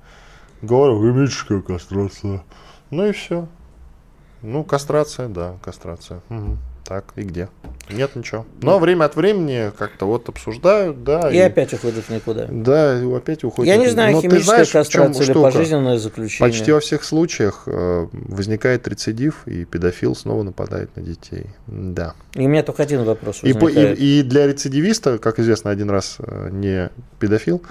говорят, 0.63 0.99
химическая 0.99 1.63
кастрация. 1.63 2.45
Ну 2.91 3.07
и 3.07 3.11
все. 3.11 3.49
Ну, 4.43 4.63
кастрация, 4.63 5.27
да, 5.27 5.57
кастрация. 5.65 6.21
Угу. 6.31 6.59
Так, 6.89 7.05
и 7.17 7.23
где? 7.23 7.51
Нет 7.91 8.17
ничего. 8.17 8.47
Но 8.63 8.79
время 8.79 9.05
от 9.05 9.15
времени 9.15 9.71
как-то 9.77 10.07
вот 10.07 10.27
обсуждают, 10.31 11.05
да. 11.05 11.31
И, 11.31 11.37
и 11.37 11.39
опять 11.39 11.75
уходят 11.75 12.09
никуда. 12.09 12.47
Да, 12.49 12.99
опять 13.15 13.45
уходят. 13.45 13.71
Я 13.71 13.77
не 13.79 13.89
знаю, 13.89 14.15
Но 14.15 14.23
химическая 14.23 14.65
знаешь, 14.65 14.71
кастрация 14.71 15.25
или 15.25 15.31
штука? 15.33 15.51
пожизненное 15.51 15.99
заключение. 15.99 16.51
Почти 16.51 16.73
во 16.73 16.81
всех 16.81 17.05
случаях 17.05 17.65
э, 17.67 18.07
возникает 18.13 18.89
рецидив, 18.89 19.47
и 19.47 19.67
педофил 19.67 20.17
снова 20.17 20.43
нападает 20.43 20.97
на 20.97 21.03
детей. 21.03 21.49
Да. 21.67 22.15
И 22.33 22.47
у 22.47 22.49
меня 22.49 22.63
только 22.63 22.85
один 22.85 23.05
вопрос 23.05 23.41
и, 23.43 23.51
и, 23.51 24.21
и 24.21 24.23
для 24.23 24.47
рецидивиста, 24.47 25.19
как 25.19 25.39
известно, 25.41 25.71
один 25.71 25.91
раз 25.91 26.17
э, 26.21 26.49
не 26.51 26.89
педофил, 27.21 27.63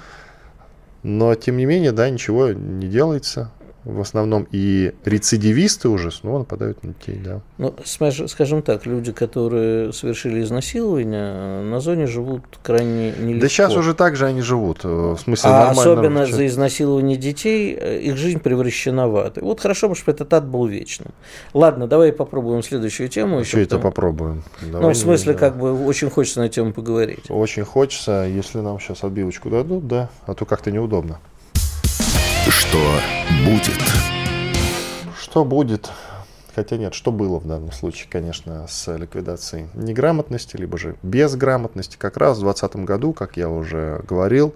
но 1.02 1.34
тем 1.34 1.56
не 1.56 1.64
менее, 1.64 1.90
да, 1.90 2.08
ничего 2.08 2.52
не 2.52 2.86
делается 2.86 3.50
в 3.88 4.00
основном 4.02 4.46
и 4.52 4.92
рецидивисты 5.04 5.88
уже 5.88 6.10
снова 6.10 6.40
нападают 6.40 6.84
на 6.84 6.92
детей, 6.92 7.20
да. 7.24 7.40
Ну, 7.56 7.74
скажем 7.84 8.62
так, 8.62 8.84
люди, 8.84 9.12
которые 9.12 9.94
совершили 9.94 10.42
изнасилование, 10.42 11.62
на 11.62 11.80
зоне 11.80 12.06
живут 12.06 12.42
крайне 12.62 13.12
нелегко. 13.12 13.40
Да 13.40 13.48
сейчас 13.48 13.74
уже 13.74 13.94
так 13.94 14.14
же 14.14 14.26
они 14.26 14.42
живут, 14.42 14.80
э, 14.84 14.88
в 14.88 15.18
смысле 15.18 15.50
а 15.50 15.70
особенно 15.70 16.26
за 16.26 16.46
изнасилование 16.46 17.16
детей, 17.16 17.74
э, 17.80 17.98
их 18.00 18.18
жизнь 18.18 18.40
превращена 18.40 19.08
в 19.08 19.16
ад. 19.16 19.38
вот 19.40 19.60
хорошо 19.60 19.88
бы, 19.88 19.94
чтобы 19.94 20.12
этот 20.12 20.32
ад 20.34 20.46
был 20.46 20.66
вечным. 20.66 21.12
Ладно, 21.54 21.86
давай 21.86 22.12
попробуем 22.12 22.62
следующую 22.62 23.08
тему. 23.08 23.42
Что 23.42 23.60
это 23.60 23.78
попробуем? 23.78 24.42
Давай, 24.60 24.82
ну, 24.82 24.90
в 24.90 24.96
смысле, 24.96 25.32
да. 25.32 25.38
как 25.38 25.56
бы 25.56 25.86
очень 25.86 26.10
хочется 26.10 26.40
на 26.40 26.50
тему 26.50 26.74
поговорить. 26.74 27.30
Очень 27.30 27.64
хочется, 27.64 28.26
если 28.28 28.58
нам 28.58 28.78
сейчас 28.80 29.02
отбивочку 29.02 29.48
дадут, 29.48 29.88
да, 29.88 30.10
а 30.26 30.34
то 30.34 30.44
как-то 30.44 30.70
неудобно. 30.70 31.20
Что 32.48 32.78
будет? 33.44 33.78
Что 35.20 35.44
будет? 35.44 35.90
Хотя 36.54 36.78
нет, 36.78 36.94
что 36.94 37.12
было 37.12 37.38
в 37.38 37.46
данном 37.46 37.72
случае, 37.72 38.08
конечно, 38.10 38.66
с 38.66 38.96
ликвидацией 38.96 39.68
неграмотности, 39.74 40.56
либо 40.56 40.78
же 40.78 40.96
безграмотности. 41.02 41.96
Как 41.98 42.16
раз 42.16 42.38
в 42.38 42.40
2020 42.40 42.84
году, 42.86 43.12
как 43.12 43.36
я 43.36 43.50
уже 43.50 44.02
говорил, 44.08 44.54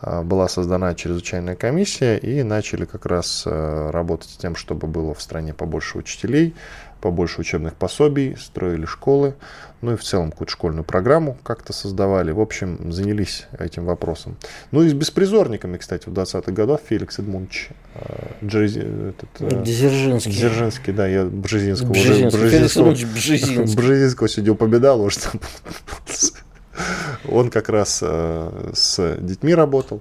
а, 0.00 0.22
была 0.22 0.48
создана 0.48 0.94
чрезвычайная 0.94 1.56
комиссия 1.56 2.16
и 2.16 2.42
начали 2.42 2.86
как 2.86 3.04
раз 3.04 3.44
а, 3.46 3.90
работать 3.92 4.30
с 4.30 4.36
тем, 4.36 4.56
чтобы 4.56 4.86
было 4.86 5.12
в 5.14 5.20
стране 5.20 5.52
побольше 5.52 5.98
учителей, 5.98 6.54
побольше 7.00 7.40
учебных 7.40 7.74
пособий, 7.74 8.36
строили 8.36 8.86
школы, 8.86 9.34
ну 9.82 9.92
и 9.92 9.96
в 9.96 10.02
целом 10.02 10.30
какую-то 10.30 10.52
школьную 10.52 10.84
программу 10.84 11.36
как-то 11.42 11.72
создавали. 11.72 12.32
В 12.32 12.40
общем, 12.40 12.90
занялись 12.92 13.46
этим 13.58 13.84
вопросом. 13.84 14.36
Ну 14.70 14.82
и 14.82 14.88
с 14.88 14.92
беспризорниками, 14.92 15.76
кстати, 15.76 16.08
в 16.08 16.12
20-х 16.12 16.50
годах 16.52 16.80
Феликс 16.88 17.18
Эдмундович 17.18 17.68
э, 17.94 18.26
Джерези, 18.44 18.80
этот, 18.80 19.28
э, 19.40 19.62
Дзержинский. 19.62 20.32
Дзержинский, 20.32 20.92
да, 20.92 21.06
я 21.06 21.24
Бжезинского 21.24 21.90
уже 21.90 22.26
Бжезинского, 22.30 22.90
Бжезинского 23.76 24.28
сегодня 24.28 24.52
упоминал, 24.52 25.02
уже 25.02 25.20
он 27.28 27.50
как 27.50 27.68
раз 27.68 28.00
э, 28.02 28.70
с 28.74 29.16
детьми 29.20 29.54
работал. 29.54 30.00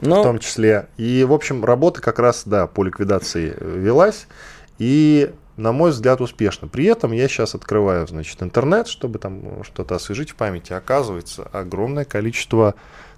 Но... 0.00 0.20
В 0.20 0.24
том 0.24 0.38
числе. 0.38 0.86
И, 0.96 1.24
в 1.24 1.32
общем, 1.32 1.64
работа 1.64 2.00
как 2.00 2.18
раз, 2.18 2.44
да, 2.46 2.66
по 2.66 2.82
ликвидации 2.82 3.54
велась. 3.60 4.26
И 4.78 5.30
на 5.56 5.72
мой 5.72 5.90
взгляд, 5.90 6.20
успешно. 6.20 6.68
При 6.68 6.86
этом 6.86 7.12
я 7.12 7.28
сейчас 7.28 7.54
открываю, 7.54 8.06
значит, 8.06 8.42
интернет, 8.42 8.88
чтобы 8.88 9.18
там 9.18 9.62
что-то 9.64 9.96
освежить 9.96 10.30
в 10.30 10.34
памяти. 10.34 10.72
Оказывается, 10.72 11.48
огромное 11.52 12.04
количество, 12.04 12.74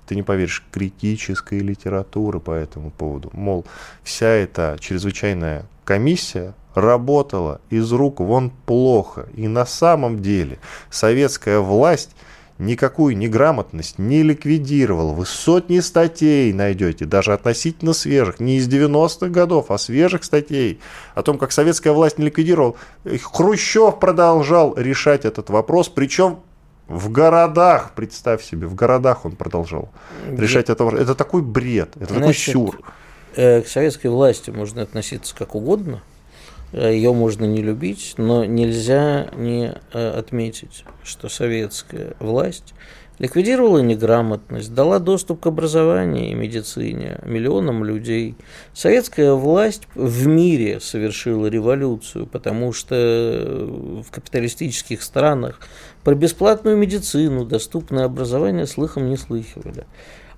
ты 0.07 0.15
не 0.15 0.23
поверишь, 0.23 0.65
критической 0.71 1.61
литературы 1.61 2.41
по 2.41 2.53
этому 2.53 2.91
поводу. 2.91 3.31
Мол, 3.33 3.65
вся 4.03 4.29
эта 4.29 4.77
чрезвычайная 4.81 5.67
комиссия 5.85 6.55
работала 6.75 7.61
из 7.71 7.93
рук 7.93 8.21
вон 8.21 8.51
плохо. 8.51 9.29
И 9.35 9.49
на 9.49 9.67
самом 9.67 10.23
деле 10.23 10.59
советская 10.91 11.59
власть 11.61 12.15
никакую 12.59 13.17
неграмотность 13.17 13.99
не 13.99 14.23
ликвидировал. 14.23 15.15
Вы 15.15 15.27
сотни 15.27 15.81
статей 15.81 16.53
найдете, 16.53 17.05
даже 17.05 17.33
относительно 17.33 17.93
свежих, 17.93 18.41
не 18.41 18.57
из 18.57 18.69
90-х 18.69 19.29
годов, 19.29 19.71
а 19.71 19.79
свежих 19.79 20.25
статей 20.25 20.81
о 21.15 21.23
том, 21.23 21.39
как 21.39 21.53
советская 21.53 21.93
власть 21.93 22.19
не 22.19 22.27
ликвидировала. 22.27 22.75
Хрущев 23.05 23.99
продолжал 23.99 24.75
решать 24.77 25.25
этот 25.25 25.51
вопрос, 25.51 25.89
причем 25.89 26.39
в 26.89 27.11
городах, 27.11 27.93
представь 27.95 28.43
себе, 28.43 28.67
в 28.67 28.75
городах 28.75 29.25
он 29.25 29.33
продолжал 29.33 29.91
решать 30.29 30.69
это. 30.69 30.89
Это 30.89 31.15
такой 31.15 31.43
бред, 31.43 31.91
это 31.97 32.15
Значит, 32.15 32.21
такой 32.21 32.35
сюр. 32.35 32.81
Э, 33.35 33.63
к 33.63 33.69
советской 33.69 34.09
власти 34.09 34.51
можно 34.51 34.83
относиться 34.83 35.35
как 35.35 35.55
угодно, 35.55 36.03
ее 36.73 37.13
можно 37.13 37.45
не 37.45 37.63
любить, 37.63 38.15
но 38.17 38.45
нельзя 38.45 39.29
не 39.37 39.75
э, 39.93 40.09
отметить, 40.19 40.85
что 41.05 41.29
советская 41.29 42.15
власть 42.19 42.75
ликвидировала 43.19 43.79
неграмотность, 43.79 44.75
дала 44.75 44.99
доступ 44.99 45.41
к 45.41 45.47
образованию 45.47 46.31
и 46.31 46.35
медицине 46.35 47.19
миллионам 47.25 47.85
людей. 47.85 48.35
Советская 48.73 49.35
власть 49.35 49.83
в 49.95 50.27
мире 50.27 50.81
совершила 50.81 51.47
революцию, 51.47 52.27
потому 52.27 52.73
что 52.73 54.03
в 54.05 54.11
капиталистических 54.11 55.03
странах 55.03 55.61
про 56.03 56.15
бесплатную 56.15 56.77
медицину, 56.77 57.45
доступное 57.45 58.07
образование 58.07 58.67
слыхом 58.67 59.09
не 59.09 59.17
слыхивали. 59.17 59.87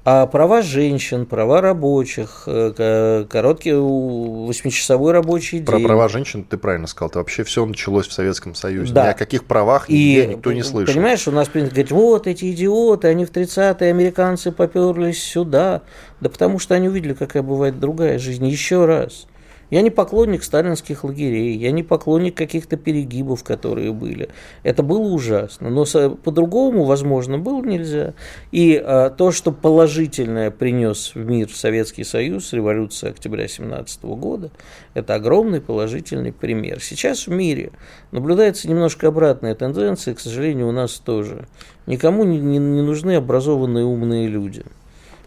А 0.07 0.27
права 0.27 0.61
женщин, 0.61 1.25
права 1.25 1.63
рабочих, 1.63 2.43
э, 2.47 3.25
короткий 3.27 3.73
восьмичасовой 3.73 5.13
рабочий 5.13 5.59
день. 5.59 5.67
Про 5.67 5.79
права 5.79 6.11
женщин 6.11 6.45
ты 6.45 6.59
правильно 6.59 6.87
сказал. 6.87 7.09
Это 7.09 7.19
вообще 7.21 7.43
все 7.43 7.65
началось 7.65 8.07
в 8.07 8.13
Советском 8.13 8.55
Союзе. 8.55 8.93
Да. 8.93 9.07
Ни 9.07 9.11
о 9.13 9.15
каких 9.15 9.45
правах 9.45 9.89
и, 9.89 10.27
никто 10.29 10.53
не 10.53 10.63
слышал. 10.63 10.93
Понимаешь, 10.93 11.27
у 11.27 11.31
нас 11.31 11.49
принято 11.49 11.71
говорить, 11.71 11.91
вот 11.91 12.27
эти 12.27 12.53
идиоты, 12.53 13.09
они 13.09 13.25
в 13.25 13.33
30-е, 13.33 13.91
американцы 13.91 14.53
поперлись 14.53 15.23
сюда. 15.23 15.81
Да 16.21 16.29
потому 16.29 16.59
что 16.59 16.75
они 16.75 16.89
увидели, 16.89 17.15
какая 17.15 17.43
бывает 17.43 17.81
другая 17.81 18.19
жизнь. 18.19 18.47
Еще 18.47 18.85
раз. 18.85 19.27
Я 19.75 19.83
не 19.83 19.91
поклонник 19.91 20.45
сталинских 20.45 21.03
лагерей, 21.03 21.57
я 21.57 21.73
не 21.73 21.83
поклонник 21.83 22.37
каких-то 22.37 22.77
перегибов, 22.77 23.43
которые 23.43 23.93
были. 23.93 24.29
Это 24.63 24.85
было 24.85 25.01
ужасно, 25.01 25.69
но 25.69 25.85
по-другому, 26.15 26.85
возможно, 26.85 27.39
было 27.39 27.61
нельзя. 27.61 28.15
И 28.53 28.81
а, 28.81 29.11
то, 29.11 29.33
что 29.33 29.51
положительное 29.51 30.53
принес 30.53 31.17
в 31.17 31.19
мир 31.19 31.51
Советский 31.53 32.05
Союз, 32.05 32.53
революция 32.53 33.11
октября 33.11 33.49
17 33.49 34.05
года, 34.05 34.53
это 34.95 35.17
огромный 35.17 35.61
положительный 35.61 36.33
пример. 36.33 36.81
Сейчас 36.81 37.27
в 37.27 37.33
мире 37.33 37.73
наблюдается 38.13 38.69
немножко 38.69 39.09
обратная 39.09 39.57
тенденция, 39.57 40.15
к 40.15 40.21
сожалению, 40.21 40.69
у 40.69 40.73
нас 40.73 41.03
тоже. 41.05 41.49
Никому 41.87 42.23
не, 42.23 42.39
не, 42.39 42.59
не 42.59 42.83
нужны 42.83 43.17
образованные 43.17 43.85
умные 43.85 44.29
люди. 44.29 44.63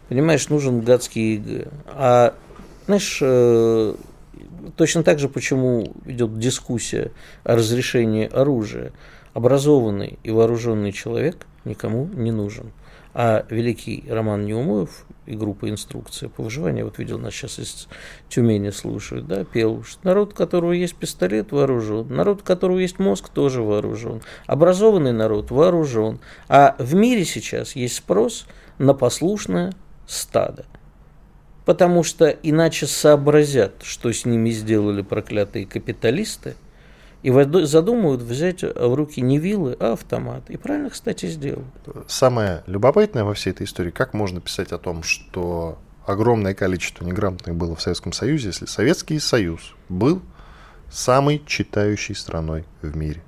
Понимаешь, 0.07 0.47
нужен 0.47 0.79
гадский 0.79 1.33
ЕГЭ. 1.33 1.67
А 1.87 2.33
знаешь, 2.85 3.19
э, 3.21 3.95
Точно 4.75 5.03
так 5.03 5.19
же, 5.19 5.29
почему 5.29 5.93
идет 6.05 6.37
дискуссия 6.37 7.11
о 7.43 7.55
разрешении 7.55 8.27
оружия. 8.27 8.91
Образованный 9.33 10.17
и 10.23 10.31
вооруженный 10.31 10.91
человек 10.91 11.45
никому 11.63 12.05
не 12.07 12.31
нужен. 12.31 12.71
А 13.13 13.45
великий 13.49 14.03
Роман 14.07 14.45
Неумоев 14.45 15.05
и 15.25 15.35
группа 15.35 15.69
«Инструкция 15.69 16.29
по 16.29 16.43
выживанию», 16.43 16.85
вот 16.85 16.99
видел, 16.99 17.17
нас 17.17 17.33
сейчас 17.33 17.57
из 17.57 17.87
Тюмени 18.29 18.69
слушают, 18.69 19.27
да, 19.27 19.43
пел, 19.43 19.83
что 19.83 19.99
народ, 20.03 20.33
у 20.33 20.35
которого 20.35 20.71
есть 20.71 20.95
пистолет, 20.95 21.51
вооружен, 21.51 22.07
народ, 22.09 22.41
у 22.41 22.43
которого 22.43 22.77
есть 22.77 22.99
мозг, 22.99 23.29
тоже 23.29 23.63
вооружен, 23.63 24.21
образованный 24.45 25.13
народ 25.13 25.49
вооружен. 25.49 26.19
А 26.47 26.75
в 26.77 26.93
мире 26.93 27.25
сейчас 27.25 27.75
есть 27.75 27.95
спрос 27.95 28.45
на 28.77 28.93
послушное 28.93 29.73
стадо. 30.05 30.65
Потому 31.67 32.01
что 32.01 32.29
иначе 32.29 32.87
сообразят, 32.87 33.83
что 33.83 34.11
с 34.11 34.25
ними 34.25 34.49
сделали 34.49 35.03
проклятые 35.03 35.67
капиталисты– 35.67 36.55
и 37.23 37.65
задумывают 37.65 38.21
взять 38.21 38.63
в 38.63 38.93
руки 38.93 39.21
не 39.21 39.39
вилы, 39.39 39.75
а 39.79 39.93
автомат. 39.93 40.49
И 40.49 40.57
правильно, 40.57 40.89
кстати, 40.89 41.25
сделают. 41.25 41.67
Самое 42.07 42.63
любопытное 42.67 43.23
во 43.23 43.33
всей 43.33 43.51
этой 43.51 43.65
истории, 43.65 43.91
как 43.91 44.13
можно 44.13 44.39
писать 44.39 44.71
о 44.71 44.77
том, 44.77 45.03
что 45.03 45.79
огромное 46.05 46.53
количество 46.53 47.03
неграмотных 47.03 47.55
было 47.55 47.75
в 47.75 47.81
Советском 47.81 48.13
Союзе, 48.13 48.47
если 48.47 48.65
Советский 48.65 49.19
Союз 49.19 49.75
был 49.89 50.21
самой 50.89 51.43
читающей 51.45 52.15
страной 52.15 52.65
в 52.81 52.95
мире. 52.95 53.21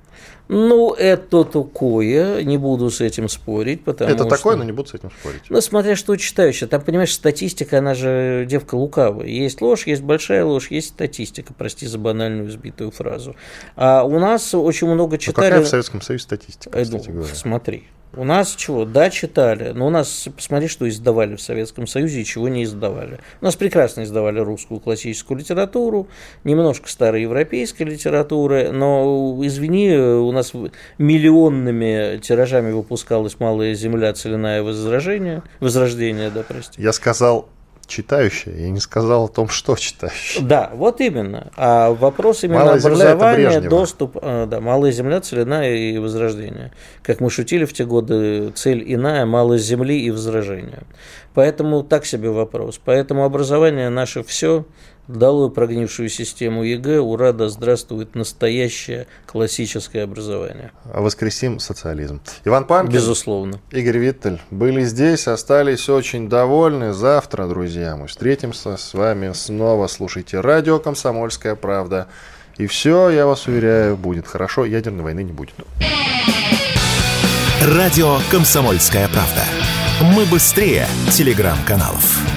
Ну, 0.48 0.92
это 0.94 1.44
такое, 1.44 2.42
не 2.42 2.58
буду 2.58 2.90
с 2.90 3.00
этим 3.00 3.28
спорить, 3.28 3.84
потому 3.84 4.10
Это 4.10 4.24
что... 4.24 4.36
такое, 4.36 4.56
но 4.56 4.64
не 4.64 4.72
буду 4.72 4.88
с 4.88 4.94
этим 4.94 5.10
спорить. 5.12 5.42
Ну, 5.48 5.60
смотря 5.60 5.94
что 5.94 6.16
читающее. 6.16 6.68
Там, 6.68 6.80
понимаешь, 6.80 7.14
статистика, 7.14 7.78
она 7.78 7.94
же 7.94 8.46
девка 8.48 8.74
лукавая. 8.74 9.28
Есть 9.28 9.60
ложь, 9.60 9.86
есть 9.86 10.02
большая 10.02 10.44
ложь, 10.44 10.72
есть 10.72 10.88
статистика, 10.88 11.54
прости 11.54 11.86
за 11.86 11.98
банальную 11.98 12.50
сбитую 12.50 12.90
фразу. 12.90 13.36
А 13.76 14.02
у 14.02 14.18
нас 14.18 14.52
очень 14.52 14.88
много 14.88 15.18
читали... 15.18 15.46
А 15.46 15.50
какая 15.50 15.64
в 15.64 15.68
Советском 15.68 16.00
Союзе 16.00 16.24
статистика, 16.24 16.76
э, 16.76 16.82
кстати 16.82 17.08
ну, 17.08 17.14
говоря? 17.14 17.34
Смотри, 17.34 17.84
у 18.16 18.24
нас 18.24 18.54
чего? 18.56 18.84
Да, 18.84 19.08
читали. 19.10 19.72
Но 19.72 19.86
у 19.86 19.90
нас, 19.90 20.28
посмотри, 20.34 20.68
что 20.68 20.88
издавали 20.88 21.36
в 21.36 21.40
Советском 21.40 21.86
Союзе 21.86 22.20
и 22.20 22.24
чего 22.24 22.48
не 22.48 22.64
издавали. 22.64 23.18
У 23.40 23.44
нас 23.44 23.56
прекрасно 23.56 24.02
издавали 24.02 24.40
русскую 24.40 24.80
классическую 24.80 25.38
литературу, 25.38 26.08
немножко 26.44 26.88
староевропейской 26.88 27.86
литературы, 27.86 28.72
но, 28.72 29.38
извини, 29.42 29.94
у 29.94 30.32
нас 30.32 30.52
миллионными 30.98 32.18
тиражами 32.18 32.72
выпускалась 32.72 33.38
«Малая 33.38 33.74
земля», 33.74 34.12
«Целиная 34.12 34.62
возражение», 34.62 35.42
«Возрождение», 35.60 36.30
да, 36.30 36.42
прости. 36.42 36.82
Я 36.82 36.92
сказал 36.92 37.48
читающая, 37.90 38.54
я 38.54 38.70
не 38.70 38.80
сказал 38.80 39.24
о 39.24 39.28
том, 39.28 39.48
что 39.48 39.76
читающая. 39.76 40.42
Да, 40.42 40.70
вот 40.72 41.00
именно. 41.00 41.50
А 41.56 41.90
вопрос 41.90 42.44
именно 42.44 42.60
Малая 42.60 42.78
образования, 42.78 43.60
доступ, 43.60 44.16
а, 44.22 44.46
да, 44.46 44.60
малая 44.60 44.92
земля, 44.92 45.20
целина 45.20 45.68
и 45.68 45.98
возрождение. 45.98 46.72
Как 47.02 47.20
мы 47.20 47.28
шутили 47.30 47.64
в 47.64 47.72
те 47.72 47.84
годы, 47.84 48.50
цель 48.54 48.82
иная, 48.86 49.26
малая 49.26 49.58
земли 49.58 50.00
и 50.00 50.10
возражение. 50.10 50.84
Поэтому 51.34 51.82
так 51.82 52.06
себе 52.06 52.30
вопрос. 52.30 52.80
Поэтому 52.82 53.24
образование 53.24 53.88
наше 53.88 54.22
все, 54.22 54.64
Долой 55.08 55.50
прогнившую 55.50 56.08
систему 56.08 56.62
ЕГЭ, 56.62 57.00
ура, 57.00 57.32
да 57.32 57.48
здравствует 57.48 58.14
настоящее 58.14 59.06
классическое 59.26 60.04
образование. 60.04 60.70
А 60.92 61.00
воскресим 61.00 61.58
социализм. 61.58 62.20
Иван 62.44 62.64
Панкин, 62.64 62.94
Безусловно. 62.94 63.60
Игорь 63.72 63.98
Виттель 63.98 64.40
были 64.50 64.84
здесь, 64.84 65.26
остались 65.26 65.88
очень 65.88 66.28
довольны. 66.28 66.92
Завтра, 66.92 67.46
друзья, 67.48 67.96
мы 67.96 68.06
встретимся 68.06 68.76
с 68.76 68.94
вами 68.94 69.32
снова. 69.32 69.88
Слушайте 69.88 70.40
радио 70.40 70.78
«Комсомольская 70.78 71.56
правда». 71.56 72.06
И 72.58 72.66
все, 72.66 73.08
я 73.08 73.26
вас 73.26 73.46
уверяю, 73.46 73.96
будет 73.96 74.26
хорошо. 74.26 74.64
Ядерной 74.64 75.02
войны 75.02 75.24
не 75.24 75.32
будет. 75.32 75.54
Радио 77.62 78.18
«Комсомольская 78.30 79.08
правда». 79.08 79.44
Мы 80.14 80.24
быстрее 80.24 80.86
телеграм-каналов. 81.10 82.29